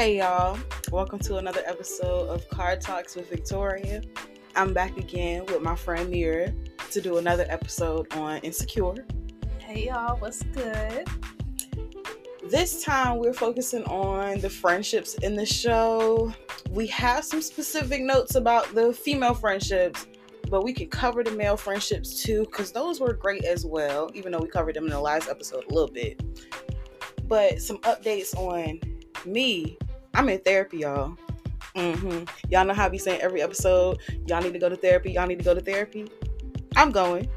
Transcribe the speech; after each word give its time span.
Hey 0.00 0.16
y'all, 0.16 0.58
welcome 0.90 1.18
to 1.18 1.36
another 1.36 1.60
episode 1.66 2.30
of 2.30 2.48
Card 2.48 2.80
Talks 2.80 3.14
with 3.16 3.28
Victoria. 3.28 4.00
I'm 4.56 4.72
back 4.72 4.96
again 4.96 5.44
with 5.44 5.60
my 5.60 5.76
friend 5.76 6.08
Mira 6.08 6.54
to 6.90 7.02
do 7.02 7.18
another 7.18 7.44
episode 7.50 8.10
on 8.14 8.38
Insecure. 8.38 9.04
Hey 9.58 9.88
y'all, 9.88 10.16
what's 10.16 10.42
good? 10.42 11.06
This 12.48 12.82
time 12.82 13.18
we're 13.18 13.34
focusing 13.34 13.84
on 13.84 14.40
the 14.40 14.48
friendships 14.48 15.16
in 15.16 15.36
the 15.36 15.44
show. 15.44 16.32
We 16.70 16.86
have 16.86 17.22
some 17.22 17.42
specific 17.42 18.00
notes 18.00 18.36
about 18.36 18.74
the 18.74 18.94
female 18.94 19.34
friendships, 19.34 20.06
but 20.48 20.64
we 20.64 20.72
can 20.72 20.88
cover 20.88 21.22
the 21.22 21.32
male 21.32 21.58
friendships 21.58 22.22
too, 22.22 22.46
because 22.46 22.72
those 22.72 23.00
were 23.00 23.12
great 23.12 23.44
as 23.44 23.66
well, 23.66 24.10
even 24.14 24.32
though 24.32 24.40
we 24.40 24.48
covered 24.48 24.76
them 24.76 24.84
in 24.84 24.92
the 24.92 24.98
last 24.98 25.28
episode 25.28 25.64
a 25.70 25.74
little 25.74 25.92
bit. 25.92 26.22
But 27.28 27.60
some 27.60 27.80
updates 27.80 28.34
on 28.34 28.80
me 29.26 29.76
I'm 30.14 30.28
in 30.28 30.40
therapy, 30.40 30.78
y'all. 30.78 31.16
Mm-hmm. 31.76 32.24
Y'all 32.50 32.64
know 32.64 32.74
how 32.74 32.86
I 32.86 32.88
be 32.88 32.98
saying 32.98 33.20
every 33.20 33.42
episode, 33.42 33.98
y'all 34.26 34.42
need 34.42 34.52
to 34.52 34.58
go 34.58 34.68
to 34.68 34.76
therapy, 34.76 35.12
y'all 35.12 35.26
need 35.26 35.38
to 35.38 35.44
go 35.44 35.54
to 35.54 35.60
therapy. 35.60 36.10
I'm 36.76 36.90
going. 36.90 37.28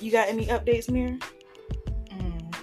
You 0.00 0.10
got 0.10 0.28
any 0.28 0.46
updates, 0.46 0.90
Mir? 0.90 1.18
Mm. 2.10 2.54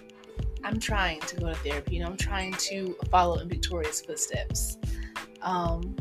I'm 0.64 0.80
trying 0.80 1.22
to 1.22 1.36
go 1.38 1.48
to 1.48 1.56
therapy. 1.56 1.96
You 1.96 2.02
know, 2.02 2.08
I'm 2.08 2.18
trying 2.18 2.54
to 2.54 2.96
follow 3.10 3.40
in 3.40 3.50
Victoria's 3.50 4.02
footsteps. 4.02 4.78
Um, 5.42 5.96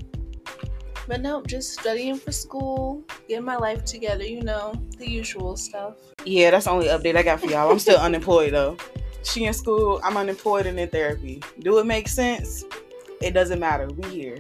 but 1.07 1.21
no, 1.21 1.43
just 1.43 1.73
studying 1.73 2.17
for 2.17 2.31
school, 2.31 3.03
getting 3.29 3.45
my 3.45 3.57
life 3.57 3.85
together, 3.85 4.25
you 4.25 4.43
know, 4.43 4.75
the 4.99 5.09
usual 5.09 5.57
stuff. 5.57 5.97
Yeah, 6.25 6.51
that's 6.51 6.67
the 6.67 6.71
only 6.71 6.87
update 6.87 7.17
I 7.17 7.23
got 7.23 7.41
for 7.41 7.47
y'all. 7.47 7.71
I'm 7.71 7.79
still 7.79 7.99
unemployed 8.01 8.53
though. 8.53 8.77
She 9.23 9.45
in 9.45 9.53
school, 9.53 10.01
I'm 10.05 10.17
unemployed 10.17 10.67
and 10.67 10.79
in 10.79 10.89
therapy. 10.89 11.43
Do 11.61 11.79
it 11.79 11.87
make 11.87 12.09
sense? 12.09 12.65
It 13.21 13.33
doesn't 13.33 13.59
matter. 13.61 13.89
We 13.89 14.09
here. 14.09 14.39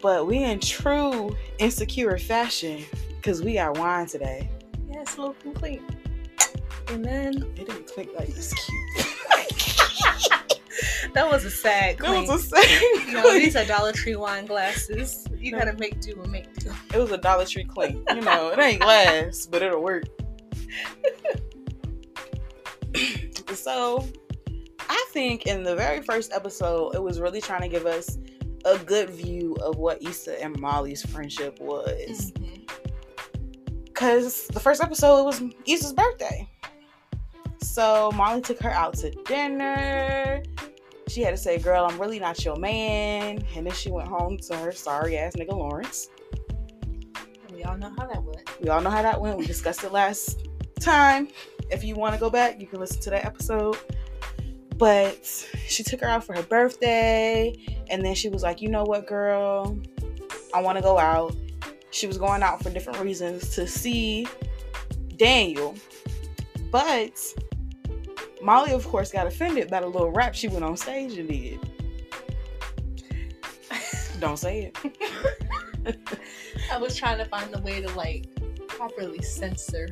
But 0.00 0.26
we 0.26 0.44
in 0.44 0.60
true 0.60 1.36
insecure 1.58 2.16
fashion 2.18 2.84
because 3.16 3.42
we 3.42 3.54
got 3.54 3.78
wine 3.78 4.06
today. 4.06 4.48
Yeah, 4.88 5.00
it's 5.00 5.16
a 5.16 5.20
little 5.20 5.34
complete. 5.34 5.82
And 6.88 7.04
then 7.04 7.42
it 7.56 7.66
didn't 7.66 7.86
click 7.88 8.10
like 8.16 8.28
this 8.28 8.54
cute. 8.54 9.06
that 11.14 11.28
was 11.28 11.44
a 11.44 11.50
sad 11.50 11.98
clink. 11.98 12.28
That 12.28 12.32
was 12.32 12.44
a 12.52 12.56
sad. 12.56 12.82
Know, 13.12 13.32
these 13.32 13.56
are 13.56 13.64
Dollar 13.64 13.92
Tree 13.92 14.14
wine 14.14 14.46
glasses. 14.46 15.26
You 15.36 15.52
gotta 15.52 15.72
make 15.78 16.00
do 16.00 16.20
and 16.20 16.30
make 16.30 16.52
do. 16.58 16.70
It 16.92 16.98
was 16.98 17.10
a 17.10 17.18
Dollar 17.18 17.46
Tree 17.46 17.64
clink. 17.64 18.06
You 18.10 18.20
know, 18.20 18.50
it 18.50 18.58
ain't 18.58 18.82
glass, 18.82 19.46
but 19.46 19.62
it'll 19.62 19.82
work. 19.82 20.04
so 23.54 24.06
I 24.88 25.06
think 25.12 25.46
in 25.46 25.62
the 25.62 25.74
very 25.74 26.02
first 26.02 26.32
episode, 26.32 26.94
it 26.94 27.02
was 27.02 27.20
really 27.20 27.40
trying 27.40 27.62
to 27.62 27.68
give 27.68 27.86
us 27.86 28.18
a 28.64 28.78
good 28.78 29.10
view 29.10 29.54
of 29.62 29.76
what 29.76 30.02
Issa 30.02 30.42
and 30.42 30.58
Molly's 30.58 31.04
friendship 31.04 31.58
was. 31.60 32.32
Because 33.84 34.44
mm-hmm. 34.44 34.54
the 34.54 34.60
first 34.60 34.82
episode, 34.82 35.20
it 35.20 35.24
was 35.24 35.42
Issa's 35.66 35.92
birthday. 35.92 36.48
So 37.62 38.10
Molly 38.14 38.40
took 38.40 38.60
her 38.60 38.70
out 38.70 38.94
to 38.98 39.10
dinner. 39.24 40.42
She 41.08 41.22
had 41.22 41.30
to 41.30 41.36
say, 41.36 41.58
Girl, 41.58 41.84
I'm 41.84 42.00
really 42.00 42.18
not 42.18 42.44
your 42.44 42.56
man. 42.56 43.44
And 43.54 43.66
then 43.66 43.72
she 43.74 43.90
went 43.90 44.08
home 44.08 44.38
to 44.38 44.56
her 44.56 44.72
sorry 44.72 45.16
ass 45.16 45.34
nigga 45.36 45.52
Lawrence. 45.52 46.08
We 47.52 47.62
all 47.64 47.76
know 47.76 47.92
how 47.96 48.06
that 48.06 48.22
went. 48.22 48.60
We 48.60 48.68
all 48.68 48.80
know 48.80 48.90
how 48.90 49.02
that 49.02 49.20
went. 49.20 49.38
We 49.38 49.46
discussed 49.46 49.84
it 49.84 49.92
last 49.92 50.48
time. 50.80 51.28
If 51.70 51.84
you 51.84 51.94
want 51.94 52.14
to 52.14 52.20
go 52.20 52.30
back, 52.30 52.60
you 52.60 52.66
can 52.66 52.80
listen 52.80 53.00
to 53.02 53.10
that 53.10 53.24
episode. 53.24 53.76
But 54.78 55.24
she 55.66 55.82
took 55.82 56.00
her 56.00 56.08
out 56.08 56.24
for 56.24 56.34
her 56.34 56.42
birthday, 56.42 57.54
and 57.88 58.04
then 58.04 58.14
she 58.14 58.28
was 58.28 58.42
like, 58.42 58.60
you 58.60 58.68
know 58.68 58.84
what, 58.84 59.06
girl, 59.06 59.78
I 60.54 60.60
want 60.60 60.76
to 60.76 60.82
go 60.82 60.98
out. 60.98 61.34
She 61.90 62.06
was 62.06 62.18
going 62.18 62.42
out 62.42 62.62
for 62.62 62.70
different 62.70 63.00
reasons 63.00 63.50
to 63.54 63.66
see 63.66 64.26
Daniel. 65.16 65.74
But 66.70 67.18
Molly, 68.42 68.72
of 68.72 68.86
course, 68.86 69.10
got 69.10 69.26
offended 69.26 69.70
by 69.70 69.80
the 69.80 69.86
little 69.86 70.10
rap 70.10 70.34
she 70.34 70.48
went 70.48 70.64
on 70.64 70.76
stage 70.76 71.16
and 71.16 71.28
did. 71.28 71.58
Don't 74.20 74.38
say 74.38 74.72
it. 74.74 75.98
I 76.72 76.78
was 76.78 76.96
trying 76.96 77.18
to 77.18 77.24
find 77.26 77.54
a 77.54 77.60
way 77.60 77.80
to 77.80 77.88
like 77.94 78.26
properly 78.68 79.22
censor. 79.22 79.88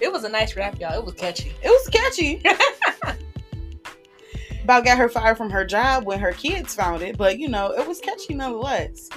It 0.00 0.12
was 0.12 0.24
a 0.24 0.28
nice 0.28 0.56
rap, 0.56 0.78
y'all. 0.80 0.98
It 0.98 1.04
was 1.04 1.14
catchy. 1.14 1.52
It 1.62 1.68
was 1.68 1.88
catchy. 1.88 2.42
about 4.64 4.84
got 4.84 4.96
her 4.96 5.10
fired 5.10 5.36
from 5.36 5.50
her 5.50 5.64
job 5.64 6.06
when 6.06 6.18
her 6.18 6.32
kids 6.32 6.74
found 6.74 7.02
it, 7.02 7.18
but 7.18 7.38
you 7.38 7.48
know, 7.48 7.70
it 7.72 7.86
was 7.86 8.00
mm-hmm. 8.00 8.10
catchy 8.10 8.34
nonetheless. 8.34 9.10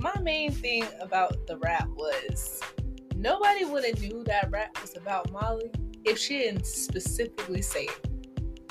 My 0.00 0.14
main 0.22 0.52
thing 0.52 0.84
about 1.00 1.46
the 1.46 1.58
rap 1.58 1.88
was 1.88 2.60
nobody 3.16 3.64
would 3.64 3.84
have 3.84 4.00
knew 4.00 4.22
that 4.24 4.48
rap 4.50 4.80
was 4.80 4.96
about 4.96 5.30
Molly 5.32 5.70
if 6.04 6.18
she 6.18 6.38
didn't 6.38 6.66
specifically 6.66 7.62
say 7.62 7.84
it. 7.84 8.08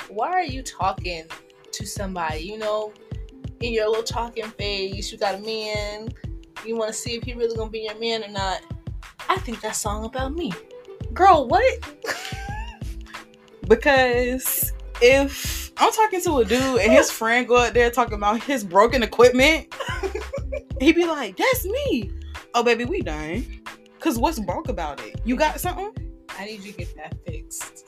Why 0.09 0.29
are 0.29 0.43
you 0.43 0.63
talking 0.63 1.25
to 1.71 1.85
somebody, 1.85 2.39
you 2.39 2.57
know, 2.57 2.93
in 3.59 3.73
your 3.73 3.89
little 3.89 4.03
talking 4.03 4.49
phase, 4.51 5.11
you 5.11 5.17
got 5.17 5.35
a 5.35 5.39
man, 5.39 6.09
you 6.65 6.77
want 6.77 6.89
to 6.89 6.93
see 6.93 7.15
if 7.15 7.23
he 7.23 7.33
really 7.33 7.55
gonna 7.55 7.69
be 7.69 7.81
your 7.81 7.99
man 7.99 8.23
or 8.23 8.29
not. 8.29 8.61
I 9.27 9.37
think 9.39 9.61
that 9.61 9.75
song 9.75 10.05
about 10.05 10.33
me. 10.33 10.51
Girl, 11.13 11.47
what? 11.47 11.79
because 13.67 14.73
if 15.01 15.60
I'm 15.77 15.91
talking 15.91 16.21
to 16.21 16.37
a 16.37 16.45
dude 16.45 16.81
and 16.81 16.91
his 16.91 17.09
friend 17.11 17.47
go 17.47 17.57
out 17.57 17.73
there 17.73 17.89
talking 17.89 18.13
about 18.13 18.43
his 18.43 18.63
broken 18.63 19.03
equipment. 19.03 19.73
he 20.79 20.91
be 20.91 21.05
like, 21.05 21.37
"That's 21.37 21.65
me." 21.65 22.11
Oh, 22.53 22.63
baby, 22.63 22.85
we 22.85 23.01
done. 23.01 23.45
Cause 23.99 24.17
what's 24.17 24.39
broke 24.39 24.67
about 24.67 24.99
it? 25.01 25.21
You 25.25 25.35
got 25.35 25.59
something? 25.59 25.91
I 26.37 26.45
need 26.45 26.63
you 26.63 26.71
to 26.71 26.77
get 26.79 26.95
that 26.95 27.15
fixed. 27.25 27.85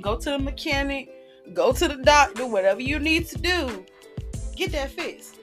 Go 0.00 0.16
to 0.16 0.30
the 0.30 0.38
mechanic. 0.38 1.08
Go 1.54 1.72
to 1.72 1.88
the 1.88 1.96
doctor. 1.96 2.46
Whatever 2.46 2.80
you 2.80 2.98
need 2.98 3.28
to 3.28 3.38
do, 3.38 3.86
get 4.56 4.72
that 4.72 4.90
fixed. 4.90 5.38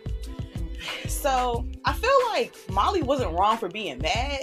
So 1.08 1.66
I 1.86 1.94
feel 1.94 2.12
like 2.32 2.54
Molly 2.70 3.02
wasn't 3.02 3.32
wrong 3.38 3.58
for 3.58 3.70
being 3.70 4.00
mad. 4.00 4.42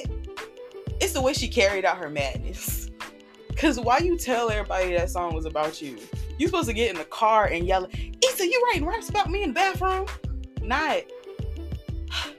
It's 1.00 1.12
the 1.12 1.20
way 1.20 1.34
she 1.34 1.48
carried 1.48 1.84
out 1.84 1.98
her 1.98 2.08
madness. 2.08 2.90
Cause 3.56 3.78
why 3.78 3.98
you 3.98 4.18
tell 4.18 4.50
everybody 4.50 4.94
that 4.94 5.10
song 5.10 5.34
was 5.34 5.44
about 5.44 5.80
you? 5.80 5.98
You 6.38 6.46
supposed 6.46 6.68
to 6.68 6.74
get 6.74 6.90
in 6.90 6.96
the 6.96 7.04
car 7.04 7.46
and 7.46 7.66
yell, 7.66 7.86
Issa, 7.86 8.46
you 8.46 8.62
writing 8.66 8.86
raps 8.86 9.08
about 9.08 9.30
me 9.30 9.42
in 9.42 9.50
the 9.50 9.54
bathroom? 9.54 10.06
Not. 10.62 11.02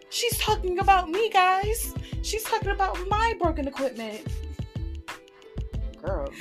She's 0.09 0.38
talking 0.38 0.80
about 0.80 1.09
me, 1.09 1.30
guys. 1.30 1.94
She's 2.22 2.44
talking 2.44 2.69
about 2.69 2.97
my 3.08 3.34
broken 3.40 3.68
equipment. 3.68 4.22
Girl. 6.02 6.31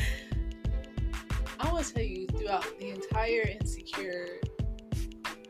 I 1.58 1.72
want 1.72 1.86
to 1.86 1.94
tell 1.94 2.02
you 2.02 2.26
throughout 2.26 2.78
the 2.78 2.90
entire 2.90 3.42
Insecure 3.42 4.40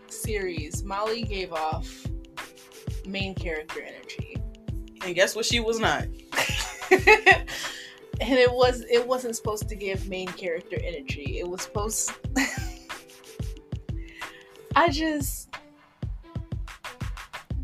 series, 0.08 0.82
Molly 0.82 1.22
gave 1.22 1.52
off 1.52 2.06
main 3.06 3.34
character 3.34 3.80
energy. 3.82 4.36
And 5.04 5.14
guess 5.14 5.36
what 5.36 5.44
she 5.44 5.60
was 5.60 5.78
not? 5.78 6.06
and 8.20 8.38
it 8.38 8.50
was 8.50 8.82
it 8.90 9.06
wasn't 9.06 9.36
supposed 9.36 9.68
to 9.68 9.76
give 9.76 10.08
main 10.08 10.28
character 10.28 10.76
energy. 10.82 11.38
It 11.38 11.48
was 11.48 11.62
supposed 11.62 12.12
I 14.76 14.90
just 14.90 15.48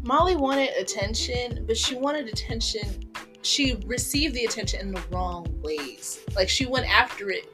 Molly 0.03 0.35
wanted 0.35 0.71
attention, 0.77 1.65
but 1.67 1.77
she 1.77 1.95
wanted 1.95 2.27
attention. 2.29 3.13
She 3.43 3.77
received 3.87 4.35
the 4.35 4.45
attention 4.45 4.81
in 4.81 4.93
the 4.93 5.03
wrong 5.11 5.47
ways. 5.63 6.21
Like 6.35 6.49
she 6.49 6.67
went 6.67 6.89
after 6.89 7.31
it 7.31 7.49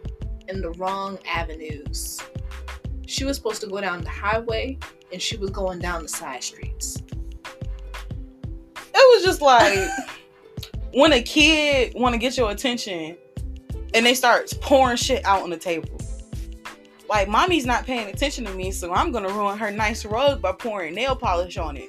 in 0.49 0.61
the 0.61 0.70
wrong 0.73 1.19
avenues. 1.26 2.20
She 3.06 3.25
was 3.25 3.37
supposed 3.37 3.61
to 3.62 3.67
go 3.67 3.81
down 3.81 4.02
the 4.02 4.11
highway 4.11 4.78
and 5.12 5.20
she 5.20 5.37
was 5.37 5.50
going 5.50 5.78
down 5.78 6.02
the 6.02 6.08
side 6.08 6.43
streets. 6.43 7.02
It 8.76 9.14
was 9.14 9.25
just 9.25 9.40
like 9.40 9.88
when 10.99 11.12
a 11.12 11.23
kid 11.23 11.95
want 11.95 12.12
to 12.12 12.19
get 12.19 12.37
your 12.37 12.50
attention 12.50 13.17
and 13.95 14.05
they 14.05 14.15
start 14.15 14.53
pouring 14.61 14.97
shit 14.97 15.25
out 15.25 15.43
on 15.43 15.50
the 15.50 15.56
table. 15.56 15.97
Like, 17.09 17.29
mommy's 17.29 17.65
not 17.65 17.87
paying 17.87 18.12
attention 18.12 18.45
to 18.47 18.53
me, 18.53 18.73
so 18.73 18.93
I'm 18.93 19.12
gonna 19.12 19.29
ruin 19.29 19.56
her 19.59 19.71
nice 19.71 20.05
rug 20.05 20.43
by 20.43 20.50
pouring 20.50 20.97
nail 20.97 21.15
polish 21.15 21.56
on 21.56 21.77
it. 21.77 21.89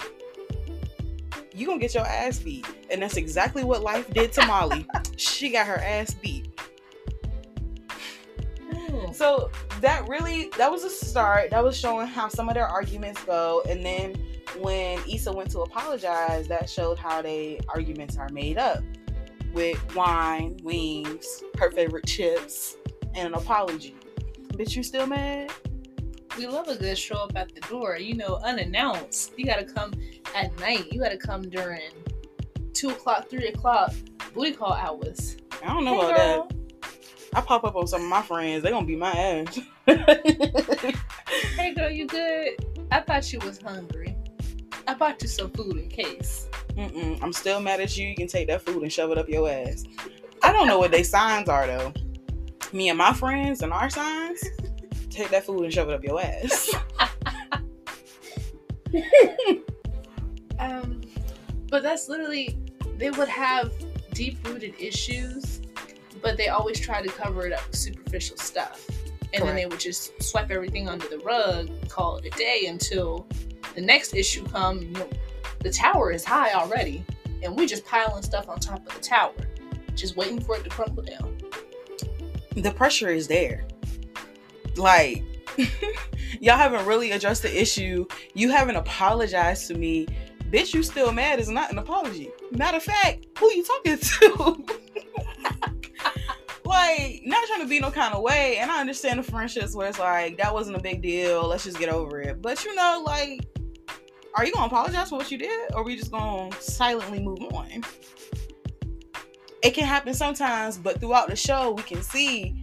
You 1.55 1.65
gonna 1.65 1.79
get 1.79 1.95
your 1.95 2.05
ass 2.05 2.37
beat. 2.37 2.67
And 2.91 3.01
that's 3.01 3.17
exactly 3.17 3.63
what 3.63 3.81
life 3.81 4.07
did 4.13 4.31
to 4.33 4.45
Molly. 4.45 4.85
she 5.17 5.49
got 5.49 5.65
her 5.65 5.77
ass 5.77 6.13
beat. 6.13 6.55
Mm. 8.71 9.15
So 9.15 9.49
that 9.81 10.07
really 10.07 10.51
that 10.59 10.69
was 10.71 10.83
a 10.83 10.89
start. 10.89 11.49
That 11.49 11.63
was 11.63 11.75
showing 11.75 12.05
how 12.05 12.27
some 12.27 12.47
of 12.47 12.53
their 12.53 12.67
arguments 12.67 13.23
go. 13.23 13.63
And 13.67 13.83
then 13.83 14.13
when 14.59 14.99
Issa 15.09 15.33
went 15.33 15.49
to 15.51 15.61
apologize, 15.61 16.47
that 16.47 16.69
showed 16.69 16.99
how 16.99 17.23
they 17.23 17.59
arguments 17.73 18.15
are 18.15 18.29
made 18.29 18.59
up 18.59 18.83
with 19.53 19.95
wine, 19.95 20.57
wings, 20.63 21.43
her 21.57 21.71
favorite 21.71 22.05
chips, 22.05 22.77
and 23.15 23.27
an 23.27 23.33
apology. 23.33 23.95
Bitch, 24.53 24.75
you 24.75 24.83
still 24.83 25.07
mad? 25.07 25.51
We 26.37 26.47
love 26.47 26.67
a 26.67 26.75
good 26.75 26.97
show 26.97 27.15
up 27.17 27.31
at 27.35 27.53
the 27.53 27.61
door, 27.61 27.97
you 27.97 28.15
know, 28.15 28.39
unannounced. 28.43 29.33
You 29.37 29.45
gotta 29.45 29.65
come 29.65 29.93
at 30.35 30.57
night. 30.59 30.91
You 30.91 30.99
gotta 31.01 31.17
come 31.17 31.41
during 31.49 31.89
two 32.73 32.89
o'clock, 32.89 33.29
three 33.29 33.47
o'clock 33.47 33.93
booty 34.33 34.53
call 34.53 34.73
hours. 34.73 35.37
I 35.63 35.67
don't 35.73 35.83
know 35.83 35.99
Hey, 35.99 36.05
about 36.11 36.15
girl. 36.15 36.47
that. 36.49 36.55
I 37.33 37.41
pop 37.41 37.63
up 37.63 37.75
on 37.75 37.87
some 37.87 38.03
of 38.03 38.07
my 38.09 38.21
friends. 38.21 38.63
They 38.63 38.69
gonna 38.69 38.85
be 38.85 38.95
my 38.95 39.11
ass. 39.11 39.59
Hey 41.55 41.73
girl, 41.73 41.89
you 41.89 42.07
good? 42.07 42.65
I 42.91 43.01
thought 43.01 43.31
you 43.31 43.39
was 43.39 43.61
hungry. 43.61 44.15
I 44.89 44.95
bought 44.95 45.21
you 45.21 45.27
some 45.27 45.51
food 45.51 45.77
in 45.77 45.87
case. 45.87 46.49
Mm-mm, 46.69 47.21
I'm 47.21 47.31
still 47.31 47.59
mad 47.59 47.79
at 47.79 47.95
you. 47.95 48.07
You 48.07 48.15
can 48.15 48.27
take 48.27 48.47
that 48.47 48.63
food 48.63 48.81
and 48.81 48.91
shove 48.91 49.11
it 49.11 49.19
up 49.19 49.29
your 49.29 49.47
ass. 49.47 49.83
I 50.41 50.51
don't 50.51 50.65
know 50.65 50.79
what 50.79 50.89
they 50.89 51.03
signs 51.03 51.47
are 51.47 51.67
though. 51.67 51.93
Me 52.73 52.89
and 52.89 52.97
my 52.97 53.13
friends 53.13 53.61
and 53.61 53.71
our 53.71 53.91
signs. 53.91 54.43
Take 55.11 55.29
that 55.29 55.45
food 55.45 55.63
and 55.63 55.71
shove 55.71 55.89
it 55.89 55.93
up 55.93 56.03
your 56.03 56.19
ass. 56.19 56.73
Um, 60.59 60.99
but 61.69 61.83
that's 61.83 62.09
literally 62.09 62.59
they 62.97 63.11
would 63.11 63.29
have 63.29 63.71
deep 64.11 64.45
rooted 64.45 64.73
issues, 64.77 65.61
but 66.21 66.35
they 66.35 66.49
always 66.49 66.77
try 66.81 67.01
to 67.01 67.07
cover 67.07 67.47
it 67.47 67.53
up 67.53 67.65
with 67.67 67.77
superficial 67.77 68.35
stuff, 68.35 68.85
and 69.33 69.41
then 69.47 69.55
they 69.55 69.67
would 69.67 69.79
just 69.79 70.21
swipe 70.21 70.51
everything 70.51 70.89
under 70.89 71.07
the 71.07 71.19
rug, 71.19 71.69
call 71.87 72.17
it 72.17 72.25
a 72.25 72.29
day 72.31 72.65
until 72.67 73.25
the 73.79 73.85
next 73.85 74.13
issue 74.13 74.45
come. 74.45 74.81
You 74.81 74.89
know, 74.89 75.09
the 75.59 75.71
tower 75.71 76.11
is 76.11 76.25
high 76.25 76.53
already, 76.53 77.05
and 77.41 77.55
we 77.55 77.65
just 77.65 77.85
piling 77.85 78.23
stuff 78.23 78.49
on 78.49 78.59
top 78.59 78.85
of 78.85 78.93
the 78.93 78.99
tower, 78.99 79.33
just 79.95 80.17
waiting 80.17 80.41
for 80.41 80.57
it 80.57 80.65
to 80.65 80.69
crumble 80.69 81.03
down. 81.03 81.37
the 82.55 82.71
pressure 82.71 83.09
is 83.09 83.27
there. 83.27 83.65
Like, 84.75 85.23
y'all 86.41 86.57
haven't 86.57 86.85
really 86.85 87.11
addressed 87.11 87.43
the 87.43 87.61
issue. 87.61 88.05
You 88.33 88.49
haven't 88.49 88.75
apologized 88.75 89.67
to 89.67 89.75
me. 89.75 90.07
Bitch, 90.51 90.73
you 90.73 90.83
still 90.83 91.13
mad 91.13 91.39
is 91.39 91.47
not 91.47 91.71
an 91.71 91.77
apology. 91.77 92.31
Matter 92.51 92.77
of 92.77 92.83
fact, 92.83 93.27
who 93.37 93.51
you 93.53 93.63
talking 93.63 93.97
to? 93.97 94.65
like, 96.65 97.21
not 97.23 97.47
trying 97.47 97.61
to 97.61 97.67
be 97.67 97.79
no 97.79 97.91
kind 97.91 98.13
of 98.13 98.23
way. 98.23 98.57
And 98.57 98.69
I 98.69 98.81
understand 98.81 99.19
the 99.19 99.23
friendships 99.23 99.73
where 99.73 99.87
it's 99.87 99.99
like, 99.99 100.37
that 100.37 100.53
wasn't 100.53 100.75
a 100.75 100.81
big 100.81 101.01
deal. 101.01 101.47
Let's 101.47 101.63
just 101.63 101.79
get 101.79 101.89
over 101.89 102.19
it. 102.19 102.41
But 102.41 102.65
you 102.65 102.75
know, 102.75 103.03
like, 103.05 103.45
are 104.39 104.45
you 104.45 104.53
gonna 104.53 104.67
apologize 104.67 105.09
for 105.09 105.17
what 105.17 105.29
you 105.31 105.37
did? 105.37 105.73
Or 105.73 105.81
are 105.81 105.83
we 105.83 105.97
just 105.97 106.11
gonna 106.11 106.49
silently 106.61 107.19
move 107.19 107.41
on? 107.51 107.83
It 109.61 109.71
can 109.73 109.83
happen 109.83 110.13
sometimes, 110.13 110.77
but 110.77 111.01
throughout 111.01 111.27
the 111.27 111.35
show, 111.35 111.71
we 111.71 111.83
can 111.83 112.01
see 112.01 112.55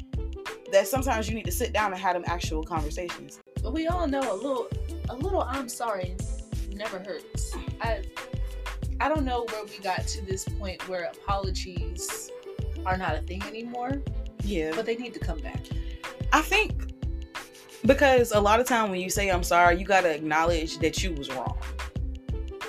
that 0.73 0.89
sometimes 0.89 1.29
you 1.29 1.35
need 1.35 1.45
to 1.45 1.53
sit 1.53 1.75
down 1.75 1.93
and 1.93 2.01
have 2.01 2.15
them 2.15 2.25
actual 2.27 2.65
conversations. 2.65 3.41
But 3.63 3.75
we 3.75 3.89
all 3.89 4.07
know 4.07 4.21
a 4.21 4.35
little, 4.35 4.69
a 5.11 5.17
little. 5.17 5.43
I'm 5.43 5.69
sorry, 5.69 6.17
never 6.73 6.99
hurts. 6.99 7.55
I, 7.83 8.03
I 8.99 9.11
don't 9.11 9.27
know 9.27 9.45
where 9.51 9.67
we 9.67 9.79
got 9.81 10.07
to 10.07 10.25
this 10.25 10.47
point 10.49 10.89
where 10.89 11.11
apologies 11.13 12.31
are 12.87 12.97
not 12.97 13.17
a 13.17 13.21
thing 13.21 13.43
anymore, 13.43 14.01
Yeah. 14.45 14.73
but 14.75 14.87
they 14.87 14.97
need 14.97 15.13
to 15.13 15.21
come 15.21 15.41
back. 15.41 15.61
I 16.33 16.41
think 16.41 16.86
because 17.87 18.33
a 18.33 18.41
lot 18.41 18.61
of 18.61 18.67
time 18.67 18.91
when 18.91 19.01
you 19.01 19.11
say 19.11 19.29
I'm 19.31 19.43
sorry, 19.43 19.79
you 19.79 19.85
gotta 19.85 20.15
acknowledge 20.15 20.79
that 20.79 21.03
you 21.03 21.13
was 21.13 21.31
wrong. 21.31 21.57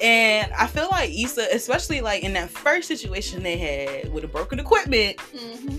And 0.02 0.52
I 0.54 0.68
feel 0.68 0.88
like 0.92 1.10
Issa, 1.10 1.48
especially 1.54 2.02
like 2.02 2.24
in 2.24 2.34
that 2.34 2.50
first 2.52 2.88
situation 2.88 3.42
they 3.42 3.58
had 3.58 4.14
with 4.14 4.22
the 4.22 4.28
broken 4.28 4.60
equipment, 4.60 5.18
Mm-hmm. 5.18 5.78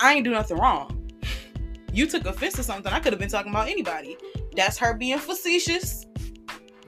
I 0.00 0.14
ain't 0.14 0.24
do 0.24 0.30
nothing 0.30 0.58
wrong. 0.58 1.10
You 1.92 2.06
took 2.06 2.24
offense 2.26 2.54
to 2.54 2.62
something. 2.62 2.92
I 2.92 3.00
could 3.00 3.12
have 3.12 3.18
been 3.18 3.28
talking 3.28 3.50
about 3.50 3.68
anybody. 3.68 4.16
That's 4.54 4.78
her 4.78 4.94
being 4.94 5.18
facetious. 5.18 6.06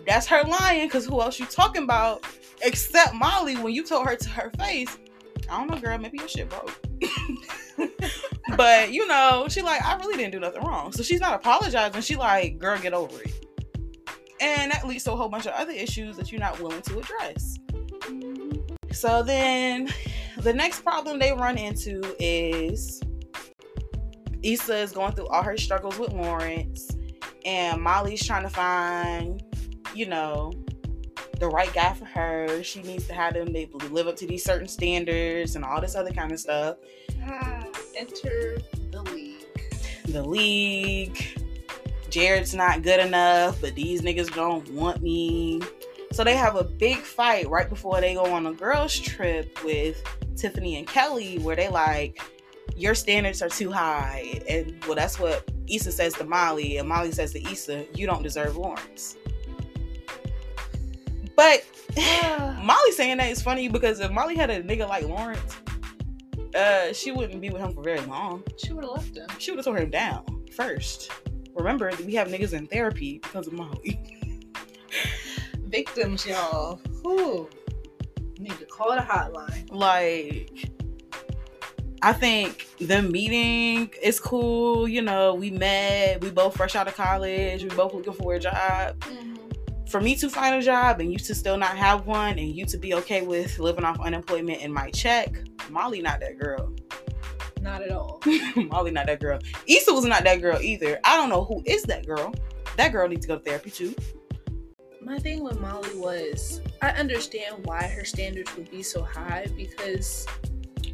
That's 0.06 0.26
her 0.26 0.42
lying. 0.44 0.88
Cause 0.88 1.06
who 1.06 1.20
else 1.20 1.38
you 1.40 1.46
talking 1.46 1.82
about 1.82 2.24
except 2.62 3.14
Molly? 3.14 3.56
When 3.56 3.72
you 3.72 3.84
told 3.84 4.06
her 4.06 4.16
to 4.16 4.28
her 4.30 4.50
face, 4.58 4.98
I 5.50 5.58
don't 5.58 5.70
know, 5.70 5.80
girl. 5.80 5.98
Maybe 5.98 6.18
your 6.18 6.28
shit 6.28 6.48
broke. 6.48 6.72
but 8.56 8.92
you 8.92 9.06
know, 9.06 9.46
she 9.48 9.62
like, 9.62 9.82
I 9.84 9.96
really 9.96 10.16
didn't 10.16 10.32
do 10.32 10.40
nothing 10.40 10.62
wrong. 10.62 10.92
So 10.92 11.02
she's 11.02 11.20
not 11.20 11.34
apologizing. 11.34 12.00
She 12.02 12.16
like, 12.16 12.58
girl, 12.58 12.78
get 12.78 12.92
over 12.92 13.20
it. 13.22 13.46
And 14.40 14.72
that 14.72 14.86
leads 14.86 15.04
to 15.04 15.12
a 15.12 15.16
whole 15.16 15.28
bunch 15.28 15.46
of 15.46 15.52
other 15.52 15.72
issues 15.72 16.16
that 16.16 16.32
you're 16.32 16.40
not 16.40 16.60
willing 16.60 16.82
to 16.82 16.98
address. 16.98 17.58
So 18.92 19.22
then 19.22 19.92
the 20.38 20.52
next 20.52 20.82
problem 20.82 21.18
they 21.18 21.32
run 21.32 21.58
into 21.58 22.00
is 22.18 23.02
Issa 24.42 24.78
is 24.78 24.92
going 24.92 25.12
through 25.12 25.26
all 25.28 25.42
her 25.42 25.56
struggles 25.56 25.98
with 25.98 26.12
Lawrence, 26.12 26.88
and 27.44 27.82
Molly's 27.82 28.26
trying 28.26 28.42
to 28.42 28.48
find, 28.48 29.42
you 29.94 30.06
know, 30.06 30.52
the 31.38 31.48
right 31.48 31.72
guy 31.74 31.92
for 31.94 32.06
her. 32.06 32.62
She 32.62 32.82
needs 32.82 33.06
to 33.08 33.14
have 33.14 33.34
them 33.34 33.52
they 33.52 33.68
live 33.90 34.06
up 34.06 34.16
to 34.16 34.26
these 34.26 34.44
certain 34.44 34.68
standards 34.68 35.56
and 35.56 35.64
all 35.64 35.80
this 35.80 35.94
other 35.94 36.10
kind 36.10 36.32
of 36.32 36.40
stuff. 36.40 36.76
Ah, 37.24 37.59
enter 37.96 38.58
the 38.90 39.02
league. 39.02 39.46
The 40.06 40.22
league, 40.22 41.40
Jared's 42.10 42.54
not 42.54 42.82
good 42.82 43.00
enough, 43.00 43.60
but 43.60 43.74
these 43.74 44.02
niggas 44.02 44.34
don't 44.34 44.68
want 44.72 45.02
me. 45.02 45.62
So 46.12 46.24
they 46.24 46.34
have 46.36 46.56
a 46.56 46.64
big 46.64 46.98
fight 46.98 47.48
right 47.48 47.68
before 47.68 48.00
they 48.00 48.14
go 48.14 48.24
on 48.24 48.46
a 48.46 48.52
girls' 48.52 48.98
trip 48.98 49.62
with 49.64 50.02
Tiffany 50.36 50.76
and 50.78 50.86
Kelly, 50.86 51.38
where 51.38 51.54
they 51.54 51.68
like, 51.68 52.20
your 52.76 52.94
standards 52.94 53.42
are 53.42 53.48
too 53.48 53.70
high. 53.70 54.40
And 54.48 54.82
well, 54.84 54.96
that's 54.96 55.20
what 55.20 55.48
Issa 55.68 55.92
says 55.92 56.14
to 56.14 56.24
Molly, 56.24 56.78
and 56.78 56.88
Molly 56.88 57.12
says 57.12 57.32
to 57.32 57.42
Issa, 57.50 57.86
you 57.94 58.06
don't 58.06 58.22
deserve 58.22 58.56
Lawrence. 58.56 59.16
But 61.36 61.64
Molly 62.62 62.92
saying 62.92 63.18
that 63.18 63.30
is 63.30 63.40
funny 63.40 63.68
because 63.68 64.00
if 64.00 64.10
Molly 64.10 64.36
had 64.36 64.50
a 64.50 64.62
nigga 64.62 64.88
like 64.88 65.04
Lawrence, 65.04 65.56
uh, 66.54 66.92
she 66.92 67.12
wouldn't 67.12 67.40
be 67.40 67.50
with 67.50 67.60
him 67.62 67.72
for 67.72 67.82
very 67.82 68.00
long. 68.02 68.42
she 68.56 68.72
would 68.72 68.84
have 68.84 68.92
left 68.94 69.16
him. 69.16 69.26
She 69.38 69.50
would 69.50 69.58
have 69.58 69.64
tore 69.64 69.78
him 69.78 69.90
down 69.90 70.24
first. 70.52 71.10
Remember, 71.54 71.90
we 72.06 72.14
have 72.14 72.28
niggas 72.28 72.52
in 72.52 72.66
therapy 72.66 73.18
because 73.18 73.46
of 73.46 73.52
Molly. 73.52 74.00
Victims, 75.68 76.26
y'all. 76.26 76.76
Whew. 77.02 77.48
Need 78.38 78.58
to 78.58 78.64
call 78.66 78.94
the 78.94 79.02
hotline. 79.02 79.70
like 79.70 80.70
I 82.02 82.14
think 82.14 82.66
the 82.78 83.02
meeting 83.02 83.90
is 84.02 84.18
cool. 84.18 84.88
You 84.88 85.02
know, 85.02 85.34
we 85.34 85.50
met. 85.50 86.22
We 86.22 86.30
both 86.30 86.56
fresh 86.56 86.74
out 86.74 86.88
of 86.88 86.94
college. 86.94 87.62
We 87.62 87.68
both 87.68 87.92
looking 87.92 88.14
for 88.14 88.34
a 88.34 88.38
job. 88.38 89.02
For 89.90 90.00
me 90.00 90.14
to 90.16 90.30
find 90.30 90.54
a 90.54 90.62
job 90.62 91.00
and 91.00 91.12
you 91.12 91.18
to 91.18 91.34
still 91.34 91.58
not 91.58 91.76
have 91.76 92.06
one, 92.06 92.38
and 92.38 92.54
you 92.54 92.64
to 92.66 92.78
be 92.78 92.94
okay 92.94 93.22
with 93.22 93.58
living 93.58 93.84
off 93.84 93.98
unemployment 93.98 94.62
and 94.62 94.72
my 94.72 94.88
check, 94.92 95.34
Molly 95.68 96.00
not 96.00 96.20
that 96.20 96.38
girl. 96.38 96.72
Not 97.60 97.82
at 97.82 97.90
all. 97.90 98.22
Molly 98.56 98.92
not 98.92 99.06
that 99.06 99.18
girl. 99.18 99.40
Issa 99.66 99.92
was 99.92 100.04
not 100.04 100.22
that 100.22 100.40
girl 100.40 100.60
either. 100.62 101.00
I 101.02 101.16
don't 101.16 101.28
know 101.28 101.42
who 101.42 101.60
is 101.66 101.82
that 101.84 102.06
girl. 102.06 102.32
That 102.76 102.92
girl 102.92 103.08
needs 103.08 103.26
to 103.26 103.28
go 103.28 103.38
to 103.38 103.42
therapy 103.42 103.70
too. 103.70 103.92
My 105.02 105.18
thing 105.18 105.42
with 105.42 105.58
Molly 105.60 105.98
was 105.98 106.60
I 106.82 106.90
understand 106.90 107.66
why 107.66 107.82
her 107.88 108.04
standards 108.04 108.54
would 108.56 108.70
be 108.70 108.84
so 108.84 109.02
high 109.02 109.48
because 109.56 110.24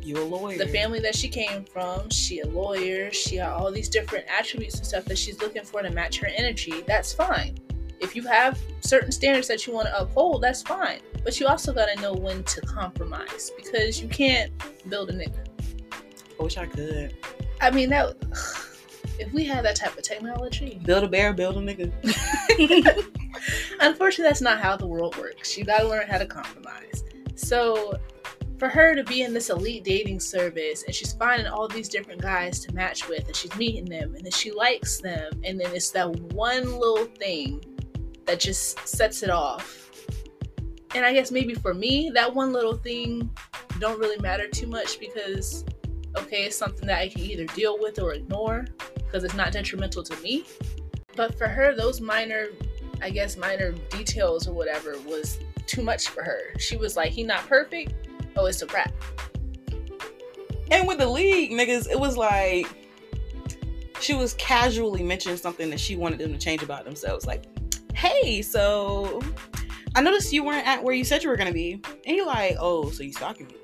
You 0.01 0.17
a 0.17 0.25
lawyer. 0.25 0.57
the 0.57 0.69
family 0.69 1.01
that 1.01 1.15
she 1.15 1.29
came 1.29 1.67
from, 1.67 2.09
she 2.09 2.41
a 2.41 2.47
lawyer, 2.47 3.13
she 3.13 3.37
got 3.37 3.61
all 3.61 3.71
these 3.71 3.91
different 3.91 4.25
attributes 4.27 4.77
and 4.77 4.87
stuff 4.87 5.05
that 5.05 5.19
she's 5.19 5.39
looking 5.43 5.65
for 5.65 5.83
to 5.83 5.91
match 5.91 6.19
her 6.21 6.29
energy. 6.35 6.83
That's 6.87 7.13
fine. 7.13 7.59
If 8.01 8.15
you 8.15 8.23
have 8.23 8.59
certain 8.81 9.11
standards 9.11 9.49
that 9.49 9.67
you 9.67 9.73
want 9.73 9.89
to 9.89 9.99
uphold, 9.99 10.43
that's 10.43 10.63
fine. 10.63 11.01
But 11.25 11.41
you 11.41 11.47
also 11.47 11.73
got 11.73 11.87
to 11.87 12.01
know 12.01 12.13
when 12.13 12.45
to 12.45 12.61
compromise 12.63 13.51
because 13.57 14.01
you 14.01 14.09
can't 14.09 14.53
build 14.89 15.11
a 15.11 15.13
nigga. 15.13 15.47
I 16.39 16.43
wish 16.43 16.57
I 16.57 16.67
could. 16.67 17.15
I 17.61 17.71
mean, 17.71 17.89
that 17.91 18.17
if 19.19 19.33
we 19.33 19.45
had 19.45 19.65
that 19.65 19.77
type 19.77 19.97
of 19.97 20.03
technology, 20.03 20.81
Build 20.85 21.05
a 21.05 21.09
bear, 21.09 21.33
build 21.33 21.57
a 21.57 21.61
nigga. 21.61 21.93
unfortunately, 23.81 24.29
that's 24.29 24.43
not 24.43 24.61
how 24.61 24.77
the 24.77 24.87
world 24.87 25.17
works. 25.17 25.57
You 25.57 25.65
got 25.65 25.81
to 25.81 25.89
learn 25.89 26.07
how 26.09 26.19
to 26.19 26.27
compromise. 26.27 27.05
So, 27.35 27.99
for 28.59 28.69
her 28.69 28.95
to 28.95 29.05
be 29.05 29.23
in 29.23 29.35
this 29.35 29.51
elite 29.51 29.85
dating 29.85 30.21
service 30.21 30.85
and 30.85 30.95
she's 30.95 31.13
finding 31.13 31.47
all 31.47 31.69
these 31.69 31.91
different 31.91 32.23
guys 32.23 32.59
to 32.61 32.75
match 32.75 33.07
with 33.07 33.27
and 33.27 33.37
she's 33.37 33.55
meeting 33.57 33.85
them 33.85 34.15
and 34.15 34.25
then 34.25 34.33
she 34.33 34.51
likes 34.51 34.99
them 34.99 35.31
and 35.45 35.61
then 35.61 35.71
it's 35.75 35.91
that 35.91 36.09
one 36.33 36.65
little 36.79 37.05
thing 37.05 37.63
that 38.27 38.41
just 38.41 38.87
sets 38.87 39.23
it 39.23 39.31
off. 39.31 39.91
And 40.95 41.05
I 41.05 41.13
guess 41.13 41.31
maybe 41.31 41.55
for 41.55 41.75
me, 41.75 42.11
that 42.15 42.33
one 42.33 42.53
little 42.53 42.77
thing 42.77 43.31
don't 43.79 43.99
really 43.99 44.19
matter 44.19 44.49
too 44.49 44.67
much 44.67 44.99
because 44.99 45.65
okay, 46.17 46.45
it's 46.45 46.57
something 46.57 46.87
that 46.87 46.99
I 46.99 47.09
can 47.09 47.21
either 47.21 47.45
deal 47.47 47.79
with 47.79 47.99
or 47.99 48.15
ignore 48.15 48.67
because 48.95 49.25
it's 49.25 49.35
not 49.35 49.53
detrimental 49.53 50.03
to 50.03 50.17
me. 50.23 50.45
But 51.15 51.37
for 51.37 51.47
her, 51.47 51.75
those 51.75 52.01
minor, 52.01 52.49
I 53.03 53.11
guess, 53.11 53.37
minor 53.37 53.73
details 53.91 54.49
or 54.49 54.53
whatever 54.53 54.99
was 55.07 55.39
too 55.67 55.83
much 55.83 56.09
for 56.09 56.23
her. 56.23 56.59
She 56.59 56.77
was 56.77 56.97
like, 56.97 57.11
he 57.11 57.23
not 57.23 57.47
perfect. 57.49 57.95
Oh, 58.37 58.47
it's 58.47 58.63
a 58.63 58.67
wrap. 58.67 58.93
And 60.71 60.87
with 60.87 60.99
the 60.99 61.09
league, 61.09 61.53
niggas, 61.53 61.91
it 61.91 61.99
was 61.99 62.17
like 62.17 62.67
she 64.01 64.15
was 64.15 64.35
casually 64.35 65.03
mentioning 65.03 65.37
something 65.37 65.71
that 65.71 65.81
she 65.81 65.97
wanted 65.97 66.19
them 66.19 66.33
to 66.33 66.39
change 66.39 66.63
about 66.63 66.85
themselves. 66.85 67.27
Like, 67.27 67.45
hey, 67.97 68.43
so 68.43 69.21
I 69.95 70.03
noticed 70.03 70.33
you 70.33 70.45
weren't 70.45 70.67
at 70.67 70.85
where 70.85 70.95
you 70.95 71.05
said 71.05 71.23
you 71.23 71.31
were 71.31 71.37
gonna 71.37 71.53
be. 71.53 71.81
And 72.07 72.17
you're 72.17 72.27
like, 72.27 72.57
oh, 72.61 72.91
so 72.91 73.03
you 73.03 73.13
stalking 73.13 73.47
me. 73.47 73.57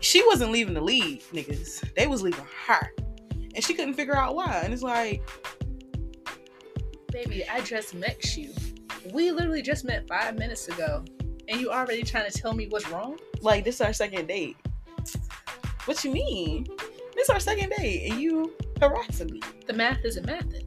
She 0.00 0.24
wasn't 0.26 0.52
leaving 0.52 0.74
the 0.74 0.80
lead, 0.80 1.22
niggas. 1.32 1.94
They 1.94 2.06
was 2.06 2.22
leaving 2.22 2.46
her. 2.66 2.92
And 3.54 3.64
she 3.64 3.74
couldn't 3.74 3.94
figure 3.94 4.16
out 4.16 4.36
why. 4.36 4.60
And 4.62 4.72
it's 4.72 4.82
like, 4.82 5.28
Baby, 7.10 7.48
I 7.48 7.62
just 7.62 7.94
met 7.94 8.36
you. 8.36 8.52
We 9.12 9.32
literally 9.32 9.62
just 9.62 9.84
met 9.84 10.06
five 10.06 10.38
minutes 10.38 10.68
ago. 10.68 11.04
And 11.48 11.60
you 11.60 11.70
already 11.70 12.02
trying 12.02 12.30
to 12.30 12.38
tell 12.38 12.52
me 12.52 12.68
what's 12.68 12.88
wrong? 12.90 13.18
like, 13.40 13.64
this 13.64 13.76
is 13.76 13.80
our 13.80 13.92
second 13.92 14.26
date. 14.26 14.56
What 15.86 16.04
you 16.04 16.12
mean? 16.12 16.66
This 17.14 17.24
is 17.24 17.30
our 17.30 17.40
second 17.40 17.72
date, 17.76 18.10
and 18.10 18.20
you 18.20 18.52
harassing 18.80 19.32
me. 19.32 19.40
The 19.66 19.72
math 19.72 20.04
isn't 20.04 20.26
mathing. 20.26 20.66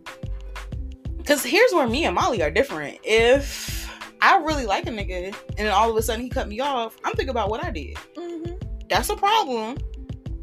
Cause 1.25 1.43
here's 1.43 1.71
where 1.73 1.87
me 1.87 2.05
and 2.05 2.15
Molly 2.15 2.41
are 2.41 2.51
different. 2.51 2.97
If 3.03 3.89
I 4.21 4.37
really 4.37 4.65
like 4.65 4.87
a 4.87 4.89
nigga 4.89 5.27
and 5.27 5.57
then 5.57 5.71
all 5.71 5.89
of 5.89 5.95
a 5.95 6.01
sudden 6.01 6.23
he 6.23 6.29
cut 6.29 6.47
me 6.47 6.59
off, 6.59 6.97
I'm 7.03 7.13
thinking 7.13 7.29
about 7.29 7.49
what 7.49 7.63
I 7.63 7.71
did. 7.71 7.95
Mm-hmm. 8.15 8.53
That's 8.89 9.09
a 9.09 9.15
problem. 9.15 9.77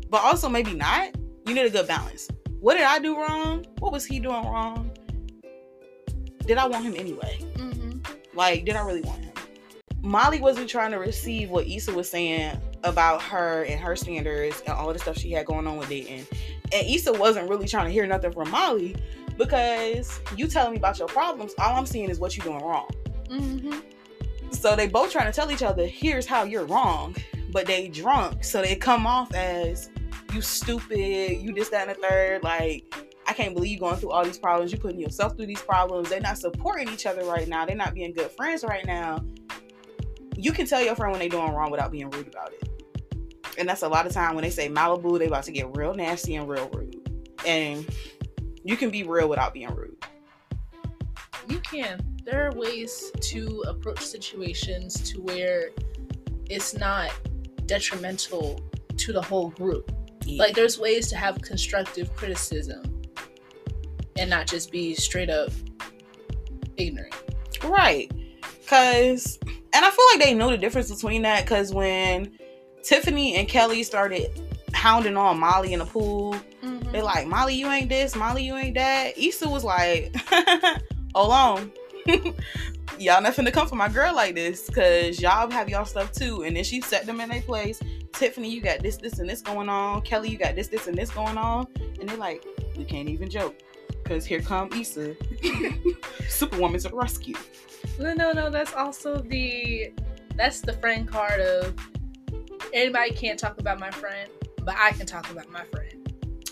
But 0.09 0.23
also 0.23 0.49
maybe 0.49 0.75
not. 0.75 1.15
You 1.47 1.55
need 1.55 1.67
a 1.67 1.71
good 1.71 1.87
balance. 1.87 2.29
What 2.61 2.75
did 2.75 2.85
I 2.85 2.99
do 2.99 3.17
wrong? 3.17 3.65
What 3.79 3.93
was 3.93 4.05
he 4.05 4.19
doing 4.19 4.45
wrong? 4.45 4.91
Did 6.47 6.59
I 6.59 6.67
want 6.67 6.85
him 6.85 6.95
anyway? 6.97 7.39
Mm-hmm. 7.55 7.99
Like, 8.37 8.65
did 8.65 8.75
I 8.75 8.81
really 8.85 9.03
want 9.03 9.25
him? 9.25 9.33
Molly 10.03 10.41
wasn't 10.41 10.69
trying 10.69 10.91
to 10.93 10.99
receive 10.99 11.51
what 11.51 11.67
Issa 11.67 11.93
was 11.93 12.09
saying 12.09 12.59
about 12.85 13.21
her 13.23 13.65
and 13.65 13.81
her 13.81 13.97
standards 13.97 14.63
and 14.67 14.71
all 14.71 14.93
the 14.93 14.99
stuff 14.99 15.19
she 15.19 15.33
had 15.33 15.47
going 15.47 15.67
on 15.67 15.77
with 15.77 15.89
dating. 15.89 16.27
And 16.73 16.87
Issa 16.87 17.13
wasn't 17.13 17.49
really 17.51 17.67
trying 17.67 17.87
to 17.87 17.93
hear 17.93 18.07
nothing 18.07 18.33
from 18.33 18.51
Molly 18.51 18.97
because 19.39 20.21
you 20.37 20.47
telling 20.47 20.73
me 20.73 20.79
about 20.79 20.99
your 20.99 21.09
problems, 21.09 21.55
all 21.59 21.77
I'm 21.77 21.87
seeing 21.87 22.11
is 22.11 22.19
what 22.19 22.37
you're 22.37 22.45
doing 22.45 22.63
wrong. 22.63 22.91
Mm-hmm. 23.31 23.79
So 24.51 24.77
they 24.77 24.89
both 24.89 25.13
trying 25.13 25.27
to 25.27 25.33
tell 25.33 25.51
each 25.51 25.63
other, 25.63 25.87
here's 25.87 26.27
how 26.27 26.43
you're 26.43 26.65
wrong, 26.65 27.17
but 27.53 27.67
they 27.67 27.89
drunk, 27.89 28.45
so 28.45 28.61
they 28.61 28.75
come 28.77 29.07
off 29.07 29.33
as 29.35 29.91
you 30.35 30.43
stupid, 30.43 31.41
you 31.41 31.55
this, 31.55 31.69
that, 31.71 31.89
and 31.89 31.97
the 31.97 32.09
third. 32.09 32.43
Like, 32.43 32.95
I 33.27 33.33
can't 33.33 33.55
believe 33.55 33.73
you 33.73 33.79
going 33.79 33.97
through 33.97 34.11
all 34.11 34.25
these 34.25 34.39
problems. 34.39 34.73
You 34.73 34.79
putting 34.79 35.01
yourself 35.01 35.37
through 35.37 35.47
these 35.47 35.63
problems. 35.63 36.09
They're 36.09 36.21
not 36.21 36.39
supporting 36.39 36.89
each 36.89 37.07
other 37.07 37.25
right 37.25 37.47
now. 37.47 37.67
They're 37.67 37.77
not 37.77 37.95
being 37.95 38.13
good 38.13 38.31
friends 38.33 38.65
right 38.65 38.85
now. 38.87 39.23
You 40.37 40.53
can 40.53 40.67
tell 40.67 40.83
your 40.83 40.95
friend 40.95 41.13
when 41.13 41.21
they're 41.21 41.29
doing 41.29 41.53
wrong 41.53 41.71
without 41.71 41.91
being 41.91 42.11
rude 42.11 42.29
about 42.29 42.53
it. 42.53 42.69
And 43.59 43.69
that's 43.69 43.83
a 43.83 43.89
lot 43.89 44.07
of 44.07 44.13
time 44.13 44.35
when 44.35 44.45
they 44.45 44.51
say 44.51 44.69
Malibu, 44.69 45.19
they 45.19 45.27
about 45.27 45.45
to 45.45 45.53
get 45.53 45.77
real 45.77 45.93
nasty 45.93 46.37
and 46.37 46.49
real 46.49 46.71
rude. 46.73 46.97
And 47.45 47.87
you 48.69 48.77
can 48.77 48.91
be 48.91 49.03
real 49.03 49.31
without 49.31 49.55
being 49.55 49.75
rude. 49.75 49.97
You 51.49 51.59
can. 51.61 52.01
There 52.23 52.47
are 52.47 52.53
ways 52.53 53.11
to 53.19 53.65
approach 53.67 54.01
situations 54.01 55.01
to 55.11 55.23
where 55.23 55.71
it's 56.51 56.75
not 56.75 57.11
detrimental 57.65 58.61
to 58.99 59.13
the 59.15 59.23
whole 59.23 59.49
group. 59.49 59.91
Like 60.27 60.55
there's 60.55 60.79
ways 60.79 61.09
to 61.09 61.17
have 61.17 61.41
constructive 61.41 62.15
criticism 62.15 62.83
and 64.19 64.29
not 64.29 64.47
just 64.47 64.71
be 64.71 64.95
straight 64.95 65.31
up 65.31 65.49
ignorant. 66.77 67.15
Right. 67.65 68.13
Cause 68.67 69.39
and 69.73 69.83
I 69.83 69.91
feel 69.91 70.05
like 70.13 70.21
they 70.21 70.35
know 70.35 70.51
the 70.51 70.59
difference 70.59 70.93
between 70.93 71.23
that 71.23 71.45
because 71.47 71.73
when 71.73 72.39
Tiffany 72.83 73.37
and 73.37 73.49
Kelly 73.49 73.83
started 73.83 74.29
hounding 74.75 75.17
on 75.17 75.41
Molly 75.41 75.73
in 75.73 75.79
the 75.79 75.87
pool, 75.87 76.37
Mm-hmm. 76.63 76.78
They 76.93 76.99
mm-hmm. 76.99 77.07
like, 77.07 77.27
Molly, 77.27 77.55
you 77.55 77.69
ain't 77.69 77.89
this, 77.89 78.17
Molly, 78.17 78.45
you 78.45 78.57
ain't 78.57 78.75
that. 78.75 79.17
Issa 79.19 79.49
was 79.49 79.65
like, 79.65 80.15
hold 81.15 81.33
on. 81.33 81.73
y'all 82.99 83.23
nothing 83.23 83.45
to 83.45 83.53
come 83.53 83.69
for 83.69 83.77
my 83.77 83.89
girl 83.89 84.15
like 84.15 84.35
this 84.35 84.67
because 84.67 85.21
y'all 85.21 85.51
have 85.51 85.69
y'all 85.69 85.85
stuff 85.85 86.13
too. 86.13 86.43
And 86.43 86.57
then 86.57 86.65
she 86.65 86.81
set 86.81 87.07
them 87.07 87.21
in 87.21 87.29
their 87.29 87.43
place. 87.43 87.81
Tiffany, 88.13 88.51
you 88.51 88.61
got 88.61 88.81
this, 88.81 88.97
this, 88.97 89.19
and 89.19 89.29
this 89.29 89.43
going 89.43 89.69
on. 89.69 90.03
Kelly, 90.03 90.31
you 90.31 90.39
got 90.39 90.55
this, 90.55 90.69
this, 90.69 90.87
and 90.87 90.97
this 90.97 91.11
going 91.11 91.39
on. 91.39 91.67
And 92.01 92.09
they're 92.09 92.17
like, 92.17 92.45
we 92.77 92.85
can't 92.85 93.09
even 93.09 93.29
joke 93.29 93.57
because 94.03 94.25
here 94.25 94.41
come 94.41 94.73
Issa, 94.73 95.15
Superwoman 96.29 96.81
to 96.81 96.89
the 96.89 96.97
rescue. 96.97 97.37
No, 97.99 98.15
no, 98.15 98.33
no. 98.33 98.51
That's 98.51 98.73
also 98.75 99.19
the 99.19 99.93
that's 100.35 100.61
the 100.61 100.73
friend 100.75 101.07
card 101.07 101.41
of 101.41 101.75
anybody 102.73 103.11
can't 103.11 103.39
talk 103.39 103.59
about 103.59 103.79
my 103.81 103.91
friend, 103.91 104.31
but 104.63 104.75
I 104.79 104.93
can 104.93 105.07
talk 105.07 105.31
about 105.31 105.51
my 105.51 105.65
friend. 105.65 105.88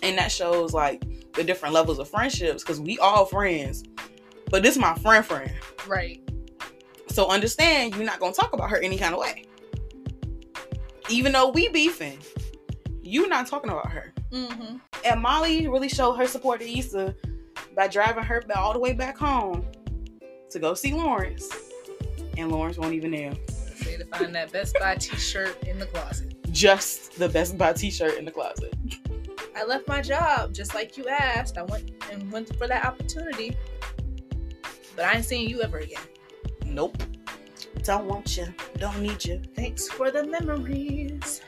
And 0.06 0.18
that 0.18 0.30
shows 0.32 0.72
like 0.72 1.04
the 1.32 1.44
different 1.44 1.74
levels 1.74 1.98
of 1.98 2.08
friendships 2.08 2.62
because 2.62 2.80
we 2.80 2.98
all 2.98 3.24
friends 3.26 3.84
but 4.50 4.62
this 4.62 4.74
is 4.74 4.80
my 4.80 4.94
friend 4.94 5.24
friend 5.24 5.50
Right. 5.86 6.20
so 7.08 7.28
understand 7.28 7.94
you're 7.94 8.04
not 8.04 8.20
gonna 8.20 8.32
talk 8.32 8.52
about 8.52 8.70
her 8.70 8.78
any 8.78 8.96
kind 8.98 9.12
of 9.14 9.20
way 9.20 9.44
even 11.10 11.32
though 11.32 11.48
we 11.50 11.68
beefing 11.68 12.18
you 13.02 13.28
not 13.28 13.46
talking 13.46 13.70
about 13.70 13.90
her 13.90 14.12
Mm-hmm. 14.32 14.78
and 15.04 15.22
molly 15.22 15.68
really 15.68 15.88
showed 15.88 16.14
her 16.14 16.26
support 16.26 16.60
to 16.60 16.78
Issa 16.78 17.14
by 17.76 17.86
driving 17.86 18.24
her 18.24 18.42
all 18.56 18.72
the 18.72 18.78
way 18.80 18.92
back 18.92 19.16
home 19.16 19.64
to 20.50 20.58
go 20.58 20.74
see 20.74 20.92
lawrence 20.92 21.48
and 22.36 22.50
lawrence 22.50 22.76
won't 22.76 22.92
even 22.94 23.12
Say 23.76 23.96
to 23.98 24.04
find 24.06 24.34
that 24.34 24.50
Best 24.52 24.74
Buy 24.80 24.96
T-shirt 24.96 25.62
in 25.64 25.78
the 25.78 25.86
closet. 25.86 26.34
just 26.50 27.16
the 27.18 27.28
best 27.28 27.56
buy 27.56 27.72
t-shirt 27.72 28.18
in 28.18 28.24
the 28.24 28.30
closet 28.32 28.74
I 29.56 29.64
left 29.64 29.88
my 29.88 30.02
job 30.02 30.52
just 30.52 30.74
like 30.74 30.98
you 30.98 31.08
asked. 31.08 31.56
I 31.56 31.62
went 31.62 31.90
and 32.12 32.30
went 32.30 32.54
for 32.58 32.68
that 32.68 32.84
opportunity, 32.84 33.56
but 34.94 35.06
I 35.06 35.14
ain't 35.14 35.24
seeing 35.24 35.48
you 35.48 35.62
ever 35.62 35.78
again. 35.78 36.02
nope 36.64 37.02
don't 37.86 38.06
want 38.06 38.36
you 38.36 38.52
don't 38.78 39.00
need 39.00 39.24
you 39.24 39.40
Thanks 39.54 39.88
for 39.88 40.10
the 40.10 40.26
memories. 40.26 41.40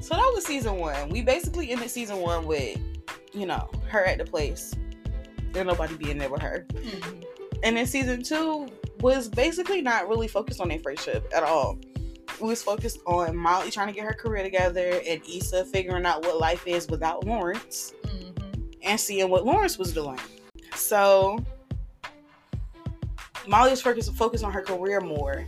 So 0.00 0.14
that 0.14 0.32
was 0.34 0.46
season 0.46 0.78
one. 0.78 1.10
We 1.10 1.20
basically 1.20 1.70
ended 1.70 1.90
season 1.90 2.18
one 2.18 2.46
with, 2.46 2.78
you 3.34 3.44
know, 3.44 3.68
her 3.88 4.06
at 4.06 4.18
the 4.18 4.24
place. 4.24 4.74
There 5.52 5.64
nobody 5.64 5.96
being 5.96 6.16
there 6.16 6.30
with 6.30 6.40
her. 6.40 6.64
Mm-hmm. 6.72 7.20
And 7.62 7.76
then 7.76 7.86
season 7.86 8.22
two 8.22 8.68
was 9.00 9.28
basically 9.28 9.82
not 9.82 10.08
really 10.08 10.28
focused 10.28 10.60
on 10.60 10.68
their 10.68 10.78
friendship 10.78 11.30
at 11.34 11.42
all. 11.42 11.78
It 12.38 12.42
was 12.42 12.62
focused 12.62 12.98
on 13.06 13.34
Molly 13.36 13.70
trying 13.70 13.88
to 13.88 13.92
get 13.94 14.04
her 14.04 14.12
career 14.12 14.42
together 14.42 15.00
and 15.06 15.22
Issa 15.26 15.64
figuring 15.66 16.04
out 16.04 16.22
what 16.22 16.38
life 16.38 16.66
is 16.66 16.86
without 16.88 17.24
Lawrence 17.24 17.94
Mm-hmm. 18.04 18.62
and 18.82 19.00
seeing 19.00 19.28
what 19.30 19.44
Lawrence 19.46 19.78
was 19.78 19.92
doing. 19.92 20.18
So 20.74 21.38
Molly 23.46 23.70
was 23.70 23.80
focused 23.80 24.14
focused 24.14 24.44
on 24.44 24.52
her 24.52 24.62
career 24.62 25.00
more, 25.00 25.46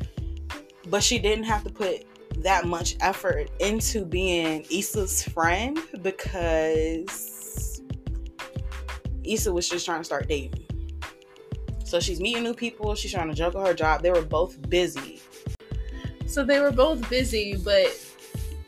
but 0.89 1.03
she 1.03 1.19
didn't 1.19 1.45
have 1.45 1.63
to 1.65 1.71
put 1.71 2.05
that 2.43 2.65
much 2.67 2.97
effort 3.01 3.51
into 3.61 4.05
being 4.05 4.65
Issa's 4.71 5.23
friend 5.25 5.79
because 6.03 7.83
Issa 9.25 9.53
was 9.53 9.69
just 9.69 9.85
trying 9.85 10.01
to 10.01 10.05
start 10.05 10.29
dating. 10.29 10.65
So 11.85 12.01
she's 12.01 12.21
meeting 12.21 12.45
new 12.45 12.55
people, 12.55 12.95
she's 12.95 13.13
trying 13.13 13.29
to 13.29 13.35
juggle 13.35 13.65
her 13.65 13.75
job. 13.75 14.03
They 14.03 14.11
were 14.11 14.23
both 14.23 14.61
busy. 14.71 15.18
So 16.29 16.45
they 16.45 16.61
were 16.61 16.71
both 16.71 17.09
busy, 17.09 17.57
but 17.57 17.89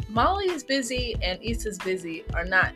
Molly's 0.08 0.64
busy 0.64 1.14
and 1.22 1.38
Issa's 1.42 1.76
busy 1.78 2.24
are 2.34 2.46
not 2.46 2.72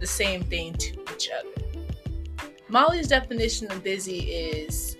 the 0.00 0.06
same 0.06 0.42
thing 0.44 0.72
to 0.72 0.98
each 1.14 1.28
other. 1.30 2.48
Molly's 2.68 3.06
definition 3.06 3.70
of 3.70 3.84
busy 3.84 4.20
is 4.20 4.96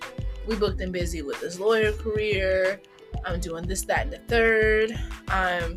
we 0.46 0.56
booked 0.56 0.82
in 0.82 0.92
busy 0.92 1.22
with 1.22 1.40
this 1.40 1.58
lawyer 1.58 1.92
career. 1.92 2.80
I'm 3.24 3.40
doing 3.40 3.66
this, 3.66 3.82
that, 3.86 4.02
and 4.02 4.12
the 4.12 4.18
third. 4.18 4.94
I'm 5.28 5.74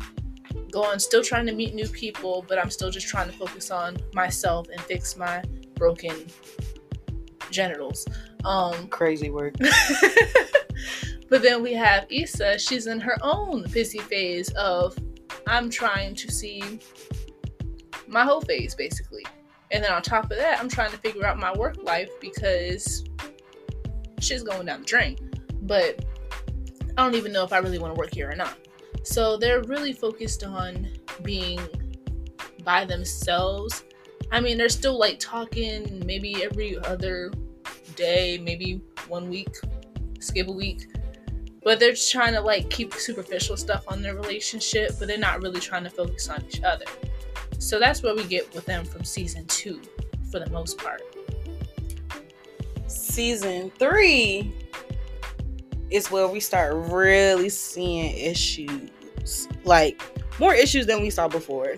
going, 0.70 0.98
still 0.98 1.22
trying 1.22 1.46
to 1.46 1.54
meet 1.54 1.74
new 1.74 1.88
people, 1.88 2.44
but 2.46 2.58
I'm 2.58 2.70
still 2.70 2.90
just 2.90 3.08
trying 3.08 3.30
to 3.30 3.36
focus 3.36 3.70
on 3.70 3.96
myself 4.12 4.68
and 4.70 4.78
fix 4.82 5.16
my 5.16 5.42
broken 5.74 6.26
genitals. 7.50 8.06
Um, 8.44 8.88
Crazy 8.88 9.30
work. 9.30 9.54
but 11.28 11.42
then 11.42 11.62
we 11.62 11.72
have 11.74 12.06
Issa. 12.10 12.58
She's 12.58 12.86
in 12.86 13.00
her 13.00 13.16
own 13.22 13.64
busy 13.72 13.98
phase 13.98 14.50
of 14.52 14.96
I'm 15.46 15.70
trying 15.70 16.14
to 16.16 16.30
see 16.30 16.80
my 18.06 18.24
whole 18.24 18.40
phase 18.40 18.74
basically. 18.74 19.24
And 19.70 19.84
then 19.84 19.92
on 19.92 20.02
top 20.02 20.24
of 20.24 20.38
that, 20.38 20.58
I'm 20.58 20.68
trying 20.68 20.90
to 20.92 20.98
figure 20.98 21.26
out 21.26 21.38
my 21.38 21.52
work 21.52 21.82
life 21.82 22.10
because 22.20 23.04
shit's 24.18 24.42
going 24.42 24.66
down 24.66 24.80
the 24.80 24.86
drain. 24.86 25.18
But 25.62 26.04
I 26.96 27.02
don't 27.04 27.14
even 27.14 27.32
know 27.32 27.44
if 27.44 27.52
I 27.52 27.58
really 27.58 27.78
want 27.78 27.94
to 27.94 27.98
work 27.98 28.14
here 28.14 28.30
or 28.30 28.34
not. 28.34 28.56
So 29.02 29.36
they're 29.36 29.62
really 29.62 29.92
focused 29.92 30.42
on 30.44 30.88
being 31.22 31.60
by 32.64 32.84
themselves. 32.84 33.84
I 34.32 34.40
mean, 34.40 34.58
they're 34.58 34.68
still 34.68 34.98
like 34.98 35.18
talking 35.18 36.02
maybe 36.04 36.42
every 36.42 36.78
other 36.78 37.30
day, 37.94 38.38
maybe 38.42 38.80
one 39.08 39.28
week, 39.28 39.54
skip 40.20 40.48
a 40.48 40.52
week. 40.52 40.86
But 41.62 41.80
they're 41.80 41.94
trying 41.94 42.34
to 42.34 42.40
like 42.40 42.70
keep 42.70 42.94
superficial 42.94 43.56
stuff 43.56 43.84
on 43.88 44.02
their 44.02 44.14
relationship, 44.14 44.92
but 44.98 45.08
they're 45.08 45.18
not 45.18 45.42
really 45.42 45.60
trying 45.60 45.84
to 45.84 45.90
focus 45.90 46.28
on 46.28 46.44
each 46.46 46.62
other. 46.62 46.84
So 47.58 47.78
that's 47.78 48.02
what 48.02 48.16
we 48.16 48.24
get 48.24 48.52
with 48.54 48.66
them 48.66 48.84
from 48.84 49.04
season 49.04 49.44
two, 49.46 49.80
for 50.30 50.38
the 50.38 50.48
most 50.50 50.78
part. 50.78 51.02
Season 52.86 53.70
three 53.78 54.52
is 55.90 56.10
where 56.10 56.28
we 56.28 56.40
start 56.40 56.74
really 56.90 57.48
seeing 57.48 58.16
issues, 58.16 59.48
like 59.64 60.00
more 60.38 60.54
issues 60.54 60.86
than 60.86 61.00
we 61.02 61.10
saw 61.10 61.28
before. 61.28 61.74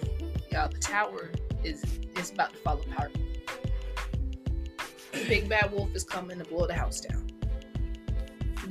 Y'all, 0.50 0.68
the 0.68 0.78
tower 0.78 1.30
is 1.64 1.84
is 2.16 2.30
about 2.30 2.52
to 2.52 2.58
fall 2.58 2.80
apart. 2.80 3.12
The 5.12 5.24
big 5.26 5.48
bad 5.48 5.72
wolf 5.72 5.94
is 5.94 6.04
coming 6.04 6.38
to 6.38 6.44
blow 6.44 6.66
the 6.66 6.74
house 6.74 7.00
down. 7.00 7.26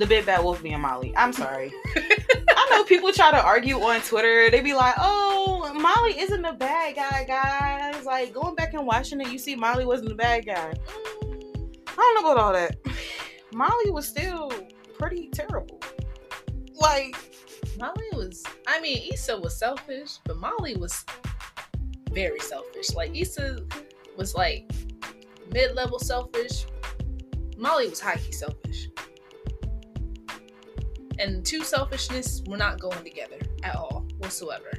The 0.00 0.06
big 0.06 0.24
bad 0.24 0.42
wolf 0.42 0.62
being 0.62 0.80
Molly. 0.80 1.12
I'm 1.14 1.30
sorry. 1.30 1.70
I 1.94 2.68
know 2.70 2.84
people 2.84 3.12
try 3.12 3.30
to 3.32 3.44
argue 3.44 3.78
on 3.82 4.00
Twitter. 4.00 4.50
They 4.50 4.62
be 4.62 4.72
like, 4.72 4.94
"Oh, 4.96 5.70
Molly 5.74 6.18
isn't 6.18 6.42
a 6.42 6.54
bad 6.54 6.96
guy, 6.96 7.24
guys." 7.24 8.06
Like 8.06 8.32
going 8.32 8.54
back 8.54 8.72
and 8.72 8.86
watching 8.86 9.20
it, 9.20 9.28
you 9.28 9.38
see 9.38 9.56
Molly 9.56 9.84
wasn't 9.84 10.12
a 10.12 10.14
bad 10.14 10.46
guy. 10.46 10.72
I 10.72 11.94
don't 11.94 12.14
know 12.14 12.32
about 12.32 12.42
all 12.42 12.52
that. 12.54 12.78
Molly 13.52 13.90
was 13.90 14.08
still 14.08 14.50
pretty 14.98 15.28
terrible. 15.34 15.78
Like 16.72 17.14
Molly 17.78 18.08
was, 18.14 18.42
I 18.66 18.80
mean, 18.80 19.12
Issa 19.12 19.38
was 19.38 19.58
selfish, 19.58 20.16
but 20.24 20.38
Molly 20.38 20.76
was 20.76 21.04
very 22.10 22.40
selfish. 22.40 22.94
Like 22.94 23.14
Issa 23.14 23.66
was 24.16 24.34
like 24.34 24.72
mid 25.52 25.74
level 25.74 25.98
selfish. 25.98 26.64
Molly 27.58 27.90
was 27.90 28.00
high 28.00 28.16
key 28.16 28.32
selfish. 28.32 28.88
And 31.20 31.44
two 31.44 31.62
selfishness 31.62 32.42
were 32.46 32.56
not 32.56 32.80
going 32.80 33.04
together 33.04 33.36
at 33.62 33.76
all 33.76 34.04
whatsoever. 34.18 34.70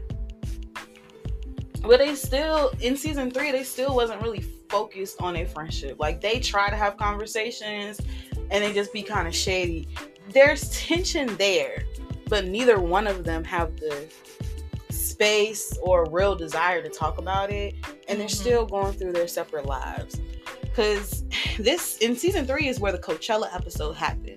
but 1.83 1.99
they 1.99 2.13
still 2.15 2.71
in 2.79 2.95
season 2.95 3.31
three 3.31 3.51
they 3.51 3.63
still 3.63 3.95
wasn't 3.95 4.21
really 4.21 4.41
focused 4.69 5.19
on 5.21 5.35
a 5.37 5.45
friendship 5.45 5.97
like 5.99 6.21
they 6.21 6.39
try 6.39 6.69
to 6.69 6.75
have 6.75 6.95
conversations 6.95 7.99
and 8.51 8.63
they 8.63 8.71
just 8.71 8.93
be 8.93 9.01
kind 9.01 9.27
of 9.27 9.33
shady 9.35 9.87
there's 10.29 10.69
tension 10.79 11.35
there 11.37 11.83
but 12.29 12.45
neither 12.45 12.79
one 12.79 13.07
of 13.07 13.23
them 13.23 13.43
have 13.43 13.75
the 13.77 14.07
space 14.91 15.75
or 15.81 16.05
real 16.11 16.35
desire 16.35 16.81
to 16.83 16.89
talk 16.89 17.17
about 17.17 17.49
it 17.51 17.73
and 18.07 18.19
they're 18.19 18.27
Mhm. 18.27 18.41
still 18.45 18.65
going 18.65 18.93
through 18.93 19.13
their 19.13 19.27
separate 19.27 19.65
lives 19.65 20.21
because 20.61 21.23
this 21.57 21.97
in 21.97 22.15
season 22.15 22.45
three 22.45 22.67
is 22.67 22.79
where 22.79 22.91
the 22.91 22.99
coachella 22.99 23.53
episode 23.55 23.93
happens 23.93 24.30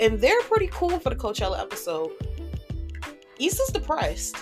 and 0.00 0.20
they're 0.20 0.40
pretty 0.42 0.68
cool 0.72 0.98
for 0.98 1.10
the 1.10 1.16
coachella 1.16 1.58
episode 1.60 2.10
Issa's 3.38 3.68
depressed 3.68 4.36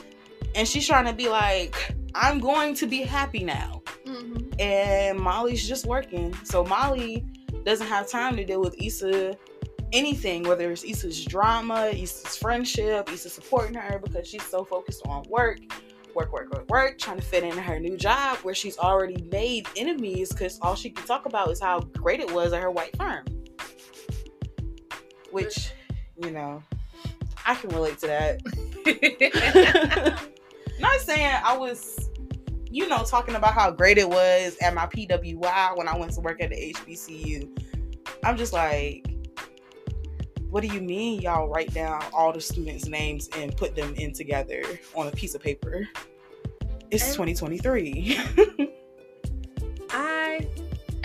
and 0.55 0.67
she's 0.67 0.87
trying 0.87 1.05
to 1.07 1.13
be 1.13 1.29
like 1.29 1.95
i'm 2.15 2.39
going 2.41 2.75
to 2.75 2.87
be 2.87 3.03
happy 3.03 3.45
now 3.45 3.83
Mm-hmm. 4.07 4.61
and 4.61 5.19
molly's 5.19 5.67
just 5.67 5.85
working 5.85 6.33
so 6.45 6.65
molly 6.65 7.25
doesn't 7.65 7.89
have 7.89 8.09
time 8.09 8.37
to 8.37 8.45
deal 8.45 8.61
with 8.61 8.81
Issa 8.81 9.37
anything, 9.93 10.43
whether 10.45 10.71
it's 10.71 10.85
Issa's 10.85 11.25
drama, 11.25 11.87
Issa's 11.87 12.37
friendship, 12.37 13.11
Issa 13.13 13.31
supporting 13.31 13.75
her 13.75 13.99
because 13.99 14.27
she's 14.27 14.43
so 14.43 14.65
focused 14.65 15.03
on 15.07 15.25
work, 15.29 15.61
work, 16.15 16.33
work, 16.33 16.53
work, 16.53 16.69
work, 16.69 16.99
trying 16.99 17.17
to 17.19 17.23
fit 17.23 17.45
in 17.45 17.57
her 17.57 17.79
new 17.79 17.97
job 17.97 18.39
where 18.39 18.55
she's 18.55 18.79
already 18.79 19.23
made 19.31 19.67
enemies 19.77 20.31
because 20.31 20.59
all 20.61 20.75
she 20.75 20.91
can 20.91 21.07
talk 21.07 21.27
about 21.27 21.51
is 21.51 21.61
how 21.61 21.81
great 21.81 22.21
it 22.21 22.33
was 22.33 22.53
at 22.53 22.63
her 22.63 22.71
white 22.71 22.97
firm. 22.97 23.25
Which, 25.37 25.73
you 26.23 26.31
know, 26.31 26.63
I 27.45 27.55
can 27.57 27.69
relate 27.69 27.99
to 27.99 28.07
that. 28.07 28.41
Not 30.81 31.01
saying 31.01 31.37
I 31.45 31.55
was, 31.55 32.09
you 32.71 32.89
know, 32.89 33.05
talking 33.05 33.35
about 33.35 33.53
how 33.53 33.71
great 33.71 33.99
it 33.99 34.09
was 34.09 34.57
at 34.63 34.73
my 34.73 34.87
PWI 34.87 35.77
when 35.77 35.89
I 35.89 35.97
went 35.99 36.13
to 36.13 36.21
work 36.21 36.41
at 36.41 36.49
the 36.49 36.73
HBCU. 36.75 37.51
I'm 38.25 38.39
just 38.39 38.55
like, 38.55 39.07
what 40.49 40.63
do 40.63 40.69
you 40.69 40.81
mean 40.81 41.21
y'all 41.21 41.49
write 41.49 41.75
down 41.75 42.03
all 42.15 42.33
the 42.33 42.41
students' 42.41 42.87
names 42.87 43.29
and 43.37 43.55
put 43.55 43.77
them 43.77 43.93
in 43.97 44.15
together 44.15 44.63
on 44.95 45.07
a 45.09 45.11
piece 45.11 45.35
of 45.35 45.43
paper? 45.43 45.87
It's 46.91 47.05
And- 47.05 47.29
2023. 47.35 48.19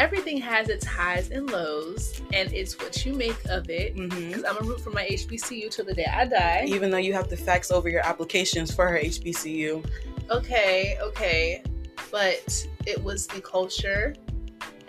Everything 0.02 0.40
has 0.40 0.68
its 0.68 0.84
highs 0.84 1.30
and 1.30 1.48
lows, 1.52 2.24
and 2.34 2.52
it's 2.52 2.76
what 2.80 3.06
you 3.06 3.14
make 3.14 3.38
of 3.46 3.70
it. 3.70 3.96
hmm 3.96 4.08
Because 4.08 4.44
I'm 4.44 4.58
a 4.58 4.62
root 4.62 4.82
for 4.82 4.90
my 4.90 5.06
HBCU 5.06 5.70
till 5.70 5.86
the 5.86 5.94
day 5.94 6.08
I 6.12 6.26
die. 6.26 6.64
Even 6.66 6.90
though 6.90 6.98
you 6.98 7.14
have 7.14 7.28
to 7.28 7.38
fax 7.38 7.70
over 7.70 7.88
your 7.88 8.04
applications 8.04 8.74
for 8.74 8.88
her 8.88 8.98
HBCU. 8.98 9.86
Okay, 10.32 10.98
okay, 11.04 11.62
but 12.10 12.68
it 12.88 13.04
was 13.04 13.28
the 13.28 13.42
culture 13.42 14.16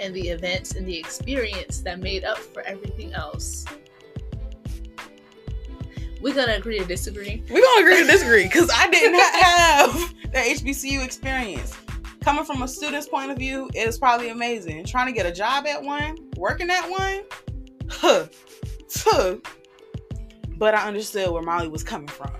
and 0.01 0.14
the 0.14 0.31
events 0.31 0.77
and 0.77 0.87
the 0.87 0.96
experience 0.98 1.83
that 1.83 2.01
made 2.01 2.25
up 2.25 2.38
for 2.38 2.62
everything 2.62 3.12
else. 3.12 3.66
We're 6.22 6.35
gonna 6.35 6.55
agree 6.55 6.79
to 6.79 6.87
disagree. 6.87 7.42
We're 7.51 7.61
gonna 7.61 7.83
agree 7.83 8.01
to 8.01 8.11
disagree 8.11 8.44
because 8.44 8.70
I 8.75 8.88
didn't 8.88 9.20
have 9.20 10.14
that 10.33 10.46
HBCU 10.57 11.05
experience. 11.05 11.77
Coming 12.22 12.44
from 12.44 12.62
a 12.62 12.68
student's 12.68 13.08
point 13.08 13.30
of 13.30 13.38
view, 13.38 13.68
was 13.74 13.98
probably 13.98 14.28
amazing. 14.28 14.85
Trying 14.85 15.06
to 15.06 15.12
get 15.12 15.26
a 15.26 15.32
job 15.32 15.66
at 15.66 15.82
one, 15.82 16.16
working 16.37 16.70
at 16.70 16.88
one, 16.88 17.22
huh, 17.88 18.26
huh. 18.94 19.37
But 20.56 20.74
I 20.74 20.87
understood 20.87 21.30
where 21.30 21.42
Molly 21.42 21.68
was 21.68 21.82
coming 21.82 22.08
from. 22.08 22.32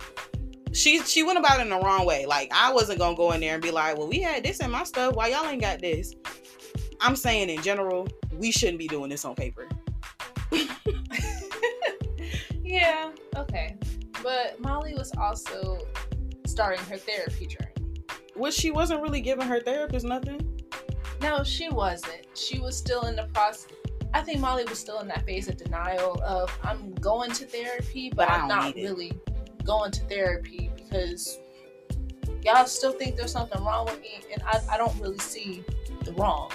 She 0.73 1.01
she 1.01 1.23
went 1.23 1.39
about 1.39 1.59
it 1.59 1.63
in 1.63 1.71
the 1.71 1.81
wrong 1.81 2.07
way. 2.07 2.27
Like 2.27 2.51
I 2.55 2.73
wasn't 2.73 2.99
gonna 2.99 3.17
go 3.17 3.33
in 3.33 3.41
there 3.41 3.55
and 3.55 3.63
be 3.63 3.71
like, 3.71 3.99
well, 3.99 4.09
we 4.09 4.21
had 4.21 4.45
this 4.45 4.61
in 4.61 4.71
my 4.71 4.85
stuff. 4.85 5.15
Why 5.15 5.29
y'all 5.29 5.47
ain't 5.47 5.61
got 5.61 5.81
this? 5.81 6.15
I'm 7.01 7.17
saying 7.17 7.51
in 7.51 7.61
general, 7.63 8.09
we 8.33 8.51
shouldn't 8.53 8.79
be 8.79 8.89
doing 8.89 9.11
this 9.11 9.25
on 9.25 9.35
paper. 9.35 9.69
Yeah, 12.73 13.11
okay. 13.37 13.77
But 14.23 14.59
Molly 14.59 14.95
was 14.95 15.13
also 15.19 15.79
starting 16.47 16.83
her 16.87 16.97
therapy 16.97 17.47
journey. 17.47 17.72
Which 18.35 18.55
she 18.55 18.71
wasn't 18.71 19.03
really 19.03 19.21
giving 19.21 19.47
her 19.47 19.61
therapist 19.61 20.07
nothing. 20.07 20.61
No, 21.21 21.45
she 21.45 21.69
wasn't. 21.69 22.27
She 22.35 22.59
was 22.59 22.77
still 22.77 23.03
in 23.03 23.17
the 23.17 23.25
process. 23.35 23.69
I 24.15 24.21
think 24.23 24.41
Molly 24.41 24.65
was 24.65 24.79
still 24.79 24.99
in 25.01 25.09
that 25.09 25.25
phase 25.25 25.49
of 25.49 25.57
denial 25.57 26.21
of 26.23 26.51
I'm 26.63 26.95
going 26.97 27.31
to 27.33 27.47
therapy, 27.47 28.11
but, 28.11 28.29
But 28.29 28.31
I 28.31 28.35
I'm 28.35 28.41
don't 28.41 28.49
not 28.49 28.75
need 28.77 28.83
it." 28.85 28.89
really 28.89 29.13
going 29.65 29.91
to 29.93 30.01
therapy 30.07 30.71
because 30.77 31.39
y'all 32.43 32.67
still 32.67 32.93
think 32.93 33.17
there's 33.17 33.33
something 33.33 33.63
wrong 33.65 33.87
with 33.87 34.01
me, 34.01 34.21
and 34.33 34.43
I, 34.45 34.61
I 34.71 34.77
don't 34.77 34.99
really 35.01 35.19
see 35.19 35.65
the 36.05 36.13
wrong. 36.13 36.51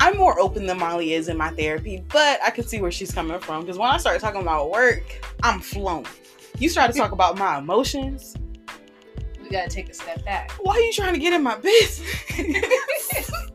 I'm 0.00 0.16
more 0.16 0.38
open 0.38 0.64
than 0.66 0.78
Molly 0.78 1.12
is 1.14 1.28
in 1.28 1.36
my 1.36 1.50
therapy, 1.50 2.04
but 2.12 2.38
I 2.44 2.50
can 2.50 2.64
see 2.64 2.80
where 2.80 2.92
she's 2.92 3.10
coming 3.10 3.38
from. 3.40 3.62
Because 3.62 3.78
when 3.78 3.90
I 3.90 3.96
start 3.98 4.20
talking 4.20 4.40
about 4.40 4.70
work, 4.70 5.02
I'm 5.42 5.58
flown. 5.60 6.04
You 6.58 6.68
start 6.68 6.92
to 6.92 6.98
talk 6.98 7.10
about 7.18 7.36
my 7.36 7.58
emotions. 7.58 8.36
We 9.48 9.56
gotta 9.56 9.70
take 9.70 9.88
a 9.88 9.94
step 9.94 10.24
back. 10.26 10.52
Why 10.60 10.74
are 10.74 10.80
you 10.80 10.92
trying 10.92 11.14
to 11.14 11.20
get 11.20 11.32
in 11.32 11.42
my 11.42 11.56
business? 11.56 13.30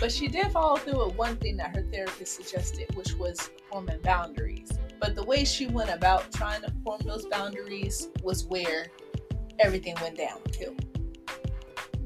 But 0.00 0.12
she 0.12 0.28
did 0.28 0.52
follow 0.52 0.76
through 0.76 1.06
with 1.06 1.16
one 1.16 1.36
thing 1.36 1.56
that 1.56 1.74
her 1.74 1.82
therapist 1.82 2.36
suggested, 2.36 2.94
which 2.94 3.14
was 3.14 3.50
forming 3.70 3.98
boundaries. 4.00 4.70
But 5.00 5.16
the 5.16 5.24
way 5.24 5.44
she 5.44 5.66
went 5.66 5.90
about 5.90 6.30
trying 6.32 6.62
to 6.62 6.72
form 6.84 7.00
those 7.04 7.26
boundaries 7.26 8.08
was 8.22 8.44
where 8.44 8.86
everything 9.58 9.96
went 10.00 10.16
downhill. 10.16 10.76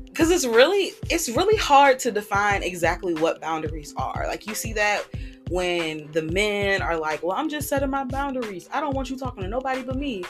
Because 0.04 0.30
it's 0.30 0.46
really, 0.46 0.92
it's 1.10 1.28
really 1.28 1.56
hard 1.56 1.98
to 2.00 2.10
define 2.10 2.62
exactly 2.62 3.14
what 3.14 3.40
boundaries 3.40 3.92
are. 3.96 4.24
Like 4.26 4.46
you 4.46 4.54
see 4.54 4.72
that 4.72 5.04
when 5.50 6.10
the 6.12 6.22
men 6.22 6.80
are 6.80 6.96
like, 6.96 7.22
"Well, 7.22 7.36
I'm 7.36 7.48
just 7.48 7.68
setting 7.68 7.90
my 7.90 8.04
boundaries. 8.04 8.68
I 8.72 8.80
don't 8.80 8.94
want 8.94 9.10
you 9.10 9.18
talking 9.18 9.42
to 9.42 9.48
nobody 9.48 9.82
but 9.82 9.96
me." 9.96 10.24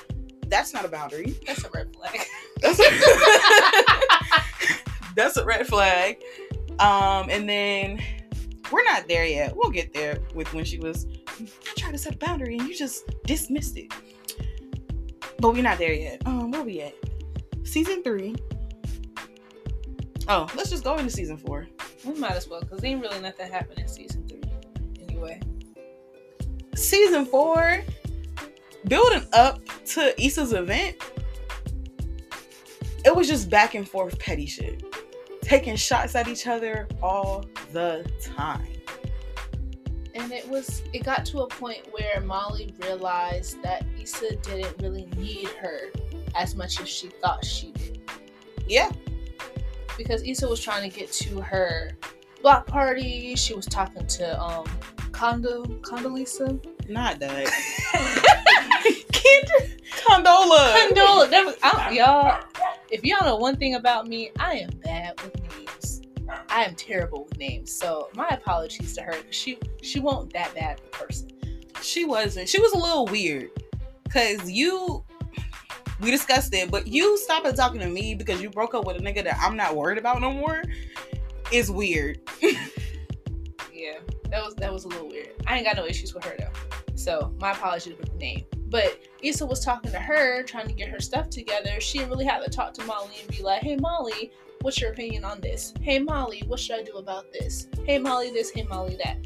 That's 0.53 0.75
not 0.75 0.85
a 0.85 0.89
boundary. 0.89 1.35
That's 1.47 1.65
a 1.65 1.71
red 1.71 1.97
flag. 1.97 2.21
That's 2.61 2.77
That's 5.17 5.39
a 5.39 5.47
red 5.47 5.67
flag. 5.67 6.23
Um, 6.79 7.31
and 7.31 7.49
then 7.49 8.03
we're 8.71 8.85
not 8.85 9.09
there 9.09 9.25
yet. 9.25 9.57
We'll 9.57 9.71
get 9.71 9.95
there 9.95 10.19
with 10.35 10.53
when 10.53 10.67
she 10.67 10.79
was. 10.79 11.07
I 11.41 11.47
tried 11.79 11.93
to 11.93 11.99
set 11.99 12.17
a 12.17 12.19
boundary 12.19 12.59
and 12.59 12.69
you 12.69 12.77
just 12.77 13.11
dismissed 13.25 13.79
it. 13.79 13.95
But 15.39 15.55
we're 15.55 15.63
not 15.63 15.79
there 15.79 15.95
yet. 15.95 16.21
Um, 16.27 16.51
where 16.51 16.63
we 16.63 16.83
at? 16.83 16.97
Season 17.65 18.03
three. 18.03 18.37
Oh, 20.29 20.47
let's 20.55 20.69
just 20.69 20.85
go 20.85 20.99
into 20.99 21.11
season 21.11 21.39
four. 21.39 21.67
we 22.05 22.13
might 22.13 22.33
as 22.33 22.47
well, 22.47 22.61
because 22.61 22.85
ain't 22.85 23.01
really 23.01 23.21
nothing 23.21 23.51
happened 23.51 23.79
in 23.79 23.89
season 23.89 24.29
three. 24.29 24.43
Anyway. 25.01 25.41
Season 26.75 27.25
four, 27.25 27.83
building 28.87 29.27
up 29.33 29.61
to 29.87 30.23
Issa's 30.23 30.53
event, 30.53 30.97
it 33.05 33.15
was 33.15 33.29
just 33.29 33.51
back 33.51 33.75
and 33.75 33.89
forth 33.89 34.19
petty 34.19 34.47
shit. 34.47 34.83
Taking 35.41 35.77
shots 35.77 36.15
at 36.15 36.29
each 36.29 36.47
other 36.47 36.87
all 37.03 37.45
the 37.73 38.11
time. 38.21 38.67
And 40.15 40.31
it 40.31 40.49
was 40.49 40.83
it 40.93 41.05
got 41.05 41.25
to 41.27 41.41
a 41.41 41.49
point 41.49 41.89
where 41.91 42.21
Molly 42.21 42.75
realized 42.83 43.63
that 43.63 43.85
Issa 44.01 44.37
didn't 44.37 44.81
really 44.81 45.07
need 45.17 45.49
her 45.49 45.91
as 46.35 46.55
much 46.55 46.81
as 46.81 46.89
she 46.89 47.09
thought 47.09 47.45
she 47.45 47.73
did. 47.73 48.01
Yeah. 48.67 48.91
Because 49.97 50.23
Issa 50.23 50.49
was 50.49 50.61
trying 50.61 50.89
to 50.89 50.97
get 50.97 51.11
to 51.13 51.41
her 51.41 51.93
block 52.41 52.67
party. 52.67 53.35
She 53.37 53.55
was 53.55 53.67
talking 53.67 54.07
to 54.07 54.41
um 54.41 54.67
Condo 55.13 55.65
Condoleezza. 55.65 56.63
Not 56.89 57.19
that. 57.21 58.49
Kendra. 59.13 59.81
Condola. 59.91 60.75
Condola. 60.75 61.31
That 61.31 61.45
was, 61.45 61.57
I, 61.63 61.91
y'all. 61.91 62.45
If 62.91 63.05
y'all 63.05 63.25
know 63.25 63.37
one 63.37 63.57
thing 63.57 63.77
about 63.77 64.07
me, 64.07 64.31
I 64.39 64.55
am 64.57 64.71
bad 64.85 65.21
with 65.23 65.41
names. 65.57 66.03
I 66.49 66.65
am 66.65 66.75
terrible 66.75 67.25
with 67.25 67.39
names. 67.39 67.73
So 67.75 68.09
my 68.15 68.29
apologies 68.29 68.95
to 68.97 69.03
her 69.03 69.15
she 69.31 69.59
she 69.83 70.01
won't 70.01 70.33
that 70.33 70.55
bad 70.55 70.81
of 70.81 70.87
a 70.87 70.91
person. 70.91 71.31
She 71.81 72.05
wasn't. 72.05 72.49
She 72.49 72.61
was 72.61 72.73
a 72.73 72.79
little 72.79 73.07
weird. 73.07 73.51
Cause 74.11 74.51
you 74.51 75.05
we 76.01 76.11
discussed 76.11 76.53
it, 76.53 76.71
but 76.71 76.87
you 76.87 77.17
stopping 77.17 77.55
talking 77.55 77.81
to 77.81 77.89
me 77.89 78.15
because 78.15 78.43
you 78.43 78.51
broke 78.51 78.75
up 78.75 78.85
with 78.85 78.97
a 78.97 79.01
nigga 79.01 79.23
that 79.25 79.39
I'm 79.41 79.57
not 79.57 79.77
worried 79.77 79.99
about 79.99 80.21
no 80.21 80.33
more 80.33 80.63
is 81.53 81.71
weird. 81.71 82.19
yeah, 83.73 83.99
that 84.33 84.43
was 84.43 84.55
that 84.57 84.73
was 84.73 84.85
a 84.85 84.89
little 84.89 85.09
weird. 85.09 85.29
I 85.47 85.57
ain't 85.57 85.67
got 85.67 85.77
no 85.77 85.87
issues 85.87 86.13
with 86.15 86.25
her 86.25 86.35
though. 86.39 86.51
So 86.97 87.33
my 87.39 87.53
apologies 87.53 87.95
for 87.95 88.05
the 88.07 88.17
name. 88.19 88.45
But 88.69 88.99
Issa 89.23 89.45
was 89.45 89.63
talking 89.63 89.91
to 89.93 89.99
her, 89.99 90.43
trying 90.43 90.67
to 90.67 90.73
get 90.73 90.89
her 90.89 90.99
stuff 91.01 91.29
together. 91.29 91.79
She 91.81 91.99
didn't 91.99 92.11
really 92.11 92.25
have 92.25 92.43
to 92.43 92.51
talk 92.51 92.73
to 92.75 92.85
Molly 92.85 93.11
and 93.21 93.29
be 93.37 93.43
like, 93.43 93.63
hey 93.63 93.77
Molly, 93.77 94.33
what's 94.63 94.81
your 94.81 94.93
opinion 94.93 95.25
on 95.25 95.41
this? 95.43 95.75
Hey 95.83 95.99
Molly, 95.99 96.43
what 96.47 96.59
should 96.59 96.81
I 96.81 96.83
do 96.83 96.93
about 96.97 97.31
this? 97.33 97.69
Hey 97.85 97.99
Molly 97.99 98.31
this, 98.31 98.51
hey 98.51 98.63
Molly 98.65 98.97
that. 99.05 99.19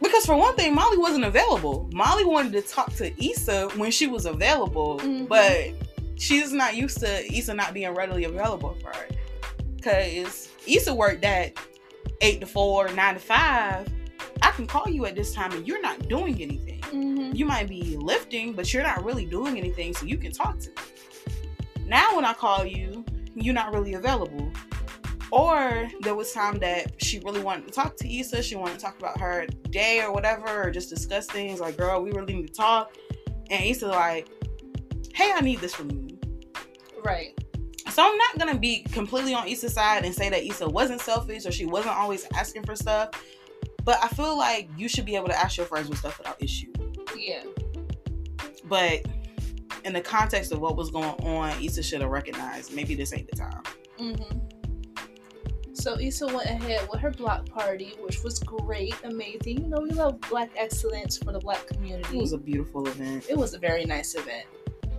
Because 0.00 0.26
for 0.26 0.36
one 0.36 0.54
thing, 0.56 0.74
Molly 0.74 0.96
wasn't 0.98 1.24
available. 1.24 1.88
Molly 1.92 2.24
wanted 2.24 2.52
to 2.52 2.62
talk 2.62 2.92
to 2.94 3.12
Issa 3.24 3.68
when 3.76 3.90
she 3.90 4.06
was 4.06 4.26
available, 4.26 4.98
Mhm. 5.00 5.28
but 5.28 5.70
she's 6.16 6.52
not 6.52 6.76
used 6.76 6.98
to 7.00 7.32
Issa 7.32 7.54
not 7.54 7.74
being 7.74 7.92
readily 7.94 8.24
available 8.24 8.76
for 8.80 8.88
her. 8.88 9.06
Cause 9.82 10.48
Issa 10.66 10.92
worked 10.94 11.24
at 11.24 11.52
eight 12.20 12.40
to 12.40 12.46
four, 12.46 12.88
nine 12.88 13.14
to 13.14 13.20
five. 13.20 13.88
I 14.42 14.50
can 14.52 14.66
call 14.66 14.88
you 14.88 15.06
at 15.06 15.14
this 15.14 15.34
time 15.34 15.52
and 15.52 15.66
you're 15.66 15.80
not 15.80 16.08
doing 16.08 16.40
anything. 16.40 16.80
Mm-hmm. 16.80 17.34
You 17.34 17.44
might 17.44 17.68
be 17.68 17.96
lifting, 17.96 18.52
but 18.52 18.72
you're 18.72 18.82
not 18.82 19.04
really 19.04 19.24
doing 19.24 19.58
anything, 19.58 19.94
so 19.94 20.06
you 20.06 20.16
can 20.16 20.32
talk 20.32 20.58
to 20.60 20.70
me. 20.70 20.76
Now 21.86 22.16
when 22.16 22.24
I 22.24 22.32
call 22.34 22.64
you, 22.64 23.04
you're 23.34 23.54
not 23.54 23.72
really 23.72 23.94
available. 23.94 24.50
Or 25.30 25.88
there 26.00 26.14
was 26.14 26.32
time 26.32 26.58
that 26.60 27.02
she 27.02 27.18
really 27.20 27.42
wanted 27.42 27.66
to 27.66 27.72
talk 27.72 27.96
to 27.96 28.10
Issa. 28.10 28.42
She 28.42 28.56
wanted 28.56 28.78
to 28.78 28.80
talk 28.80 28.98
about 28.98 29.20
her 29.20 29.46
day 29.70 30.00
or 30.02 30.12
whatever, 30.12 30.62
or 30.62 30.70
just 30.70 30.88
discuss 30.88 31.26
things 31.26 31.60
like, 31.60 31.76
girl, 31.76 32.02
we 32.02 32.10
really 32.12 32.34
need 32.34 32.48
to 32.48 32.54
talk. 32.54 32.96
And 33.50 33.64
Issa 33.64 33.88
like, 33.88 34.28
hey, 35.14 35.32
I 35.34 35.40
need 35.40 35.60
this 35.60 35.74
from 35.74 35.90
you. 35.90 36.18
Right. 37.04 37.38
So 37.98 38.04
I'm 38.04 38.16
not 38.16 38.38
gonna 38.38 38.56
be 38.56 38.84
completely 38.92 39.34
on 39.34 39.48
Issa's 39.48 39.72
side 39.72 40.04
and 40.04 40.14
say 40.14 40.30
that 40.30 40.44
Issa 40.44 40.68
wasn't 40.68 41.00
selfish 41.00 41.44
or 41.46 41.50
she 41.50 41.66
wasn't 41.66 41.96
always 41.96 42.28
asking 42.32 42.62
for 42.62 42.76
stuff. 42.76 43.10
But 43.82 43.98
I 44.00 44.06
feel 44.06 44.38
like 44.38 44.70
you 44.76 44.88
should 44.88 45.04
be 45.04 45.16
able 45.16 45.26
to 45.26 45.36
ask 45.36 45.56
your 45.56 45.66
friends 45.66 45.88
with 45.88 45.98
stuff 45.98 46.16
without 46.16 46.40
issue. 46.40 46.72
Yeah. 47.16 47.42
But 48.66 49.04
in 49.84 49.94
the 49.94 50.00
context 50.00 50.52
of 50.52 50.60
what 50.60 50.76
was 50.76 50.92
going 50.92 51.06
on, 51.24 51.60
Issa 51.60 51.82
should 51.82 52.00
have 52.00 52.10
recognized 52.10 52.72
maybe 52.72 52.94
this 52.94 53.12
ain't 53.12 53.28
the 53.28 53.36
time. 53.36 53.62
Mm-hmm. 53.98 55.74
So 55.74 55.98
Issa 55.98 56.28
went 56.28 56.48
ahead 56.48 56.86
with 56.92 57.00
her 57.00 57.10
block 57.10 57.46
party, 57.46 57.94
which 57.98 58.22
was 58.22 58.38
great, 58.38 58.94
amazing. 59.02 59.62
You 59.62 59.66
know, 59.66 59.80
we 59.80 59.90
love 59.90 60.20
black 60.30 60.50
excellence 60.54 61.18
for 61.18 61.32
the 61.32 61.40
black 61.40 61.66
community. 61.66 62.16
It 62.16 62.20
was 62.20 62.32
a 62.32 62.38
beautiful 62.38 62.86
event. 62.86 63.26
it 63.28 63.36
was 63.36 63.54
a 63.54 63.58
very 63.58 63.84
nice 63.84 64.14
event. 64.14 64.46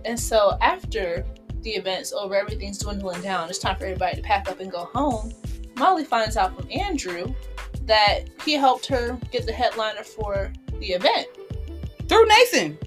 And 0.04 0.20
so 0.20 0.58
after 0.60 1.24
the 1.62 1.70
event's 1.70 2.12
over, 2.12 2.34
everything's 2.34 2.78
dwindling 2.78 3.20
down. 3.22 3.48
It's 3.48 3.58
time 3.58 3.76
for 3.76 3.84
everybody 3.84 4.16
to 4.16 4.22
pack 4.22 4.50
up 4.50 4.60
and 4.60 4.70
go 4.70 4.84
home. 4.94 5.32
Molly 5.76 6.04
finds 6.04 6.36
out 6.36 6.56
from 6.56 6.68
Andrew 6.70 7.34
that 7.84 8.24
he 8.44 8.54
helped 8.54 8.86
her 8.86 9.18
get 9.30 9.46
the 9.46 9.52
headliner 9.52 10.02
for 10.02 10.52
the 10.78 10.92
event. 10.92 11.26
Through 12.08 12.26
Nathan. 12.26 12.78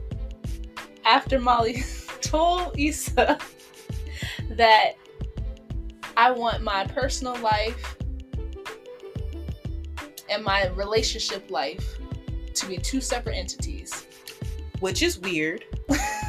After 1.06 1.40
Molly 1.40 1.84
told 2.22 2.78
Issa 2.78 3.38
that 4.52 4.94
I 6.16 6.32
want 6.32 6.62
my 6.62 6.86
personal 6.86 7.36
life 7.38 7.98
and 10.30 10.44
my 10.44 10.68
relationship 10.70 11.50
life 11.50 11.98
to 12.54 12.66
be 12.68 12.78
two 12.78 13.02
separate 13.02 13.36
entities. 13.36 14.06
Which 14.80 15.02
is 15.02 15.20
weird. 15.20 15.66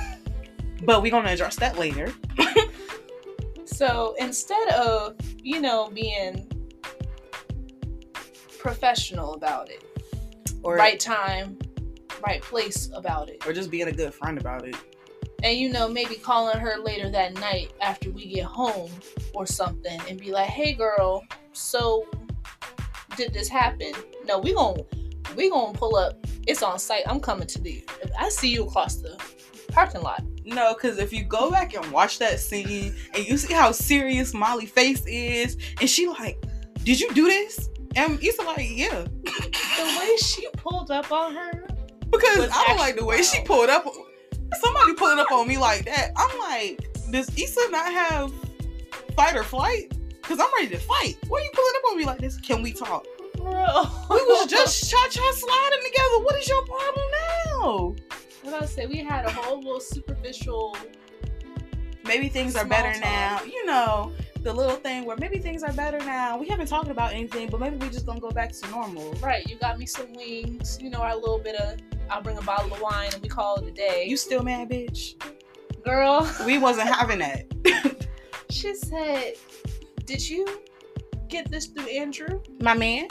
but 0.84 1.02
we're 1.02 1.10
gonna 1.10 1.30
address 1.30 1.56
that 1.56 1.78
later. 1.78 2.12
So 3.66 4.14
instead 4.20 4.68
of, 4.68 5.16
you 5.42 5.60
know, 5.60 5.88
being 5.92 6.46
professional 8.58 9.34
about 9.34 9.68
it, 9.70 9.82
Or 10.62 10.76
right 10.76 10.98
time, 11.00 11.58
right 12.26 12.40
place 12.40 12.88
about 12.94 13.28
it, 13.30 13.44
or 13.46 13.52
just 13.52 13.70
being 13.70 13.88
a 13.88 13.92
good 13.92 14.14
friend 14.14 14.38
about 14.38 14.66
it. 14.66 14.76
and 15.42 15.56
you 15.58 15.70
know, 15.70 15.88
maybe 15.88 16.14
calling 16.14 16.58
her 16.58 16.76
later 16.78 17.10
that 17.10 17.34
night 17.34 17.72
after 17.80 18.10
we 18.10 18.26
get 18.26 18.44
home 18.44 18.90
or 19.34 19.44
something 19.44 20.00
and 20.08 20.20
be 20.20 20.30
like, 20.30 20.48
hey 20.48 20.72
girl, 20.72 21.24
so 21.52 22.06
did 23.16 23.32
this 23.34 23.48
happen? 23.48 23.92
No, 24.24 24.38
we 24.38 24.54
gonna 24.54 24.82
we 25.36 25.50
gonna 25.50 25.76
pull 25.76 25.96
up. 25.96 26.14
It's 26.46 26.62
on 26.62 26.78
site. 26.78 27.02
I'm 27.06 27.18
coming 27.20 27.46
to 27.48 27.60
the. 27.60 27.84
I 28.18 28.28
see 28.28 28.50
you 28.52 28.66
across 28.66 28.96
the 28.96 29.20
parking 29.72 30.02
lot. 30.02 30.22
No, 30.44 30.74
because 30.74 30.98
if 30.98 31.12
you 31.12 31.24
go 31.24 31.50
back 31.50 31.74
and 31.74 31.90
watch 31.90 32.18
that 32.18 32.38
scene 32.38 32.94
and 33.14 33.26
you 33.26 33.37
see 33.37 33.52
how 33.52 33.72
serious 33.72 34.35
Molly 34.35 34.66
face 34.66 35.04
is, 35.07 35.57
and 35.80 35.88
she 35.88 36.07
like, 36.07 36.42
Did 36.85 37.00
you 37.00 37.12
do 37.14 37.24
this? 37.26 37.70
And 37.96 38.22
Issa 38.22 38.42
like, 38.42 38.68
yeah. 38.70 39.07
The 39.22 39.96
way 40.00 40.16
she 40.16 40.46
pulled 40.57 40.90
up 40.90 41.11
on 41.12 41.35
her. 41.35 41.66
Because 42.11 42.50
I 42.52 42.64
don't 42.66 42.76
like 42.76 42.96
the 42.96 43.04
way 43.04 43.22
she 43.22 43.42
pulled 43.42 43.70
up. 43.70 43.87
Somebody 44.61 44.94
pulling 44.94 45.18
up 45.18 45.30
on 45.33 45.48
me 45.48 45.59
like 45.59 45.85
that. 45.85 46.11
I'm 46.16 46.38
like, 46.38 46.87
does 47.11 47.28
Issa 47.38 47.70
not 47.70 47.92
have 47.92 48.33
fight 49.16 49.37
or 49.37 49.44
flight? 49.44 49.92
Because 50.09 50.40
I'm 50.40 50.48
ready 50.57 50.68
to 50.70 50.78
fight. 50.78 51.16
Why 51.28 51.38
are 51.38 51.42
you 51.42 51.50
pulling 51.52 51.72
up 51.76 51.90
on 51.90 51.98
me 51.98 52.04
like 52.04 52.18
this? 52.18 52.37
Can 52.40 52.62
we 52.62 52.72
talk? 52.72 53.07
Bro. 53.37 53.85
We 54.11 54.16
was 54.16 54.46
just 54.46 54.90
cha 54.90 55.07
cha 55.11 55.33
sliding 55.33 55.85
together. 55.85 56.24
What 56.24 56.37
is 56.37 56.48
your 56.48 56.64
problem 56.64 57.07
now? 57.57 57.94
What 58.44 58.62
I 58.62 58.66
say, 58.66 58.87
we 58.87 58.98
had 58.98 59.24
a 59.24 59.30
whole 59.33 59.59
little 59.59 59.80
superficial. 59.80 60.76
Maybe 62.04 62.28
things 62.28 62.54
are 62.57 62.64
better 62.66 62.92
talk. 62.92 63.02
now. 63.02 63.42
You 63.44 63.64
know, 63.64 64.12
the 64.42 64.52
little 64.52 64.76
thing 64.76 65.07
where 65.07 65.16
maybe 65.16 65.38
things 65.38 65.62
are 65.62 65.72
better 65.72 65.98
now. 65.98 66.37
We 66.37 66.46
haven't 66.48 66.66
talked 66.66 66.88
about 66.88 67.12
anything, 67.12 67.48
but 67.48 67.59
maybe 67.61 67.76
we 67.76 67.88
just 67.88 68.04
gonna 68.04 68.20
go 68.20 68.30
back 68.30 68.52
to 68.52 68.70
normal. 68.70 69.12
Right, 69.14 69.46
you 69.48 69.57
got 69.57 69.78
me 69.78 69.87
some 69.87 70.12
wings. 70.12 70.78
You 70.80 70.90
know, 70.90 70.98
our 70.98 71.14
little 71.16 71.38
bit 71.38 71.57
of. 71.57 71.78
I'll 72.11 72.20
bring 72.20 72.37
a 72.37 72.42
bottle 72.42 72.70
of 72.72 72.80
wine 72.83 73.09
and 73.14 73.22
we 73.22 73.28
call 73.30 73.57
it 73.57 73.66
a 73.66 73.70
day. 73.70 74.04
You 74.07 74.16
still 74.18 74.42
mad, 74.42 74.68
bitch? 74.70 75.14
girl. 75.85 76.30
We 76.46 76.59
wasn't 76.59 76.88
having 76.88 77.18
that. 77.20 77.46
She 78.50 78.74
said, 78.74 79.33
"Did 80.04 80.26
you 80.28 80.46
get 81.28 81.50
this 81.50 81.66
through 81.66 81.88
Andrew?" 81.88 82.40
My 82.61 82.72
man, 82.74 83.09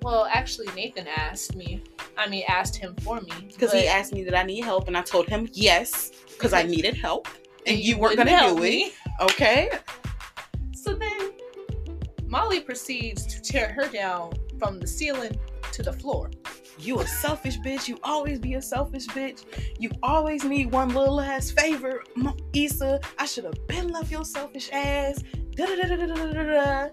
Well, 0.00 0.26
actually, 0.32 0.68
Nathan 0.74 1.06
asked 1.06 1.54
me. 1.54 1.82
I 2.16 2.28
mean, 2.28 2.44
asked 2.48 2.76
him 2.76 2.94
for 3.02 3.20
me 3.20 3.32
because 3.48 3.72
he 3.72 3.86
asked 3.86 4.12
me 4.12 4.24
that 4.24 4.34
I 4.34 4.42
need 4.42 4.64
help, 4.64 4.88
and 4.88 4.96
I 4.96 5.02
told 5.02 5.28
him 5.28 5.48
yes, 5.52 6.10
because 6.28 6.52
I 6.52 6.62
needed 6.62 6.94
help, 6.94 7.28
and 7.66 7.78
you, 7.78 7.98
weren't 7.98 8.16
gonna 8.16 8.54
do 8.54 8.58
it. 8.58 8.60
me. 8.60 8.92
Okay. 9.20 9.70
So 10.74 10.94
then, 10.94 11.32
Molly 12.26 12.60
proceeds 12.60 13.26
to 13.26 13.40
tear 13.40 13.72
her 13.72 13.88
down 13.88 14.32
from 14.58 14.78
the 14.78 14.86
ceiling 14.86 15.38
to 15.72 15.82
the 15.82 15.92
floor. 15.92 16.30
You 16.78 17.00
a 17.00 17.06
selfish 17.06 17.58
bitch. 17.58 17.88
You 17.88 17.98
always 18.02 18.38
be 18.38 18.54
a 18.54 18.62
selfish 18.62 19.06
bitch. 19.08 19.44
You 19.78 19.90
always 20.02 20.44
need 20.44 20.72
one 20.72 20.88
little 20.88 21.20
ass 21.20 21.50
favor. 21.50 22.02
Issa, 22.54 23.00
I 23.18 23.26
should 23.26 23.44
have 23.44 23.66
been 23.66 23.88
left 23.88 24.10
your 24.10 24.24
selfish 24.24 24.70
ass. 24.72 25.22
Da 25.56 25.66
da 25.66 25.74
da 25.76 25.96
da 25.96 26.06
da 26.06 26.14
da 26.14 26.32
da 26.32 26.42
da. 26.42 26.88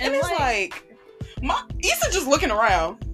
And 0.00 0.14
it's 0.14 0.30
like, 0.40 0.96
my 1.40 1.62
Issa 1.82 2.10
just 2.10 2.26
looking 2.26 2.50
around. 2.50 3.04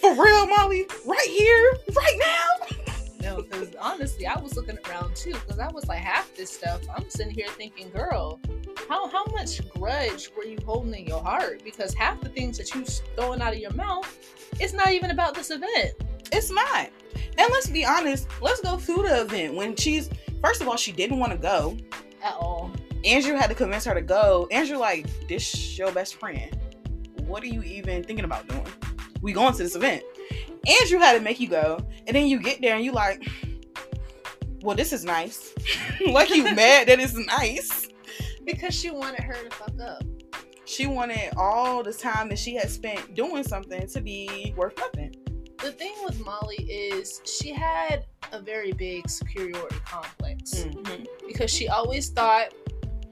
For 0.00 0.12
real, 0.12 0.46
Molly? 0.46 0.86
Right 1.04 1.28
here? 1.28 1.78
Right 1.94 2.18
now? 2.18 2.76
No, 3.22 3.42
because 3.42 3.74
honestly, 3.80 4.26
I 4.26 4.38
was 4.38 4.56
looking 4.56 4.78
around 4.88 5.16
too, 5.16 5.32
because 5.32 5.58
I 5.58 5.68
was 5.72 5.88
like, 5.88 5.98
half 5.98 6.32
this 6.36 6.50
stuff, 6.50 6.82
I'm 6.94 7.08
sitting 7.10 7.34
here 7.34 7.48
thinking, 7.48 7.90
girl, 7.90 8.38
how 8.88 9.08
how 9.08 9.24
much 9.32 9.68
grudge 9.70 10.30
were 10.36 10.44
you 10.44 10.58
holding 10.64 10.94
in 10.94 11.06
your 11.06 11.22
heart? 11.22 11.62
Because 11.64 11.92
half 11.94 12.20
the 12.20 12.28
things 12.28 12.56
that 12.58 12.72
you 12.74 12.84
throwing 12.84 13.40
out 13.40 13.52
of 13.52 13.58
your 13.58 13.72
mouth, 13.72 14.16
it's 14.60 14.72
not 14.72 14.92
even 14.92 15.10
about 15.10 15.34
this 15.34 15.50
event. 15.50 15.94
It's 16.32 16.50
not. 16.50 16.90
And 17.38 17.50
let's 17.50 17.68
be 17.68 17.84
honest, 17.84 18.28
let's 18.40 18.60
go 18.60 18.76
through 18.76 19.02
the 19.08 19.22
event. 19.22 19.54
When 19.54 19.74
she's 19.74 20.08
first 20.40 20.60
of 20.60 20.68
all, 20.68 20.76
she 20.76 20.92
didn't 20.92 21.18
want 21.18 21.32
to 21.32 21.38
go. 21.38 21.76
At 22.22 22.34
all. 22.34 22.70
Andrew 23.04 23.34
had 23.34 23.48
to 23.48 23.54
convince 23.54 23.84
her 23.84 23.94
to 23.94 24.02
go. 24.02 24.48
Andrew, 24.50 24.78
like, 24.78 25.06
this 25.28 25.76
your 25.78 25.90
best 25.92 26.16
friend. 26.16 26.56
What 27.26 27.42
are 27.42 27.48
you 27.48 27.62
even 27.62 28.04
thinking 28.04 28.24
about 28.24 28.48
doing? 28.48 28.66
We 29.20 29.32
going 29.32 29.52
to 29.52 29.62
this 29.62 29.76
event. 29.76 30.02
Andrew 30.66 30.98
had 30.98 31.14
to 31.14 31.20
make 31.20 31.38
you 31.38 31.48
go, 31.48 31.78
and 32.06 32.16
then 32.16 32.26
you 32.26 32.40
get 32.40 32.60
there 32.60 32.74
and 32.74 32.84
you 32.84 32.92
like, 32.92 33.26
well, 34.62 34.76
this 34.76 34.92
is 34.92 35.04
nice. 35.04 35.54
like 36.08 36.30
you 36.30 36.42
mad 36.54 36.88
that 36.88 36.98
it's 36.98 37.14
nice 37.14 37.88
because 38.44 38.74
she 38.74 38.90
wanted 38.90 39.20
her 39.20 39.34
to 39.34 39.50
fuck 39.50 39.80
up. 39.80 40.02
She 40.64 40.88
wanted 40.88 41.32
all 41.36 41.84
the 41.84 41.92
time 41.92 42.28
that 42.30 42.38
she 42.38 42.56
had 42.56 42.68
spent 42.68 43.14
doing 43.14 43.44
something 43.44 43.86
to 43.86 44.00
be 44.00 44.52
worth 44.56 44.76
nothing. 44.78 45.14
The 45.62 45.72
thing 45.72 45.94
with 46.04 46.22
Molly 46.24 46.56
is 46.68 47.22
she 47.24 47.52
had 47.52 48.06
a 48.32 48.40
very 48.40 48.72
big 48.72 49.08
superiority 49.08 49.76
complex 49.84 50.54
mm-hmm. 50.54 51.04
because 51.26 51.50
she 51.50 51.68
always 51.68 52.10
thought 52.10 52.52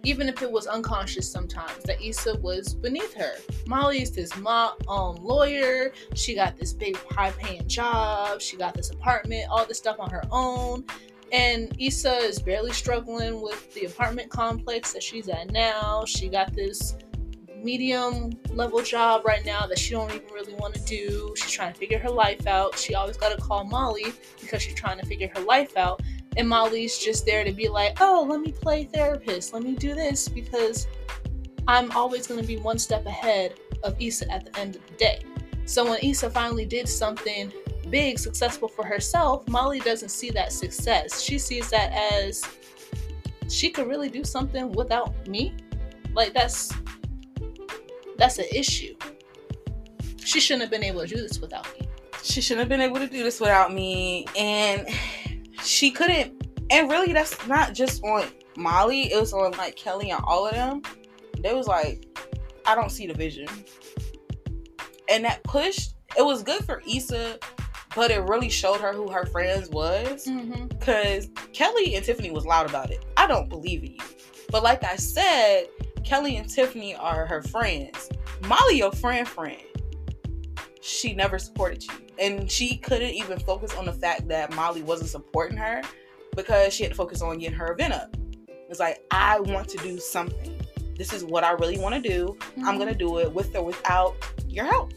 even 0.04 0.28
if 0.28 0.42
it 0.42 0.50
was 0.50 0.66
unconscious 0.66 1.30
sometimes, 1.30 1.82
that 1.84 2.02
Issa 2.02 2.36
was 2.40 2.74
beneath 2.74 3.14
her. 3.14 3.32
Molly 3.66 4.02
is 4.02 4.10
this 4.12 4.36
mo- 4.36 4.74
um, 4.88 5.16
lawyer. 5.16 5.92
She 6.14 6.34
got 6.34 6.56
this 6.56 6.72
big 6.72 6.96
high 7.10 7.30
paying 7.32 7.66
job. 7.66 8.40
She 8.40 8.56
got 8.56 8.74
this 8.74 8.90
apartment, 8.90 9.48
all 9.50 9.64
this 9.64 9.78
stuff 9.78 9.96
on 9.98 10.10
her 10.10 10.22
own. 10.30 10.84
And 11.32 11.74
Issa 11.80 12.16
is 12.18 12.38
barely 12.38 12.72
struggling 12.72 13.40
with 13.40 13.72
the 13.74 13.86
apartment 13.86 14.30
complex 14.30 14.92
that 14.92 15.02
she's 15.02 15.28
at 15.28 15.50
now. 15.50 16.04
She 16.06 16.28
got 16.28 16.54
this 16.54 16.96
medium 17.64 18.30
level 18.50 18.82
job 18.82 19.24
right 19.24 19.44
now 19.44 19.66
that 19.66 19.78
she 19.78 19.92
don't 19.92 20.12
even 20.14 20.28
really 20.32 20.54
want 20.54 20.74
to 20.74 20.80
do. 20.82 21.34
She's 21.36 21.50
trying 21.50 21.72
to 21.72 21.78
figure 21.78 21.98
her 21.98 22.10
life 22.10 22.46
out. 22.46 22.78
She 22.78 22.94
always 22.94 23.16
got 23.16 23.34
to 23.34 23.42
call 23.42 23.64
Molly 23.64 24.12
because 24.40 24.62
she's 24.62 24.74
trying 24.74 25.00
to 25.00 25.06
figure 25.06 25.30
her 25.34 25.40
life 25.40 25.76
out. 25.76 26.02
And 26.36 26.48
Molly's 26.48 26.98
just 26.98 27.24
there 27.26 27.44
to 27.44 27.52
be 27.52 27.68
like, 27.68 27.98
oh, 28.00 28.26
let 28.28 28.40
me 28.40 28.52
play 28.52 28.84
therapist. 28.84 29.52
Let 29.52 29.62
me 29.62 29.74
do 29.74 29.94
this 29.94 30.28
because 30.28 30.86
I'm 31.68 31.90
always 31.92 32.26
going 32.26 32.40
to 32.40 32.46
be 32.46 32.56
one 32.56 32.78
step 32.78 33.06
ahead 33.06 33.54
of 33.82 33.94
Issa 34.00 34.30
at 34.30 34.44
the 34.44 34.58
end 34.58 34.76
of 34.76 34.86
the 34.86 34.94
day. 34.94 35.20
So 35.66 35.88
when 35.88 35.98
Issa 36.02 36.30
finally 36.30 36.66
did 36.66 36.88
something 36.88 37.52
big, 37.88 38.18
successful 38.18 38.68
for 38.68 38.84
herself, 38.84 39.46
Molly 39.48 39.80
doesn't 39.80 40.10
see 40.10 40.30
that 40.30 40.52
success. 40.52 41.22
She 41.22 41.38
sees 41.38 41.70
that 41.70 41.92
as 42.12 42.44
she 43.48 43.70
could 43.70 43.86
really 43.86 44.08
do 44.08 44.24
something 44.24 44.72
without 44.72 45.26
me. 45.26 45.54
Like 46.12 46.34
that's 46.34 46.72
that's 48.16 48.38
an 48.38 48.46
issue. 48.54 48.94
She 50.18 50.40
shouldn't 50.40 50.62
have 50.62 50.70
been 50.70 50.84
able 50.84 51.00
to 51.00 51.06
do 51.06 51.16
this 51.16 51.38
without 51.38 51.66
me. 51.78 51.88
She 52.22 52.40
shouldn't 52.40 52.60
have 52.60 52.68
been 52.68 52.80
able 52.80 52.98
to 52.98 53.06
do 53.06 53.22
this 53.22 53.40
without 53.40 53.72
me. 53.72 54.26
And 54.36 54.88
she 55.64 55.90
couldn't 55.90 56.44
and 56.70 56.90
really 56.90 57.12
that's 57.12 57.46
not 57.46 57.74
just 57.74 58.02
on 58.04 58.24
Molly, 58.56 59.12
it 59.12 59.20
was 59.20 59.32
on 59.32 59.52
like 59.52 59.76
Kelly 59.76 60.10
and 60.10 60.22
all 60.24 60.46
of 60.46 60.54
them. 60.54 60.82
They 61.40 61.52
was 61.52 61.66
like, 61.66 62.06
I 62.66 62.74
don't 62.74 62.90
see 62.90 63.06
the 63.06 63.14
vision. 63.14 63.48
And 65.10 65.24
that 65.24 65.42
pushed 65.44 65.94
it 66.16 66.24
was 66.24 66.42
good 66.42 66.64
for 66.64 66.82
Issa, 66.88 67.38
but 67.94 68.10
it 68.10 68.20
really 68.22 68.48
showed 68.48 68.80
her 68.80 68.92
who 68.92 69.10
her 69.10 69.26
friends 69.26 69.68
was. 69.70 70.26
Mm-hmm. 70.26 70.78
Cause 70.78 71.28
Kelly 71.52 71.96
and 71.96 72.04
Tiffany 72.04 72.30
was 72.30 72.46
loud 72.46 72.68
about 72.68 72.90
it. 72.90 73.04
I 73.16 73.26
don't 73.26 73.48
believe 73.48 73.82
in 73.82 73.92
you. 73.92 73.98
But 74.50 74.62
like 74.62 74.84
I 74.84 74.96
said, 74.96 75.66
Kelly 76.04 76.36
and 76.36 76.48
Tiffany 76.48 76.94
are 76.94 77.26
her 77.26 77.42
friends. 77.42 78.10
Molly, 78.46 78.78
your 78.78 78.92
friend, 78.92 79.26
friend. 79.26 79.60
She 80.86 81.14
never 81.14 81.38
supported 81.38 81.82
you 81.82 82.04
and 82.18 82.50
she 82.50 82.76
couldn't 82.76 83.14
even 83.14 83.38
focus 83.40 83.74
on 83.74 83.86
the 83.86 83.92
fact 83.92 84.28
that 84.28 84.54
Molly 84.54 84.82
wasn't 84.82 85.10
supporting 85.10 85.56
her 85.56 85.82
because 86.36 86.74
she 86.74 86.82
had 86.82 86.92
to 86.92 86.96
focus 86.96 87.22
on 87.22 87.38
getting 87.38 87.56
her 87.56 87.72
event 87.72 87.94
up. 87.94 88.16
It's 88.68 88.80
like 88.80 89.02
I 89.10 89.40
want 89.40 89.68
to 89.68 89.78
do 89.78 89.98
something. 89.98 90.60
This 90.96 91.12
is 91.12 91.24
what 91.24 91.44
I 91.44 91.52
really 91.52 91.78
want 91.78 91.94
to 91.94 92.00
do. 92.00 92.36
Mm-hmm. 92.38 92.68
I'm 92.68 92.78
gonna 92.78 92.94
do 92.94 93.18
it 93.18 93.32
with 93.32 93.54
or 93.56 93.64
without 93.64 94.14
your 94.48 94.64
help. 94.64 94.92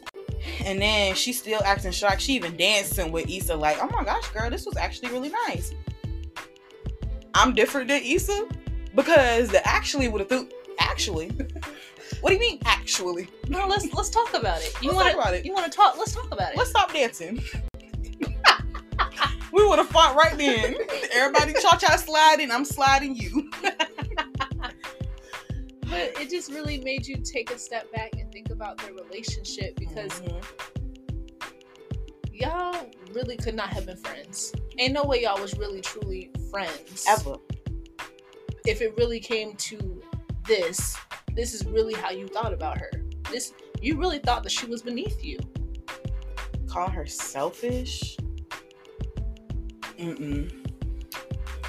And 0.64 0.82
then 0.82 1.16
she's 1.16 1.40
still 1.40 1.62
acting 1.64 1.92
shocked. 1.92 2.22
She 2.22 2.34
even 2.34 2.56
dancing 2.56 3.12
with 3.12 3.30
Issa, 3.30 3.56
like, 3.56 3.78
oh 3.82 3.90
my 3.90 4.04
gosh, 4.04 4.28
girl, 4.30 4.50
this 4.50 4.66
was 4.66 4.78
actually 4.78 5.12
really 5.12 5.30
nice. 5.48 5.74
I'm 7.34 7.56
different 7.56 7.88
than 7.88 8.02
Issa 8.04 8.48
because 8.94 9.50
the 9.50 9.66
actually 9.68 10.08
would 10.08 10.22
have 10.22 10.30
thought 10.30 10.52
actually 10.80 11.32
What 12.22 12.30
do 12.30 12.36
you 12.36 12.40
mean 12.40 12.60
actually? 12.66 13.28
No, 13.48 13.68
let's 13.68 13.92
let's 13.94 14.10
talk 14.10 14.34
about 14.34 14.62
it. 14.62 14.74
You 14.82 14.94
want 14.94 15.10
to 15.10 15.18
about 15.18 15.34
it? 15.34 15.46
You 15.46 15.54
want 15.54 15.72
to 15.72 15.76
talk? 15.76 15.98
Let's 15.98 16.14
talk 16.14 16.32
about 16.32 16.52
it. 16.52 16.58
Let's 16.58 16.72
stop 16.72 16.94
dancing. 16.94 17.42
we 19.54 19.68
would 19.68 19.80
have 19.80 19.90
fought 19.90 20.16
right 20.16 20.38
then. 20.38 20.76
Everybody 21.14 21.54
cha 21.54 21.78
cha 21.78 21.96
sliding. 21.96 22.52
I'm 22.52 22.66
sliding 22.66 23.16
you. 23.16 23.50
but 25.82 26.20
it 26.20 26.30
just 26.30 26.52
really 26.52 26.80
made 26.80 27.08
you 27.08 27.18
take 27.18 27.52
a 27.52 27.60
step 27.60 27.92
back 27.94 28.14
and 28.14 28.32
think 28.32 28.50
about 28.50 28.78
their 28.80 28.94
relationship 28.94 29.76
because 29.78 30.12
mm-hmm. 30.22 30.40
y'all 32.34 32.90
really 33.14 33.38
could 33.38 33.56
not 33.56 33.70
have 33.70 33.86
been 33.86 33.98
friends. 33.98 34.54
Ain't 34.80 34.94
no 34.94 35.04
way 35.04 35.24
y'all 35.24 35.40
was 35.40 35.58
really 35.58 35.82
truly 35.82 36.32
friends 36.52 37.06
ever. 37.08 37.36
If 38.66 38.82
it 38.82 38.96
really 38.98 39.20
came 39.20 39.56
to 39.56 40.02
this, 40.46 40.98
this 41.38 41.54
is 41.54 41.66
really 41.68 41.94
how 41.94 42.10
you 42.10 42.28
thought 42.28 42.52
about 42.52 42.80
her. 42.80 42.90
This 43.32 43.54
you 43.80 43.98
really 43.98 44.18
thought 44.18 44.42
that 44.44 44.52
she 44.52 44.66
was 44.66 44.82
beneath 44.82 45.24
you. 45.24 45.38
Call 46.68 46.90
her 46.90 47.06
selfish? 47.06 48.18
Mm-mm. 50.00 50.52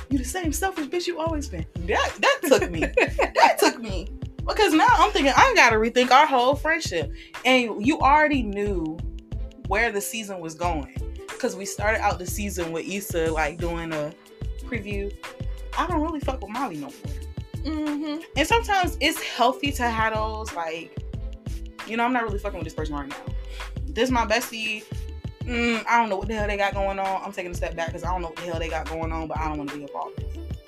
You 0.09 0.19
the 0.19 0.25
same 0.25 0.53
selfish 0.53 0.87
bitch 0.87 1.07
you 1.07 1.21
always 1.21 1.49
been. 1.49 1.67
That 1.81 2.13
that 2.21 2.41
took 2.49 2.71
me. 2.71 2.81
that 3.35 3.59
took 3.61 3.79
me. 3.79 4.09
Because 4.39 4.73
now 4.73 4.89
I'm 4.89 5.11
thinking 5.11 5.35
I 5.37 5.53
gotta 5.55 5.77
rethink 5.77 6.11
our 6.11 6.27
whole 6.27 6.57
friendship. 6.57 7.13
And 7.45 7.87
you 7.87 7.99
already 7.99 8.43
knew 8.43 8.99
where 9.67 9.93
the 9.93 10.01
season 10.01 10.41
was 10.41 10.55
going. 10.55 10.97
Cause 11.39 11.55
we 11.55 11.67
started 11.67 12.01
out 12.01 12.19
the 12.19 12.27
season 12.27 12.73
with 12.73 12.89
Issa 12.89 13.31
like 13.31 13.59
doing 13.59 13.93
a 13.93 14.13
preview. 14.65 15.15
I 15.77 15.87
don't 15.87 16.01
really 16.01 16.21
fuck 16.21 16.41
with 16.41 16.51
Molly 16.51 16.77
no 16.77 16.87
more. 16.87 17.18
Mm-hmm. 17.65 18.23
And 18.37 18.47
sometimes 18.47 18.97
it's 19.01 19.23
healthy 19.23 19.73
to 19.73 19.83
have 19.85 20.15
those 20.15 20.53
like, 20.55 20.97
you 21.87 21.97
know, 21.97 22.05
I'm 22.05 22.13
not 22.13 22.23
really 22.23 22.39
fucking 22.39 22.59
with 22.59 22.65
this 22.65 22.75
person 22.75 22.95
right 22.95 23.09
now. 23.09 23.17
This 23.87 24.05
is 24.05 24.11
my 24.11 24.27
bestie. 24.27 24.85
Mm, 25.43 25.85
I 25.89 25.99
don't 25.99 26.09
know 26.09 26.17
what 26.17 26.29
the 26.29 26.35
hell 26.35 26.47
they 26.47 26.57
got 26.57 26.75
going 26.75 26.99
on. 26.99 27.23
I'm 27.23 27.33
taking 27.33 27.51
a 27.51 27.55
step 27.55 27.75
back 27.75 27.89
because 27.89 28.05
I 28.05 28.11
don't 28.13 28.21
know 28.21 28.29
what 28.29 28.37
the 28.37 28.43
hell 28.43 28.59
they 28.59 28.69
got 28.69 28.89
going 28.89 29.13
on, 29.13 29.27
but 29.29 29.39
I 29.39 29.49
don't 29.49 29.59
want 29.59 29.71
to 29.71 29.77
be 29.77 29.83
involved. 29.83 30.23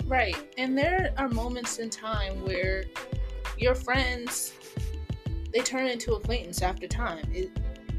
Right. 0.05 0.35
And 0.57 0.77
there 0.77 1.13
are 1.17 1.29
moments 1.29 1.77
in 1.77 1.89
time 1.89 2.43
where 2.43 2.85
your 3.57 3.75
friends 3.75 4.53
they 5.53 5.59
turn 5.59 5.87
into 5.87 6.13
acquaintance 6.13 6.61
after 6.61 6.87
time. 6.87 7.29
It 7.33 7.51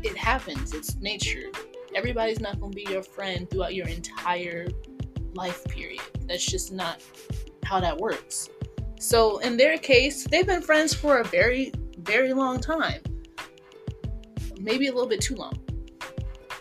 it 0.02 0.16
happens. 0.16 0.74
It's 0.74 0.96
nature. 0.96 1.50
Everybody's 1.94 2.40
not 2.40 2.58
going 2.58 2.72
to 2.72 2.76
be 2.76 2.86
your 2.90 3.02
friend 3.02 3.48
throughout 3.48 3.74
your 3.74 3.86
entire 3.86 4.68
life 5.34 5.64
period. 5.66 6.00
That's 6.26 6.44
just 6.44 6.72
not 6.72 7.02
how 7.62 7.80
that 7.80 7.96
works. 7.96 8.48
So 9.02 9.38
in 9.38 9.56
their 9.56 9.78
case, 9.78 10.24
they've 10.30 10.46
been 10.46 10.62
friends 10.62 10.94
for 10.94 11.18
a 11.18 11.24
very, 11.24 11.72
very 11.98 12.32
long 12.32 12.60
time. 12.60 13.02
Maybe 14.60 14.86
a 14.86 14.92
little 14.92 15.08
bit 15.08 15.20
too 15.20 15.34
long. 15.34 15.54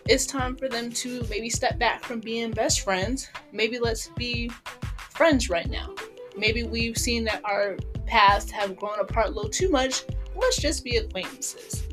It's 0.08 0.26
time 0.26 0.56
for 0.56 0.68
them 0.68 0.90
to 0.90 1.24
maybe 1.30 1.52
step 1.52 1.78
back 1.78 2.04
from 2.04 2.20
being 2.20 2.50
best 2.50 2.82
friends. 2.82 3.30
Maybe 3.52 3.78
let's 3.78 4.08
be 4.18 4.50
friends 5.12 5.52
right 5.52 5.70
now. 5.70 5.94
Maybe 6.36 6.64
we've 6.64 6.98
seen 6.98 7.24
that 7.26 7.42
our 7.46 7.78
paths 8.08 8.50
have 8.50 8.76
grown 8.76 9.00
apart 9.00 9.28
a 9.28 9.32
little 9.32 9.52
too 9.52 9.70
much. 9.70 10.06
Let's 10.36 10.58
just 10.58 10.84
be 10.84 10.98
acquaintances. 10.98 11.84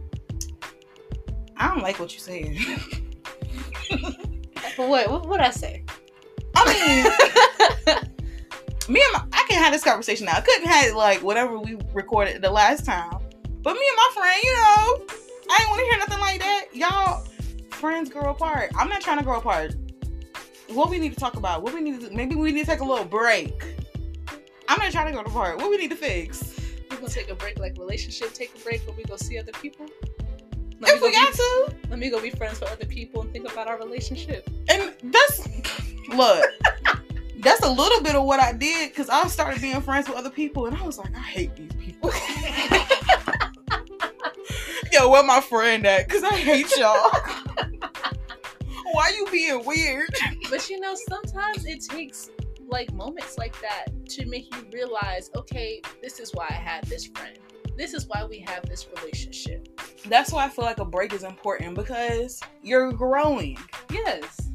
I 1.58 1.68
don't 1.68 1.82
like 1.82 2.00
what 2.00 2.10
you're 2.14 2.20
saying. 2.20 2.58
but 3.90 4.88
what? 4.88 5.10
What 5.10 5.28
would 5.28 5.40
I 5.40 5.50
say? 5.50 5.84
I 6.56 7.84
mean, 7.84 8.02
me 8.88 9.02
and 9.12 9.12
my, 9.12 9.38
I 9.38 9.44
can 9.48 9.62
have 9.62 9.72
this 9.72 9.84
conversation 9.84 10.26
now. 10.26 10.36
I 10.36 10.40
couldn't 10.40 10.66
have 10.66 10.94
like 10.94 11.22
whatever 11.22 11.58
we 11.58 11.78
recorded 11.92 12.42
the 12.42 12.50
last 12.50 12.84
time. 12.84 13.10
But 13.62 13.74
me 13.74 13.80
and 13.86 13.96
my 13.96 14.10
friend, 14.14 14.40
you 14.42 14.54
know, 14.54 15.06
I 15.50 15.58
ain't 15.60 15.70
want 15.70 15.80
to 15.80 15.86
hear 15.86 15.98
nothing 15.98 16.20
like 16.20 16.40
that. 16.40 16.66
Y'all, 16.72 17.24
friends 17.70 18.08
grow 18.08 18.30
apart. 18.30 18.70
I'm 18.76 18.88
not 18.88 19.02
trying 19.02 19.18
to 19.18 19.24
grow 19.24 19.38
apart. 19.38 19.74
What 20.68 20.90
we 20.90 20.98
need 20.98 21.12
to 21.12 21.20
talk 21.20 21.36
about? 21.36 21.62
What 21.62 21.74
we 21.74 21.80
need 21.80 22.00
to 22.00 22.10
maybe 22.10 22.34
we 22.34 22.52
need 22.52 22.64
to 22.64 22.70
take 22.70 22.80
a 22.80 22.84
little 22.84 23.04
break. 23.04 23.62
I'm 24.68 24.78
not 24.78 24.92
trying 24.92 25.06
to 25.06 25.12
grow 25.12 25.22
apart. 25.22 25.58
What 25.58 25.70
we 25.70 25.78
need 25.78 25.90
to 25.90 25.96
fix? 25.96 26.54
We 26.90 26.96
gonna 26.96 27.08
take 27.08 27.30
a 27.30 27.34
break, 27.34 27.58
like 27.58 27.76
relationship, 27.78 28.32
take 28.32 28.54
a 28.54 28.58
break, 28.60 28.84
but 28.86 28.96
we 28.96 29.04
go 29.04 29.16
see 29.16 29.38
other 29.38 29.52
people. 29.52 29.86
Let 30.80 30.94
if 30.94 31.02
we 31.02 31.12
got 31.12 31.32
be, 31.32 31.38
to, 31.38 31.74
let 31.90 31.98
me 31.98 32.10
go 32.10 32.20
be 32.20 32.30
friends 32.30 32.60
with 32.60 32.70
other 32.70 32.86
people 32.86 33.22
and 33.22 33.32
think 33.32 33.50
about 33.50 33.66
our 33.66 33.78
relationship. 33.78 34.48
And 34.68 34.94
that's 35.04 35.48
look 36.08 36.44
that's 37.38 37.62
a 37.62 37.70
little 37.70 38.02
bit 38.02 38.14
of 38.14 38.24
what 38.24 38.40
I 38.40 38.52
did 38.52 38.90
because 38.90 39.08
I 39.08 39.26
started 39.28 39.62
being 39.62 39.80
friends 39.80 40.08
with 40.08 40.18
other 40.18 40.30
people 40.30 40.66
and 40.66 40.76
I 40.76 40.82
was 40.82 40.98
like, 40.98 41.16
I 41.16 41.20
hate 41.20 41.54
these 41.54 41.72
people. 41.74 42.10
Yo, 44.92 45.08
where 45.08 45.22
my 45.22 45.40
friend 45.40 45.86
at? 45.86 46.08
Because 46.08 46.24
I 46.24 46.34
hate 46.34 46.76
y'all. 46.76 46.94
Why 48.92 49.12
you 49.16 49.26
being 49.30 49.64
weird? 49.64 50.08
But 50.50 50.68
you 50.70 50.80
know, 50.80 50.94
sometimes 51.08 51.66
it 51.66 51.82
takes 51.82 52.30
like 52.66 52.92
moments 52.92 53.38
like 53.38 53.54
that 53.60 54.06
to 54.06 54.26
make 54.26 54.54
you 54.54 54.66
realize, 54.72 55.30
okay, 55.36 55.80
this 56.02 56.20
is 56.20 56.30
why 56.32 56.46
I 56.48 56.54
had 56.54 56.84
this 56.84 57.06
friend. 57.06 57.38
This 57.76 57.94
is 57.94 58.06
why 58.08 58.24
we 58.24 58.40
have 58.40 58.68
this 58.68 58.86
relationship. 58.96 59.68
That's 60.06 60.32
why 60.32 60.46
I 60.46 60.48
feel 60.48 60.64
like 60.64 60.78
a 60.78 60.84
break 60.84 61.12
is 61.12 61.22
important 61.22 61.74
because 61.74 62.40
you're 62.62 62.92
growing. 62.92 63.58
Yes. 63.92 64.50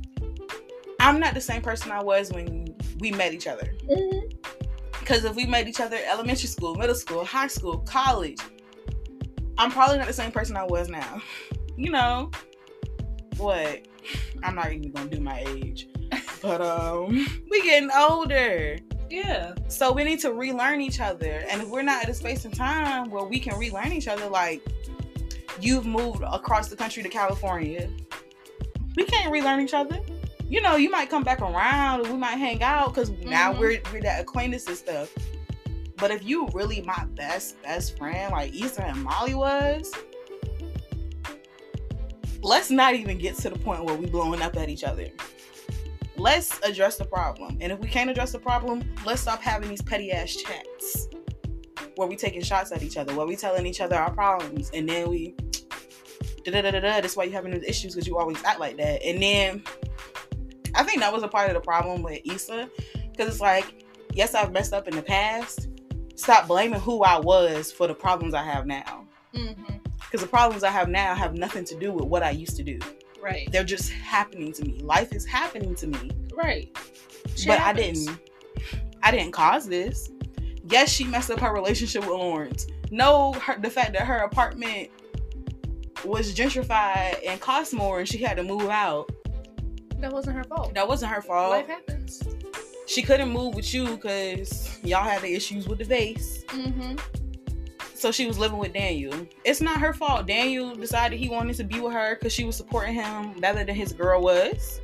I'm 1.03 1.19
not 1.19 1.33
the 1.33 1.41
same 1.41 1.61
person 1.61 1.91
I 1.91 2.01
was 2.01 2.31
when 2.31 2.73
we 2.99 3.11
met 3.11 3.33
each 3.33 3.45
other. 3.45 3.73
Mm-hmm. 3.89 4.27
Because 4.99 5.25
if 5.25 5.35
we 5.35 5.45
met 5.45 5.67
each 5.67 5.81
other 5.81 5.99
elementary 6.09 6.47
school, 6.47 6.75
middle 6.75 6.95
school, 6.95 7.25
high 7.25 7.47
school, 7.47 7.79
college, 7.79 8.39
I'm 9.57 9.69
probably 9.69 9.97
not 9.97 10.07
the 10.07 10.13
same 10.13 10.31
person 10.31 10.55
I 10.55 10.63
was 10.63 10.89
now. 10.89 11.21
You 11.75 11.89
know, 11.89 12.29
what? 13.37 13.87
I'm 14.43 14.53
not 14.53 14.71
even 14.71 14.91
gonna 14.91 15.09
do 15.09 15.19
my 15.19 15.43
age. 15.47 15.87
But 16.39 16.61
um 16.61 17.25
we 17.49 17.63
getting 17.63 17.89
older. 17.91 18.77
Yeah. 19.09 19.55
So 19.69 19.91
we 19.91 20.03
need 20.03 20.19
to 20.19 20.33
relearn 20.33 20.81
each 20.81 20.99
other. 20.99 21.43
And 21.49 21.63
if 21.63 21.69
we're 21.69 21.81
not 21.81 22.03
at 22.03 22.09
a 22.09 22.13
space 22.13 22.45
and 22.45 22.53
time 22.53 23.09
where 23.09 23.23
we 23.23 23.39
can 23.39 23.57
relearn 23.57 23.91
each 23.91 24.07
other, 24.07 24.29
like 24.29 24.61
you've 25.59 25.87
moved 25.87 26.21
across 26.21 26.67
the 26.67 26.75
country 26.75 27.01
to 27.01 27.09
California, 27.09 27.89
we 28.95 29.05
can't 29.05 29.31
relearn 29.31 29.59
each 29.59 29.73
other. 29.73 29.99
You 30.53 30.61
know, 30.61 30.75
you 30.75 30.91
might 30.91 31.09
come 31.09 31.23
back 31.23 31.41
around 31.41 32.01
and 32.01 32.13
we 32.13 32.15
might 32.15 32.35
hang 32.35 32.61
out 32.61 32.93
because 32.93 33.09
now 33.09 33.51
Mhm. 33.51 33.59
we're 33.59 33.81
we're 33.91 34.01
that 34.01 34.21
acquaintance 34.21 34.67
and 34.67 34.77
stuff. 34.77 35.11
But 35.97 36.11
if 36.11 36.23
you 36.23 36.47
really 36.53 36.81
my 36.81 37.05
best 37.15 37.59
best 37.63 37.97
friend 37.97 38.31
like 38.31 38.53
Issa 38.53 38.85
and 38.85 39.01
Molly 39.03 39.33
was, 39.33 39.91
let's 42.43 42.69
not 42.69 42.93
even 42.93 43.17
get 43.17 43.35
to 43.37 43.49
the 43.49 43.57
point 43.57 43.83
where 43.83 43.95
we 43.95 44.05
blowing 44.05 44.43
up 44.43 44.55
at 44.55 44.69
each 44.69 44.83
other. 44.83 45.07
Let's 46.17 46.59
address 46.59 46.97
the 46.97 47.05
problem. 47.05 47.57
And 47.59 47.71
if 47.71 47.79
we 47.79 47.87
can't 47.87 48.11
address 48.11 48.31
the 48.33 48.39
problem, 48.39 48.83
let's 49.07 49.21
stop 49.21 49.41
having 49.41 49.69
these 49.69 49.81
petty 49.81 50.11
ass 50.11 50.35
chats 50.35 51.07
where 51.95 52.07
we 52.07 52.15
taking 52.15 52.43
shots 52.43 52.71
at 52.71 52.83
each 52.83 52.97
other, 52.97 53.15
where 53.15 53.25
we 53.25 53.35
telling 53.35 53.65
each 53.65 53.81
other 53.81 53.95
our 53.95 54.11
problems, 54.11 54.69
and 54.71 54.87
then 54.87 55.09
we 55.09 55.33
da 56.45 56.51
da 56.51 56.61
da 56.61 56.79
da. 56.79 57.01
That's 57.01 57.17
why 57.17 57.23
you 57.23 57.31
having 57.31 57.53
those 57.53 57.63
issues 57.63 57.95
because 57.95 58.07
you 58.07 58.19
always 58.19 58.37
act 58.43 58.59
like 58.59 58.77
that. 58.77 59.03
And 59.03 59.19
then 59.19 59.63
I 60.75 60.83
think 60.83 60.99
that 60.99 61.13
was 61.13 61.23
a 61.23 61.27
part 61.27 61.49
of 61.49 61.55
the 61.55 61.61
problem 61.61 62.01
with 62.01 62.21
Issa 62.25 62.69
because 63.11 63.27
it's 63.27 63.41
like, 63.41 63.85
yes, 64.13 64.33
I've 64.33 64.51
messed 64.51 64.73
up 64.73 64.87
in 64.87 64.95
the 64.95 65.01
past. 65.01 65.69
Stop 66.15 66.47
blaming 66.47 66.79
who 66.79 67.03
I 67.03 67.19
was 67.19 67.71
for 67.71 67.87
the 67.87 67.95
problems 67.95 68.33
I 68.33 68.43
have 68.43 68.65
now. 68.65 69.07
Mm-hmm. 69.33 69.77
Because 69.99 70.21
the 70.21 70.27
problems 70.27 70.63
I 70.63 70.69
have 70.69 70.89
now 70.89 71.15
have 71.15 71.35
nothing 71.35 71.65
to 71.65 71.75
do 71.75 71.91
with 71.91 72.05
what 72.05 72.23
I 72.23 72.29
used 72.31 72.55
to 72.57 72.63
do. 72.63 72.79
Right. 73.21 73.51
They're 73.51 73.63
just 73.63 73.91
happening 73.91 74.51
to 74.53 74.65
me. 74.65 74.79
Life 74.79 75.13
is 75.13 75.25
happening 75.25 75.75
to 75.75 75.87
me. 75.87 76.11
Right. 76.35 76.77
Shit 77.35 77.47
but 77.47 77.59
happens. 77.59 78.07
I 78.07 78.11
didn't 78.11 78.19
I 79.03 79.11
didn't 79.11 79.31
cause 79.31 79.67
this. 79.67 80.09
Yes, 80.69 80.89
she 80.89 81.03
messed 81.03 81.29
up 81.29 81.39
her 81.39 81.53
relationship 81.53 82.01
with 82.01 82.11
Lawrence. 82.11 82.67
No, 82.89 83.33
her, 83.33 83.59
the 83.59 83.69
fact 83.69 83.93
that 83.93 84.03
her 84.03 84.19
apartment 84.19 84.89
was 86.05 86.33
gentrified 86.33 87.19
and 87.25 87.39
cost 87.39 87.73
more 87.73 87.99
and 87.99 88.07
she 88.07 88.17
had 88.17 88.37
to 88.37 88.43
move 88.43 88.69
out. 88.69 89.11
That 90.03 90.11
wasn't 90.11 90.35
her 90.35 90.43
fault. 90.43 90.73
That 90.73 90.85
wasn't 90.85 91.13
her 91.13 91.21
fault. 91.21 91.51
Life 91.51 91.67
happens. 91.67 92.21
She 92.87 93.01
couldn't 93.01 93.29
move 93.29 93.55
with 93.55 93.73
you 93.73 93.95
because 93.95 94.77
y'all 94.83 95.01
had 95.01 95.21
the 95.21 95.33
issues 95.33 95.65
with 95.65 95.79
the 95.79 95.85
vase. 95.85 96.43
Mm-hmm. 96.47 96.97
So 97.93 98.11
she 98.11 98.27
was 98.27 98.37
living 98.37 98.57
with 98.57 98.73
Daniel. 98.73 99.13
It's 99.45 99.61
not 99.61 99.79
her 99.79 99.93
fault. 99.93 100.27
Daniel 100.27 100.75
decided 100.75 101.19
he 101.19 101.29
wanted 101.29 101.55
to 101.55 101.63
be 101.63 101.79
with 101.79 101.93
her 101.93 102.15
because 102.15 102.33
she 102.33 102.43
was 102.43 102.57
supporting 102.57 102.95
him 102.95 103.39
better 103.39 103.63
than 103.63 103.75
his 103.75 103.93
girl 103.93 104.21
was. 104.21 104.81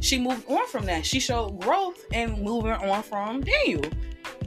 She 0.00 0.18
moved 0.18 0.50
on 0.50 0.66
from 0.66 0.84
that. 0.86 1.06
She 1.06 1.20
showed 1.20 1.60
growth 1.60 2.04
and 2.12 2.42
moving 2.42 2.72
on 2.72 3.04
from 3.04 3.42
Daniel. 3.42 3.84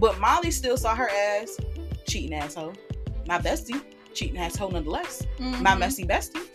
But 0.01 0.19
Molly 0.19 0.51
still 0.51 0.75
saw 0.75 0.95
her 0.95 1.09
as 1.09 1.57
cheating 2.05 2.33
asshole. 2.33 2.73
My 3.25 3.37
bestie, 3.39 3.81
cheating 4.13 4.37
asshole 4.37 4.71
nonetheless. 4.71 5.25
Mm-hmm. 5.37 5.63
My 5.63 5.75
messy 5.75 6.03
bestie. 6.03 6.45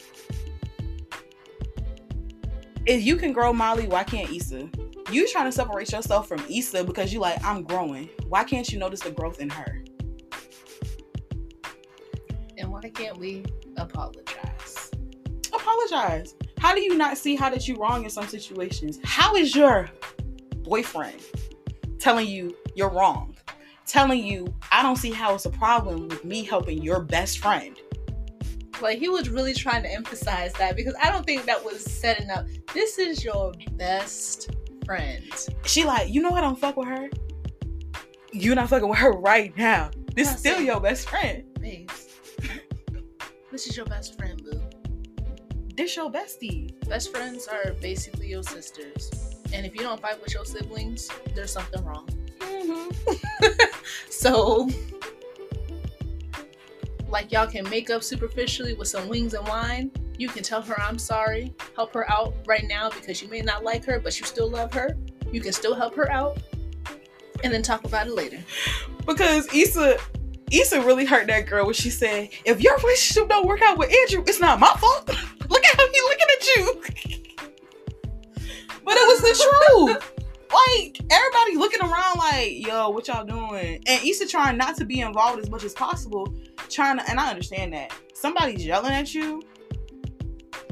If 2.87 3.03
you 3.03 3.17
can 3.17 3.33
grow 3.33 3.53
Molly, 3.53 3.87
why 3.87 4.05
can't 4.05 4.31
Issa? 4.31 4.69
You 5.11 5.29
trying 5.29 5.47
to 5.47 5.53
separate 5.53 5.91
yourself 5.91 6.29
from 6.29 6.45
Issa 6.51 6.85
because 6.85 7.13
you 7.13 7.21
like, 7.21 7.43
I'm 7.45 7.63
growing. 7.63 8.09
Why 8.29 8.45
can't 8.45 8.71
you 8.71 8.79
notice 8.79 9.01
the 9.01 9.11
growth 9.11 9.41
in 9.41 9.49
her? 9.51 9.83
And 12.59 12.71
why 12.71 12.91
can't 12.91 13.19
we 13.19 13.45
apologize? 13.77 14.91
apologize. 15.55 16.35
How 16.59 16.75
do 16.75 16.81
you 16.81 16.97
not 16.97 17.17
see 17.17 17.37
how 17.37 17.51
that 17.51 17.67
you 17.67 17.77
wrong 17.77 18.05
in 18.05 18.11
some 18.11 18.27
situations? 18.27 18.99
How 19.05 19.35
is 19.35 19.55
your 19.55 19.91
boyfriend 20.63 21.21
telling 21.99 22.27
you 22.27 22.57
you're 22.75 22.91
wrong? 22.91 23.35
Telling 23.87 24.25
you 24.25 24.47
I 24.71 24.83
don't 24.83 24.97
see 24.97 25.11
how 25.11 25.35
it's 25.35 25.47
a 25.47 25.51
problem 25.51 26.09
with 26.09 26.25
me 26.25 26.45
helping 26.45 26.83
your 26.83 27.01
best 27.01 27.39
friend. 27.39 27.77
Like 28.81 28.99
he 28.99 29.09
was 29.09 29.29
really 29.29 29.55
trying 29.55 29.83
to 29.83 29.91
emphasize 29.91 30.53
that 30.55 30.77
because 30.77 30.95
I 31.03 31.11
don't 31.11 31.25
think 31.25 31.45
that 31.45 31.65
was 31.65 31.83
setting 31.83 32.31
up. 32.31 32.47
This 32.73 32.99
is 32.99 33.25
your 33.25 33.53
best 33.73 34.51
friend. 34.85 35.25
She 35.65 35.85
like, 35.85 36.13
you 36.13 36.23
know 36.23 36.33
I 36.33 36.41
don't 36.41 36.59
fuck 36.59 36.77
with 36.77 36.89
her. 36.89 37.09
You're 38.33 38.57
not 38.57 38.69
fucking 38.69 38.89
with 38.89 38.99
her 38.99 39.13
right 39.13 39.57
now. 39.57 39.91
This 40.15 40.33
is 40.33 40.39
still 40.39 40.61
your 40.61 40.81
best 40.81 41.09
friend. 41.09 41.45
Babes. 41.61 42.09
this 43.51 43.67
is 43.67 43.77
your 43.77 43.87
best 43.87 44.19
friend, 44.19 44.43
boo. 44.43 44.61
This 45.77 45.97
your 45.97 46.11
bestie. 46.11 46.73
Best 46.89 47.13
friends 47.13 47.49
are 47.49 47.73
basically 47.81 48.29
your 48.29 48.43
sisters. 48.43 49.11
And 49.53 49.65
if 49.67 49.75
you 49.75 49.83
don't 49.83 50.01
fight 50.01 50.21
with 50.23 50.35
your 50.35 50.45
siblings, 50.45 51.09
there's 51.35 51.53
something 51.53 51.85
wrong. 51.85 52.09
Mm-hmm. 52.41 53.53
So, 54.25 54.71
like 57.15 57.31
y'all 57.31 57.47
can 57.47 57.71
make 57.71 57.91
up 57.91 58.03
superficially 58.03 58.75
with 58.75 58.89
some 58.89 59.09
wings 59.09 59.35
and 59.35 59.47
wine. 59.47 59.93
You 60.19 60.29
can 60.29 60.43
tell 60.43 60.61
her 60.61 60.75
I'm 60.81 60.99
sorry, 60.99 61.55
help 61.77 61.95
her 61.95 62.11
out 62.11 62.35
right 62.45 62.65
now 62.67 62.91
because 62.91 63.23
you 63.23 63.29
may 63.29 63.41
not 63.41 63.63
like 63.63 63.85
her, 63.85 64.01
but 64.01 64.19
you 64.19 64.27
still 64.27 64.51
love 64.51 64.75
her. 64.75 64.97
You 65.31 65.41
can 65.41 65.53
still 65.53 65.77
help 65.77 65.95
her 65.95 66.11
out, 66.11 66.39
and 67.45 67.53
then 67.53 67.63
talk 67.63 67.85
about 67.85 68.09
it 68.09 68.15
later. 68.15 68.41
Because 69.07 69.47
Issa 69.55 69.99
Issa 70.51 70.83
really 70.83 71.05
hurt 71.05 71.29
that 71.29 71.47
girl 71.47 71.67
when 71.67 71.75
she 71.75 71.89
said, 71.89 72.31
if 72.45 72.61
your 72.61 72.77
relationship 72.79 73.29
don't 73.29 73.47
work 73.47 73.63
out 73.63 73.79
with 73.79 73.95
Andrew, 73.95 74.25
it's 74.27 74.41
not 74.41 74.59
my 74.59 74.75
fault. 74.81 75.09
Look 75.49 75.65
at 75.65 75.77
how 75.77 75.87
he 75.93 76.01
looking 76.03 76.27
at 76.33 76.47
you. 76.57 76.83
but 78.85 78.97
it 78.97 79.07
was 79.07 79.21
the 79.21 79.35
truth. 79.69 80.14
Like 80.55 81.01
everybody 81.11 81.57
looking 81.57 81.81
around 81.81 82.19
like, 82.19 82.67
yo, 82.67 82.91
what 82.91 83.09
y'all 83.09 83.25
doing? 83.25 83.83
And 83.87 84.05
Issa 84.05 84.29
trying 84.29 84.57
not 84.57 84.77
to 84.77 84.85
be 84.85 85.01
involved 85.01 85.41
as 85.41 85.51
much 85.51 85.65
as 85.65 85.73
possible. 85.73 86.33
Trying 86.69 86.99
to 86.99 87.11
and 87.11 87.19
I 87.19 87.31
understand 87.31 87.73
that. 87.73 87.93
Somebody's 88.15 88.65
yelling 88.65 88.93
at 88.93 89.15
you. 89.15 89.43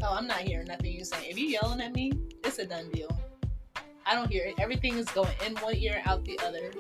Oh, 0.03 0.15
I'm 0.15 0.27
not 0.27 0.39
hearing 0.39 0.67
nothing 0.67 0.93
you 0.93 1.05
saying. 1.05 1.31
If 1.31 1.39
you 1.39 1.49
yelling 1.49 1.81
at 1.81 1.95
me, 1.95 2.13
it's 2.45 2.59
a 2.59 2.67
done 2.67 2.91
deal. 2.91 3.09
I 4.07 4.15
don't 4.15 4.31
hear 4.31 4.45
it. 4.45 4.55
Everything 4.59 4.99
is 4.99 5.07
going 5.07 5.31
in 5.47 5.55
one 5.57 5.77
ear, 5.77 6.03
out 6.07 6.25
the 6.25 6.39
other. 6.45 6.73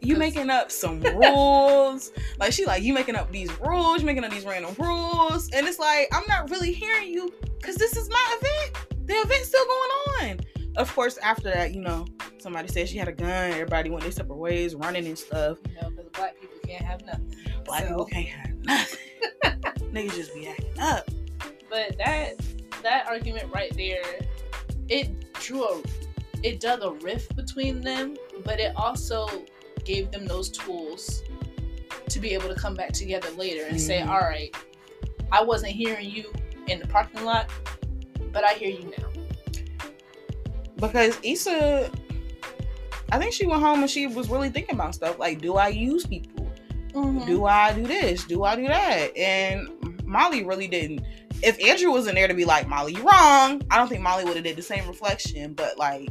You 0.00 0.16
making 0.16 0.50
up 0.50 0.70
some 0.70 1.00
rules. 1.16 2.12
like 2.38 2.52
she 2.52 2.66
like, 2.66 2.82
you 2.82 2.92
making 2.92 3.16
up 3.16 3.32
these 3.32 3.50
rules, 3.60 4.00
you 4.00 4.06
making 4.06 4.24
up 4.24 4.30
these 4.30 4.44
random 4.44 4.74
rules. 4.78 5.50
And 5.50 5.66
it's 5.66 5.78
like, 5.78 6.08
I'm 6.12 6.24
not 6.28 6.50
really 6.50 6.72
hearing 6.72 7.08
you 7.08 7.32
because 7.58 7.76
this 7.76 7.96
is 7.96 8.08
my 8.08 8.36
event. 8.40 9.06
The 9.06 9.14
event's 9.14 9.48
still 9.48 9.64
going 9.64 9.90
on. 10.30 10.40
Of 10.78 10.94
course, 10.94 11.18
after 11.18 11.50
that, 11.50 11.74
you 11.74 11.80
know, 11.80 12.06
somebody 12.38 12.68
said 12.68 12.88
she 12.88 12.96
had 12.98 13.08
a 13.08 13.12
gun, 13.12 13.50
everybody 13.50 13.90
went 13.90 14.02
their 14.04 14.12
separate 14.12 14.36
ways, 14.38 14.74
running 14.76 15.06
and 15.06 15.18
stuff. 15.18 15.58
You 15.68 15.74
know, 15.82 15.90
because 15.90 16.06
black 16.12 16.40
people 16.40 16.56
can't 16.64 16.84
have 16.84 17.04
nothing. 17.04 17.34
Black 17.64 17.82
So- 17.82 17.88
people 17.88 18.04
can't 18.06 18.28
have 18.28 18.54
nothing. 18.64 18.98
Niggas 19.92 20.14
just 20.14 20.34
be 20.34 20.46
acting 20.48 20.78
up. 20.80 21.08
But 21.68 21.98
that 21.98 22.34
that 22.82 23.06
argument 23.08 23.52
right 23.52 23.74
there, 23.76 24.04
it 24.88 25.32
drew 25.34 25.64
a 25.64 25.82
it 26.44 26.60
dug 26.60 26.82
a 26.84 26.92
rift 27.04 27.34
between 27.34 27.80
them, 27.80 28.16
but 28.44 28.60
it 28.60 28.72
also 28.76 29.26
gave 29.84 30.10
them 30.12 30.26
those 30.26 30.48
tools 30.48 31.22
to 32.08 32.20
be 32.20 32.30
able 32.34 32.48
to 32.48 32.54
come 32.54 32.74
back 32.74 32.92
together 32.92 33.28
later 33.32 33.64
and 33.66 33.80
say, 33.80 33.98
Mhm. 33.98 34.08
"All 34.08 34.20
right, 34.20 34.54
I 35.32 35.42
wasn't 35.42 35.72
hearing 35.72 36.08
you 36.08 36.32
in 36.68 36.78
the 36.78 36.86
parking 36.86 37.24
lot, 37.24 37.50
but 38.32 38.44
I 38.44 38.52
hear 38.54 38.70
you 38.70 38.94
now." 38.96 39.07
Because 40.78 41.18
Issa, 41.22 41.90
I 43.10 43.18
think 43.18 43.32
she 43.32 43.46
went 43.46 43.62
home 43.62 43.80
and 43.80 43.90
she 43.90 44.06
was 44.06 44.28
really 44.28 44.50
thinking 44.50 44.74
about 44.74 44.94
stuff 44.94 45.18
like, 45.18 45.40
do 45.40 45.56
I 45.56 45.68
use 45.68 46.06
people? 46.06 46.38
Mm-hmm. 46.94 47.26
do 47.26 47.44
I 47.44 47.72
do 47.74 47.86
this? 47.86 48.24
Do 48.24 48.44
I 48.44 48.56
do 48.56 48.66
that? 48.66 49.16
And 49.16 49.68
Molly 50.04 50.44
really 50.44 50.66
didn't. 50.66 51.04
If 51.42 51.62
Andrew 51.64 51.90
wasn't 51.90 52.16
there 52.16 52.26
to 52.26 52.34
be 52.34 52.44
like, 52.44 52.66
Molly, 52.66 52.94
you're 52.94 53.04
wrong, 53.04 53.62
I 53.70 53.76
don't 53.76 53.88
think 53.88 54.00
Molly 54.02 54.24
would 54.24 54.36
have 54.36 54.44
did 54.44 54.56
the 54.56 54.62
same 54.62 54.86
reflection. 54.88 55.52
But 55.52 55.78
like, 55.78 56.08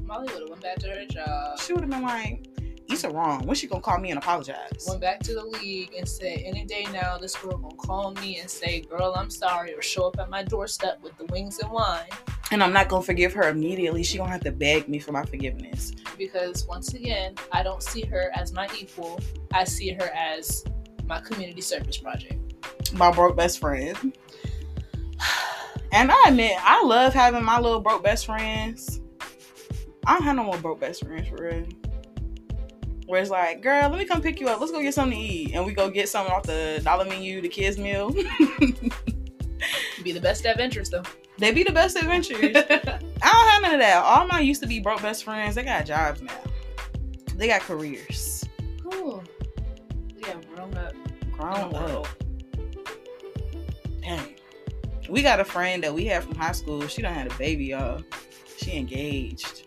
Molly 0.00 0.28
would 0.32 0.40
have 0.40 0.50
went 0.50 0.62
back 0.62 0.78
to 0.80 0.88
her 0.88 1.06
job, 1.06 1.58
she 1.58 1.72
would 1.72 1.82
have 1.82 1.90
been 1.90 2.02
like, 2.02 2.46
Issa 2.90 3.10
wrong. 3.10 3.46
When 3.46 3.54
she 3.56 3.66
gonna 3.66 3.80
call 3.80 3.98
me 3.98 4.10
and 4.10 4.18
apologize? 4.18 4.84
went 4.86 5.00
back 5.00 5.20
to 5.20 5.34
the 5.34 5.44
league, 5.44 5.92
and 5.96 6.08
said, 6.08 6.40
"Any 6.44 6.64
day 6.64 6.86
now, 6.92 7.18
this 7.18 7.34
girl 7.36 7.58
gonna 7.58 7.74
call 7.74 8.12
me 8.12 8.38
and 8.38 8.48
say, 8.48 8.80
girl, 8.82 9.14
I'm 9.16 9.30
sorry,' 9.30 9.74
or 9.74 9.82
show 9.82 10.06
up 10.06 10.18
at 10.18 10.30
my 10.30 10.42
doorstep 10.42 11.00
with 11.02 11.16
the 11.18 11.24
wings 11.26 11.58
and 11.58 11.70
wine." 11.70 12.08
And 12.52 12.62
I'm 12.62 12.72
not 12.72 12.88
gonna 12.88 13.02
forgive 13.02 13.32
her 13.32 13.48
immediately. 13.48 14.02
She 14.04 14.18
gonna 14.18 14.30
have 14.30 14.44
to 14.44 14.52
beg 14.52 14.88
me 14.88 14.98
for 15.00 15.12
my 15.12 15.24
forgiveness. 15.24 15.92
because 16.16 16.66
once 16.66 16.94
again, 16.94 17.34
I 17.52 17.62
don't 17.62 17.82
see 17.82 18.02
her 18.06 18.30
as 18.34 18.52
my 18.52 18.68
equal. 18.78 19.20
I 19.52 19.64
see 19.64 19.92
her 19.92 20.10
as 20.14 20.64
my 21.04 21.20
community 21.20 21.60
service 21.60 21.98
project. 21.98 22.34
my 22.94 23.10
broke 23.10 23.36
best 23.36 23.58
friend. 23.58 24.16
And 25.92 26.10
I 26.10 26.24
admit, 26.28 26.56
I 26.60 26.82
love 26.84 27.14
having 27.14 27.44
my 27.44 27.58
little 27.60 27.80
broke 27.80 28.02
best 28.02 28.26
friends. 28.26 29.00
I 30.06 30.14
don't 30.14 30.22
have 30.22 30.36
no 30.36 30.44
more 30.44 30.58
broke 30.58 30.80
best 30.80 31.04
friends 31.04 31.28
for 31.28 31.36
real. 31.36 31.66
Where 33.06 33.20
it's 33.20 33.30
like, 33.30 33.62
girl, 33.62 33.88
let 33.88 33.98
me 33.98 34.04
come 34.04 34.20
pick 34.20 34.40
you 34.40 34.48
up. 34.48 34.60
Let's 34.60 34.72
go 34.72 34.82
get 34.82 34.94
something 34.94 35.18
to 35.18 35.24
eat. 35.24 35.54
And 35.54 35.64
we 35.64 35.72
go 35.72 35.88
get 35.88 36.08
something 36.08 36.32
off 36.32 36.42
the 36.42 36.80
dollar 36.82 37.04
menu, 37.04 37.40
the 37.40 37.48
kids' 37.48 37.78
meal. 37.78 38.10
Be 40.02 40.12
the 40.12 40.20
best 40.20 40.44
adventures 40.44 40.90
though. 40.90 41.02
they 41.38 41.50
be 41.50 41.64
the 41.64 41.72
best 41.72 41.96
adventures. 41.96 42.38
I 42.42 42.52
don't 42.52 43.48
have 43.48 43.62
none 43.62 43.74
of 43.74 43.80
that. 43.80 44.02
All 44.04 44.26
my 44.26 44.40
used 44.40 44.62
to 44.62 44.68
be 44.68 44.78
broke 44.78 45.02
best 45.02 45.24
friends, 45.24 45.54
they 45.54 45.64
got 45.64 45.86
jobs 45.86 46.22
now. 46.22 46.32
They 47.34 47.48
got 47.48 47.62
careers. 47.62 48.44
Cool. 48.88 49.24
Yeah, 50.16 50.36
grown 50.54 50.76
up. 50.76 50.94
Grown 51.32 51.74
up. 51.74 52.06
Dang. 54.02 54.34
We 55.08 55.22
got 55.22 55.40
a 55.40 55.44
friend 55.44 55.82
that 55.82 55.94
we 55.94 56.06
had 56.06 56.24
from 56.24 56.34
high 56.36 56.52
school. 56.52 56.86
She 56.86 57.02
done 57.02 57.14
had 57.14 57.30
a 57.30 57.34
baby, 57.34 57.66
y'all. 57.66 58.02
She 58.58 58.76
engaged. 58.76 59.66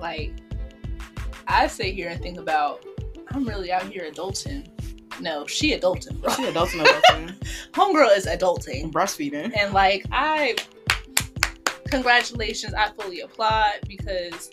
Like, 0.00 0.32
I 1.48 1.66
sit 1.66 1.94
here 1.94 2.08
and 2.08 2.20
think 2.20 2.38
about, 2.38 2.84
I'm 3.30 3.44
really 3.46 3.72
out 3.72 3.84
here 3.84 4.10
adulting. 4.10 4.68
No, 5.20 5.46
she 5.46 5.72
adulting, 5.78 6.20
bro. 6.20 6.30
She 6.32 6.42
adulting 6.42 6.84
adulting. 6.84 7.36
Homegirl 7.72 8.16
is 8.16 8.26
adulting. 8.26 8.90
breastfeeding. 8.92 9.56
And 9.56 9.72
like, 9.72 10.04
I, 10.12 10.56
congratulations, 11.88 12.74
I 12.74 12.90
fully 12.90 13.20
applaud 13.20 13.72
because 13.88 14.50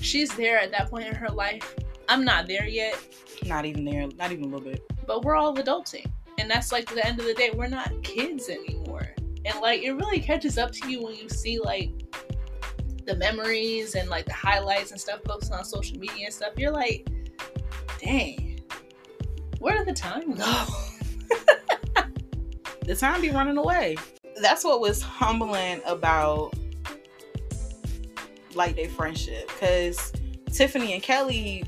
she's 0.00 0.34
there 0.36 0.58
at 0.58 0.70
that 0.72 0.90
point 0.90 1.06
in 1.06 1.14
her 1.14 1.28
life. 1.28 1.74
I'm 2.08 2.24
not 2.24 2.46
there 2.46 2.66
yet, 2.66 2.98
Not 3.46 3.64
even 3.64 3.84
there. 3.84 4.06
Not 4.18 4.32
even 4.32 4.44
a 4.44 4.48
little 4.48 4.60
bit. 4.60 4.82
but 5.06 5.24
we're 5.24 5.34
all 5.36 5.54
adulting. 5.56 6.06
And 6.38 6.50
that's 6.50 6.72
like 6.72 6.88
the 6.92 7.04
end 7.06 7.18
of 7.20 7.26
the 7.26 7.34
day, 7.34 7.50
we're 7.54 7.68
not 7.68 7.90
kids 8.02 8.48
anymore. 8.48 9.08
And 9.44 9.60
like, 9.60 9.82
it 9.82 9.92
really 9.92 10.20
catches 10.20 10.58
up 10.58 10.70
to 10.72 10.90
you 10.90 11.02
when 11.02 11.14
you 11.16 11.28
see 11.28 11.58
like 11.58 11.90
the 13.04 13.16
memories 13.16 13.94
and 13.94 14.08
like 14.08 14.26
the 14.26 14.32
highlights 14.32 14.90
and 14.90 15.00
stuff 15.00 15.22
posted 15.24 15.52
on 15.52 15.64
social 15.64 15.98
media 15.98 16.26
and 16.26 16.34
stuff. 16.34 16.52
You're 16.56 16.72
like, 16.72 17.08
dang, 17.98 18.60
where 19.58 19.76
did 19.78 19.86
the 19.86 19.92
time 19.92 20.34
go? 20.34 20.64
The 22.84 22.96
time 22.96 23.20
be 23.20 23.30
running 23.30 23.58
away. 23.58 23.96
That's 24.40 24.64
what 24.64 24.80
was 24.80 25.00
humbling 25.00 25.80
about 25.86 26.52
like 28.54 28.74
their 28.74 28.88
friendship. 28.88 29.48
Cause 29.60 30.12
Tiffany 30.52 30.92
and 30.92 31.02
Kelly 31.02 31.64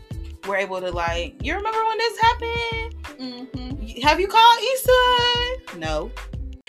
were 0.48 0.56
able 0.56 0.80
to 0.80 0.90
like, 0.90 1.36
you 1.40 1.54
remember 1.54 1.84
when 1.86 1.98
this 1.98 2.18
happened? 2.18 2.94
mm-hmm. 3.20 4.00
Have 4.02 4.18
you 4.18 4.26
called 4.26 4.58
Issa? 4.60 5.78
No. 5.78 6.10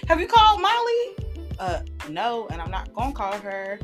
Have 0.07 0.21
you 0.21 0.27
called 0.27 0.61
Molly? 0.61 1.31
Uh, 1.57 1.79
no. 2.09 2.47
And 2.51 2.61
I'm 2.61 2.69
not 2.69 2.93
gonna 2.93 3.13
call 3.13 3.33
her. 3.39 3.79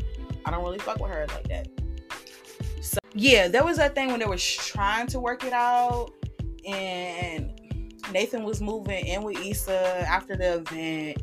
I 0.45 0.51
don't 0.51 0.63
really 0.63 0.79
fuck 0.79 0.99
with 0.99 1.11
her 1.11 1.25
like 1.27 1.47
that. 1.49 1.67
So 2.81 2.99
yeah, 3.13 3.47
there 3.47 3.63
was 3.63 3.77
that 3.77 3.95
thing 3.95 4.07
when 4.07 4.19
they 4.19 4.25
were 4.25 4.37
trying 4.37 5.07
to 5.07 5.19
work 5.19 5.43
it 5.43 5.53
out, 5.53 6.11
and 6.65 7.51
Nathan 8.11 8.43
was 8.43 8.61
moving 8.61 9.05
in 9.05 9.23
with 9.23 9.37
Issa 9.37 10.05
after 10.07 10.35
the 10.35 10.55
event, 10.55 11.21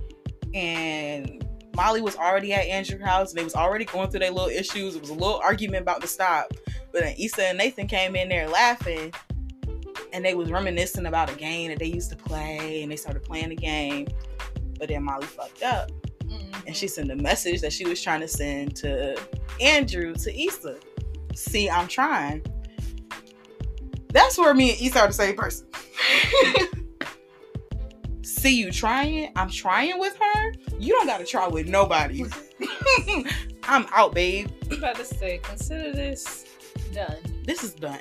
and 0.54 1.44
Molly 1.74 2.00
was 2.00 2.16
already 2.16 2.52
at 2.52 2.66
Andrew's 2.66 3.02
house. 3.02 3.30
And 3.30 3.38
They 3.38 3.44
was 3.44 3.54
already 3.54 3.84
going 3.84 4.10
through 4.10 4.20
their 4.20 4.30
little 4.30 4.48
issues. 4.48 4.96
It 4.96 5.00
was 5.00 5.10
a 5.10 5.14
little 5.14 5.40
argument 5.42 5.82
about 5.82 6.00
to 6.00 6.06
stop, 6.06 6.52
but 6.92 7.02
then 7.02 7.14
Issa 7.18 7.48
and 7.48 7.58
Nathan 7.58 7.86
came 7.86 8.16
in 8.16 8.28
there 8.28 8.48
laughing, 8.48 9.12
and 10.12 10.24
they 10.24 10.34
was 10.34 10.50
reminiscing 10.50 11.06
about 11.06 11.30
a 11.30 11.34
game 11.34 11.68
that 11.70 11.78
they 11.78 11.86
used 11.86 12.10
to 12.10 12.16
play, 12.16 12.82
and 12.82 12.90
they 12.90 12.96
started 12.96 13.22
playing 13.22 13.50
the 13.50 13.56
game. 13.56 14.08
But 14.78 14.88
then 14.88 15.02
Molly 15.04 15.26
fucked 15.26 15.62
up, 15.62 15.90
Mm-hmm. 16.28 16.66
and 16.66 16.76
she 16.76 16.88
sent 16.88 17.10
a 17.10 17.16
message 17.16 17.60
that 17.62 17.72
she 17.72 17.86
was 17.86 18.02
trying 18.02 18.20
to 18.20 18.28
send 18.28 18.76
to 18.76 19.18
Andrew 19.60 20.14
to 20.14 20.40
Issa. 20.40 20.78
See, 21.34 21.70
I'm 21.70 21.88
trying. 21.88 22.44
That's 24.12 24.38
where 24.38 24.54
me 24.54 24.72
and 24.72 24.80
Issa 24.80 25.00
are 25.00 25.06
the 25.06 25.12
same 25.12 25.36
person. 25.36 25.66
See 28.22 28.56
you 28.56 28.70
trying? 28.70 29.32
I'm 29.36 29.50
trying 29.50 29.98
with 29.98 30.16
her. 30.16 30.52
You 30.78 30.92
don't 30.94 31.06
gotta 31.06 31.24
try 31.24 31.48
with 31.48 31.66
nobody. 31.66 32.24
I'm 33.64 33.86
out, 33.92 34.14
babe. 34.14 34.48
I'm 34.70 34.78
about 34.78 34.96
to 34.96 35.04
say, 35.04 35.40
consider 35.42 35.92
this 35.92 36.46
done. 36.94 37.16
This 37.44 37.64
is 37.64 37.74
done. 37.74 38.00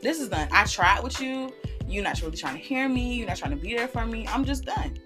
This 0.00 0.20
is 0.20 0.28
done. 0.28 0.48
I 0.52 0.64
tried 0.66 1.02
with 1.02 1.20
you. 1.20 1.52
You're 1.86 2.04
not 2.04 2.20
really 2.22 2.36
trying 2.36 2.56
to 2.56 2.60
hear 2.62 2.88
me. 2.88 3.14
You're 3.14 3.28
not 3.28 3.36
trying 3.36 3.50
to 3.50 3.56
be 3.56 3.74
there 3.74 3.88
for 3.88 4.06
me. 4.06 4.26
I'm 4.28 4.44
just 4.44 4.64
done. 4.64 4.96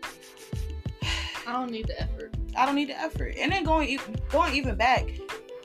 I 1.48 1.52
don't 1.52 1.70
need 1.70 1.86
the 1.86 1.98
effort. 1.98 2.34
I 2.54 2.66
don't 2.66 2.74
need 2.74 2.90
the 2.90 3.00
effort. 3.00 3.34
And 3.38 3.50
then 3.50 3.64
going 3.64 3.88
e- 3.88 3.98
going 4.28 4.54
even 4.54 4.76
back 4.76 5.10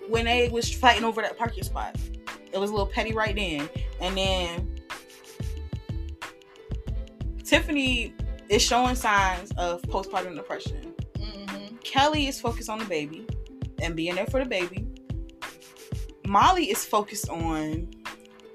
when 0.08 0.24
they 0.24 0.48
was 0.48 0.74
fighting 0.74 1.04
over 1.04 1.22
that 1.22 1.38
parking 1.38 1.64
spot, 1.64 1.98
it 2.54 2.58
was 2.58 2.70
a 2.70 2.74
little 2.74 2.88
petty 2.88 3.14
right 3.14 3.36
then. 3.36 3.70
And 4.00 4.16
then 4.18 4.80
Tiffany 7.44 8.16
is 8.48 8.62
showing 8.62 8.96
signs 8.96 9.52
of 9.58 9.82
postpartum 9.82 10.36
depression. 10.36 10.94
Mm-hmm. 11.16 11.76
Kelly 11.84 12.28
is 12.28 12.40
focused 12.40 12.70
on 12.70 12.80
the 12.80 12.86
baby 12.86 13.28
and 13.82 13.94
being 13.94 14.16
there 14.16 14.28
for 14.28 14.42
the 14.42 14.50
baby. 14.50 14.88
Molly 16.26 16.72
is 16.72 16.86
focused 16.86 17.28
on 17.28 17.90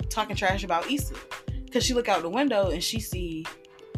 talking 0.08 0.34
trash 0.34 0.64
about 0.64 0.90
Issa 0.90 1.14
because 1.66 1.84
she 1.84 1.92
look 1.92 2.08
out 2.08 2.22
the 2.22 2.30
window 2.30 2.70
and 2.70 2.82
she 2.82 3.00
see 3.00 3.44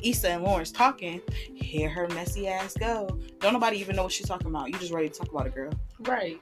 Issa 0.03 0.31
and 0.31 0.45
Lawrence 0.45 0.71
talking. 0.71 1.21
Hear 1.55 1.89
her 1.89 2.09
messy 2.09 2.49
ass 2.49 2.75
go. 2.79 3.19
Don't 3.41 3.53
nobody 3.53 3.79
even 3.79 3.97
know 3.97 4.05
what 4.05 4.13
she's 4.13 4.27
talking 4.27 4.49
about. 4.49 4.69
You 4.69 4.79
just 4.79 4.93
ready 4.93 5.09
to 5.09 5.19
talk 5.19 5.31
about 5.31 5.47
a 5.47 5.51
girl. 5.51 5.73
Right. 6.01 6.41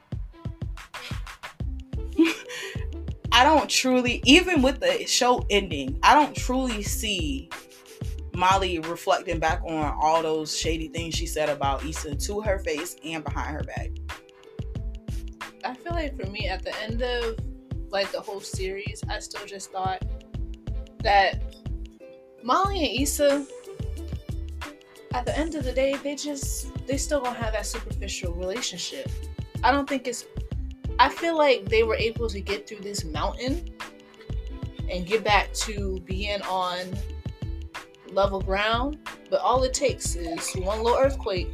I 3.32 3.44
don't 3.44 3.68
truly, 3.70 4.20
even 4.24 4.62
with 4.62 4.80
the 4.80 5.06
show 5.06 5.46
ending, 5.50 5.98
I 6.02 6.14
don't 6.14 6.34
truly 6.34 6.82
see 6.82 7.50
Molly 8.34 8.78
reflecting 8.78 9.38
back 9.38 9.62
on 9.64 9.96
all 10.00 10.22
those 10.22 10.56
shady 10.56 10.88
things 10.88 11.14
she 11.14 11.26
said 11.26 11.48
about 11.48 11.84
Issa 11.84 12.14
to 12.14 12.40
her 12.40 12.58
face 12.58 12.96
and 13.04 13.22
behind 13.22 13.56
her 13.56 13.64
back. 13.64 13.90
I 15.64 15.74
feel 15.74 15.92
like 15.92 16.20
for 16.20 16.28
me, 16.30 16.48
at 16.48 16.64
the 16.64 16.74
end 16.82 17.02
of 17.02 17.38
like 17.90 18.10
the 18.12 18.20
whole 18.20 18.40
series, 18.40 19.02
I 19.08 19.18
still 19.18 19.44
just 19.46 19.72
thought 19.72 20.04
that 21.02 21.47
Molly 22.42 22.78
and 22.78 23.02
Issa, 23.02 23.46
at 25.12 25.24
the 25.24 25.36
end 25.36 25.54
of 25.54 25.64
the 25.64 25.72
day, 25.72 25.96
they 26.02 26.14
just 26.14 26.74
they 26.86 26.96
still 26.96 27.20
gonna 27.20 27.38
have 27.38 27.52
that 27.52 27.66
superficial 27.66 28.32
relationship. 28.34 29.10
I 29.62 29.72
don't 29.72 29.88
think 29.88 30.06
it's. 30.06 30.26
I 30.98 31.08
feel 31.08 31.36
like 31.36 31.68
they 31.68 31.82
were 31.82 31.94
able 31.94 32.28
to 32.28 32.40
get 32.40 32.68
through 32.68 32.80
this 32.80 33.04
mountain 33.04 33.68
and 34.90 35.06
get 35.06 35.22
back 35.24 35.52
to 35.52 36.00
being 36.04 36.40
on 36.42 36.78
level 38.12 38.40
ground, 38.40 38.98
but 39.30 39.40
all 39.40 39.62
it 39.64 39.74
takes 39.74 40.14
is 40.14 40.52
one 40.56 40.82
little 40.82 40.98
earthquake, 40.98 41.48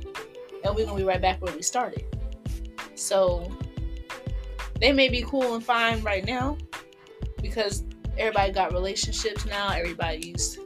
and 0.65 0.75
we're 0.75 0.87
gonna 0.87 0.99
be 0.99 1.05
right 1.05 1.21
back 1.21 1.43
where 1.43 1.55
we 1.55 1.63
started. 1.63 2.05
So 2.95 3.51
they 4.81 4.93
may 4.93 5.09
be 5.09 5.23
cool 5.23 5.55
and 5.55 5.65
fine 5.65 6.03
right 6.03 6.25
now 6.25 6.59
because 7.41 7.85
everybody 8.19 8.53
got 8.53 8.73
relationships 8.73 9.45
now. 9.47 9.71
Everybody's 9.71 10.59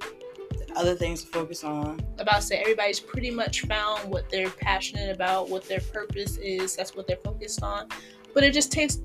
Other 0.76 0.94
things 0.94 1.22
to 1.24 1.28
focus 1.28 1.64
on. 1.64 2.00
about 2.18 2.36
to 2.36 2.42
say 2.42 2.58
everybody's 2.58 3.00
pretty 3.00 3.30
much 3.30 3.62
found 3.62 4.10
what 4.10 4.28
they're 4.28 4.50
passionate 4.50 5.14
about, 5.14 5.48
what 5.48 5.64
their 5.64 5.80
purpose 5.80 6.36
is. 6.38 6.76
That's 6.76 6.94
what 6.94 7.06
they're 7.06 7.16
focused 7.16 7.62
on. 7.62 7.88
But 8.34 8.44
it 8.44 8.52
just 8.52 8.70
takes 8.70 8.98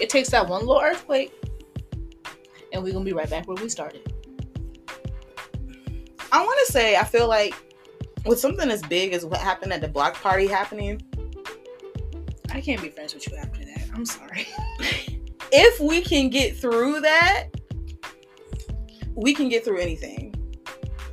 it 0.00 0.08
takes 0.10 0.30
that 0.30 0.48
one 0.48 0.60
little 0.60 0.80
earthquake, 0.80 1.32
and 2.72 2.82
we're 2.82 2.92
gonna 2.92 3.04
be 3.04 3.12
right 3.12 3.28
back 3.28 3.48
where 3.48 3.60
we 3.60 3.68
started. 3.68 4.12
I 6.30 6.44
want 6.44 6.66
to 6.66 6.72
say, 6.72 6.96
I 6.96 7.04
feel 7.04 7.26
like 7.26 7.54
with 8.26 8.38
something 8.38 8.70
as 8.70 8.82
big 8.82 9.12
as 9.14 9.24
what 9.24 9.38
happened 9.38 9.72
at 9.72 9.80
the 9.80 9.88
block 9.88 10.14
party 10.14 10.46
happening, 10.46 11.00
I 12.50 12.60
can't 12.60 12.80
be 12.82 12.90
friends 12.90 13.14
with 13.14 13.30
you 13.30 13.36
after 13.36 13.64
that. 13.64 13.88
I'm 13.94 14.04
sorry. 14.04 14.46
if 15.52 15.80
we 15.80 16.02
can 16.02 16.28
get 16.28 16.56
through 16.56 17.00
that, 17.00 17.48
we 19.18 19.34
can 19.34 19.48
get 19.48 19.64
through 19.64 19.78
anything. 19.78 20.32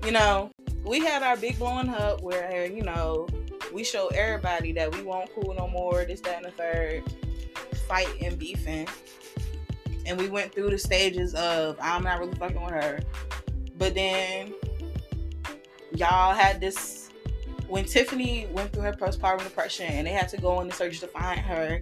You 0.05 0.11
know, 0.11 0.51
we 0.85 0.99
had 0.99 1.23
our 1.23 1.35
big 1.35 1.57
blowing 1.57 1.89
up 1.89 2.21
where, 2.21 2.67
you 2.67 2.83
know, 2.83 3.27
we 3.73 3.83
show 3.83 4.07
everybody 4.09 4.71
that 4.73 4.95
we 4.95 5.01
won't 5.01 5.33
cool 5.33 5.55
no 5.57 5.67
more, 5.67 6.05
this, 6.05 6.21
that, 6.21 6.37
and 6.37 6.45
the 6.45 6.51
third, 6.51 7.03
fight 7.87 8.07
and 8.21 8.37
beefing. 8.37 8.87
And 10.05 10.19
we 10.19 10.29
went 10.29 10.53
through 10.53 10.69
the 10.69 10.77
stages 10.77 11.33
of 11.33 11.77
I'm 11.81 12.03
not 12.03 12.19
really 12.19 12.35
fucking 12.35 12.61
with 12.61 12.73
her. 12.73 12.99
But 13.75 13.95
then 13.95 14.53
y'all 15.95 16.35
had 16.35 16.61
this 16.61 17.09
when 17.67 17.85
Tiffany 17.85 18.45
went 18.51 18.71
through 18.71 18.83
her 18.83 18.93
postpartum 18.93 19.43
depression 19.43 19.87
and 19.87 20.05
they 20.05 20.11
had 20.11 20.29
to 20.29 20.37
go 20.37 20.51
on 20.57 20.67
the 20.67 20.73
search 20.73 20.99
to 20.99 21.07
find 21.07 21.39
her, 21.39 21.81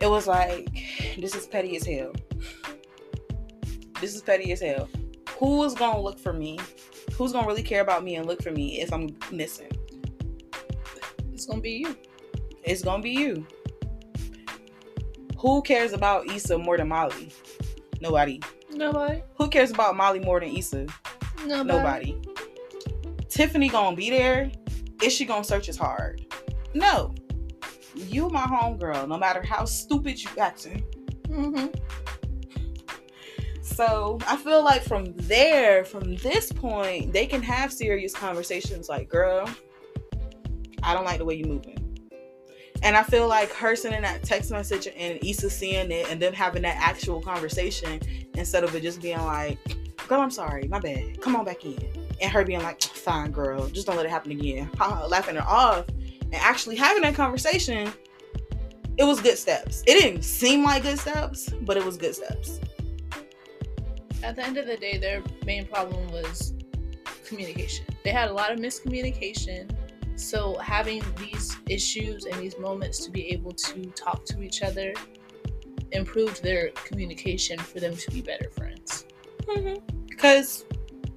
it 0.00 0.08
was 0.08 0.26
like, 0.26 0.70
this 1.18 1.34
is 1.34 1.46
petty 1.46 1.76
as 1.76 1.84
hell. 1.84 2.14
This 4.02 4.14
is 4.14 4.20
petty 4.20 4.52
as 4.52 4.60
hell. 4.60 4.90
Who 5.38 5.64
is 5.64 5.74
gonna 5.74 6.00
look 6.00 6.18
for 6.18 6.34
me 6.34 6.58
Who's 7.14 7.32
gonna 7.32 7.46
really 7.46 7.62
care 7.62 7.82
about 7.82 8.04
me 8.04 8.16
and 8.16 8.26
look 8.26 8.42
for 8.42 8.50
me 8.50 8.80
if 8.80 8.92
I'm 8.92 9.16
missing? 9.30 9.70
It's 11.32 11.46
gonna 11.46 11.60
be 11.60 11.70
you. 11.72 11.96
It's 12.64 12.82
gonna 12.82 13.02
be 13.02 13.10
you. 13.10 13.46
Who 15.38 15.62
cares 15.62 15.92
about 15.92 16.26
Issa 16.30 16.58
more 16.58 16.76
than 16.76 16.88
Molly? 16.88 17.32
Nobody. 18.00 18.40
Nobody. 18.70 19.22
Who 19.36 19.48
cares 19.48 19.70
about 19.70 19.96
Molly 19.96 20.20
more 20.20 20.40
than 20.40 20.56
Issa? 20.56 20.86
Nobody. 21.46 21.64
Nobody. 21.64 22.22
Tiffany 23.28 23.68
gonna 23.68 23.96
be 23.96 24.10
there. 24.10 24.50
Is 25.02 25.12
she 25.12 25.24
gonna 25.24 25.44
search 25.44 25.68
as 25.68 25.76
hard? 25.76 26.24
No. 26.74 27.14
You 27.94 28.30
my 28.30 28.42
homegirl, 28.42 29.06
no 29.06 29.18
matter 29.18 29.42
how 29.42 29.64
stupid 29.64 30.22
you 30.22 30.30
acting. 30.38 30.82
Mm-hmm. 31.28 31.66
So 33.74 34.18
I 34.26 34.36
feel 34.36 34.62
like 34.62 34.82
from 34.82 35.14
there, 35.16 35.84
from 35.84 36.16
this 36.16 36.52
point, 36.52 37.12
they 37.12 37.26
can 37.26 37.42
have 37.42 37.72
serious 37.72 38.14
conversations 38.14 38.88
like, 38.88 39.08
girl, 39.08 39.48
I 40.82 40.92
don't 40.94 41.04
like 41.04 41.18
the 41.18 41.24
way 41.24 41.36
you're 41.36 41.48
moving. 41.48 41.78
And 42.82 42.96
I 42.96 43.02
feel 43.02 43.28
like 43.28 43.52
her 43.52 43.76
sending 43.76 44.02
that 44.02 44.24
text 44.24 44.50
message 44.50 44.88
and 44.96 45.18
Issa 45.24 45.48
seeing 45.48 45.90
it 45.90 46.10
and 46.10 46.20
them 46.20 46.32
having 46.32 46.62
that 46.62 46.76
actual 46.78 47.20
conversation 47.20 48.00
instead 48.34 48.64
of 48.64 48.74
it 48.74 48.82
just 48.82 49.00
being 49.00 49.22
like, 49.24 49.58
girl, 50.08 50.20
I'm 50.20 50.30
sorry, 50.30 50.66
my 50.68 50.80
bad. 50.80 51.20
Come 51.20 51.36
on 51.36 51.44
back 51.44 51.64
in. 51.64 51.78
And 52.20 52.30
her 52.30 52.44
being 52.44 52.62
like, 52.62 52.82
fine, 52.82 53.30
girl, 53.30 53.68
just 53.68 53.86
don't 53.86 53.96
let 53.96 54.04
it 54.04 54.10
happen 54.10 54.32
again. 54.32 54.68
Laughing 55.08 55.36
her 55.36 55.48
off 55.48 55.86
and 55.88 56.34
actually 56.34 56.76
having 56.76 57.02
that 57.02 57.14
conversation, 57.14 57.92
it 58.98 59.04
was 59.04 59.20
good 59.20 59.38
steps. 59.38 59.82
It 59.86 59.98
didn't 59.98 60.22
seem 60.22 60.64
like 60.64 60.82
good 60.82 60.98
steps, 60.98 61.48
but 61.62 61.76
it 61.76 61.84
was 61.84 61.96
good 61.96 62.14
steps. 62.14 62.58
At 64.22 64.36
the 64.36 64.44
end 64.44 64.56
of 64.56 64.66
the 64.66 64.76
day, 64.76 64.98
their 64.98 65.22
main 65.44 65.66
problem 65.66 66.06
was 66.08 66.54
communication. 67.24 67.84
They 68.04 68.10
had 68.10 68.30
a 68.30 68.32
lot 68.32 68.52
of 68.52 68.58
miscommunication. 68.58 69.70
So 70.16 70.56
having 70.58 71.02
these 71.18 71.56
issues 71.68 72.26
and 72.26 72.34
these 72.40 72.58
moments 72.58 73.04
to 73.04 73.10
be 73.10 73.28
able 73.28 73.52
to 73.52 73.86
talk 73.90 74.24
to 74.26 74.42
each 74.42 74.62
other 74.62 74.92
improved 75.90 76.42
their 76.42 76.70
communication 76.84 77.58
for 77.58 77.80
them 77.80 77.96
to 77.96 78.10
be 78.10 78.20
better 78.20 78.48
friends. 78.50 79.06
Mm-hmm. 79.42 79.84
Because 80.06 80.64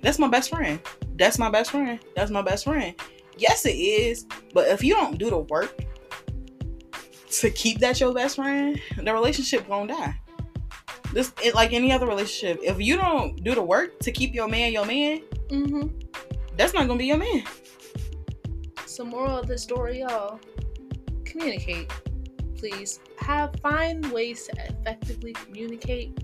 that's 0.02 0.18
my 0.18 0.28
best 0.28 0.50
friend. 0.50 0.80
That's 1.16 1.38
my 1.38 1.50
best 1.50 1.72
friend. 1.72 2.00
That's 2.16 2.32
my 2.32 2.42
best 2.42 2.64
friend. 2.64 2.96
Yes, 3.38 3.66
it 3.66 3.76
is. 3.76 4.26
But 4.54 4.68
if 4.70 4.84
you 4.84 4.94
don't 4.94 5.18
do 5.18 5.30
the 5.30 5.40
work 5.40 5.80
to 7.32 7.52
keep 7.52 7.80
that 7.80 8.00
your 8.00 8.14
best 8.14 8.38
friend, 8.38 8.82
the 9.02 9.14
relationship 9.14 9.68
won't 9.68 9.90
die. 9.90 10.16
This 11.16 11.32
it, 11.42 11.56
like 11.56 11.72
any 11.72 11.94
other 11.94 12.06
relationship. 12.06 12.60
If 12.62 12.80
you 12.82 12.98
don't 12.98 13.42
do 13.42 13.56
the 13.56 13.62
work 13.64 13.98
to 14.02 14.12
keep 14.12 14.36
your 14.36 14.50
man 14.50 14.74
your 14.74 14.86
man, 14.86 15.22
Mm-hmm. 15.48 15.88
that's 16.58 16.74
not 16.74 16.88
gonna 16.88 17.00
be 17.00 17.06
your 17.06 17.18
man. 17.18 17.44
So 18.86 19.06
moral 19.06 19.38
of 19.38 19.48
the 19.48 19.58
story, 19.58 20.00
y'all, 20.02 20.40
communicate. 21.24 21.90
Please 22.58 23.00
have 23.18 23.56
find 23.62 24.06
ways 24.12 24.48
to 24.48 24.54
effectively 24.66 25.32
communicate 25.34 26.18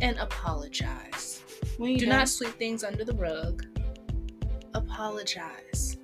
and 0.00 0.16
apologize. 0.18 1.42
Do 1.78 1.96
done- 1.96 2.08
not 2.08 2.28
sweep 2.28 2.56
things 2.56 2.84
under 2.84 3.04
the 3.04 3.14
rug. 3.14 3.64
Apologize. 4.74 5.96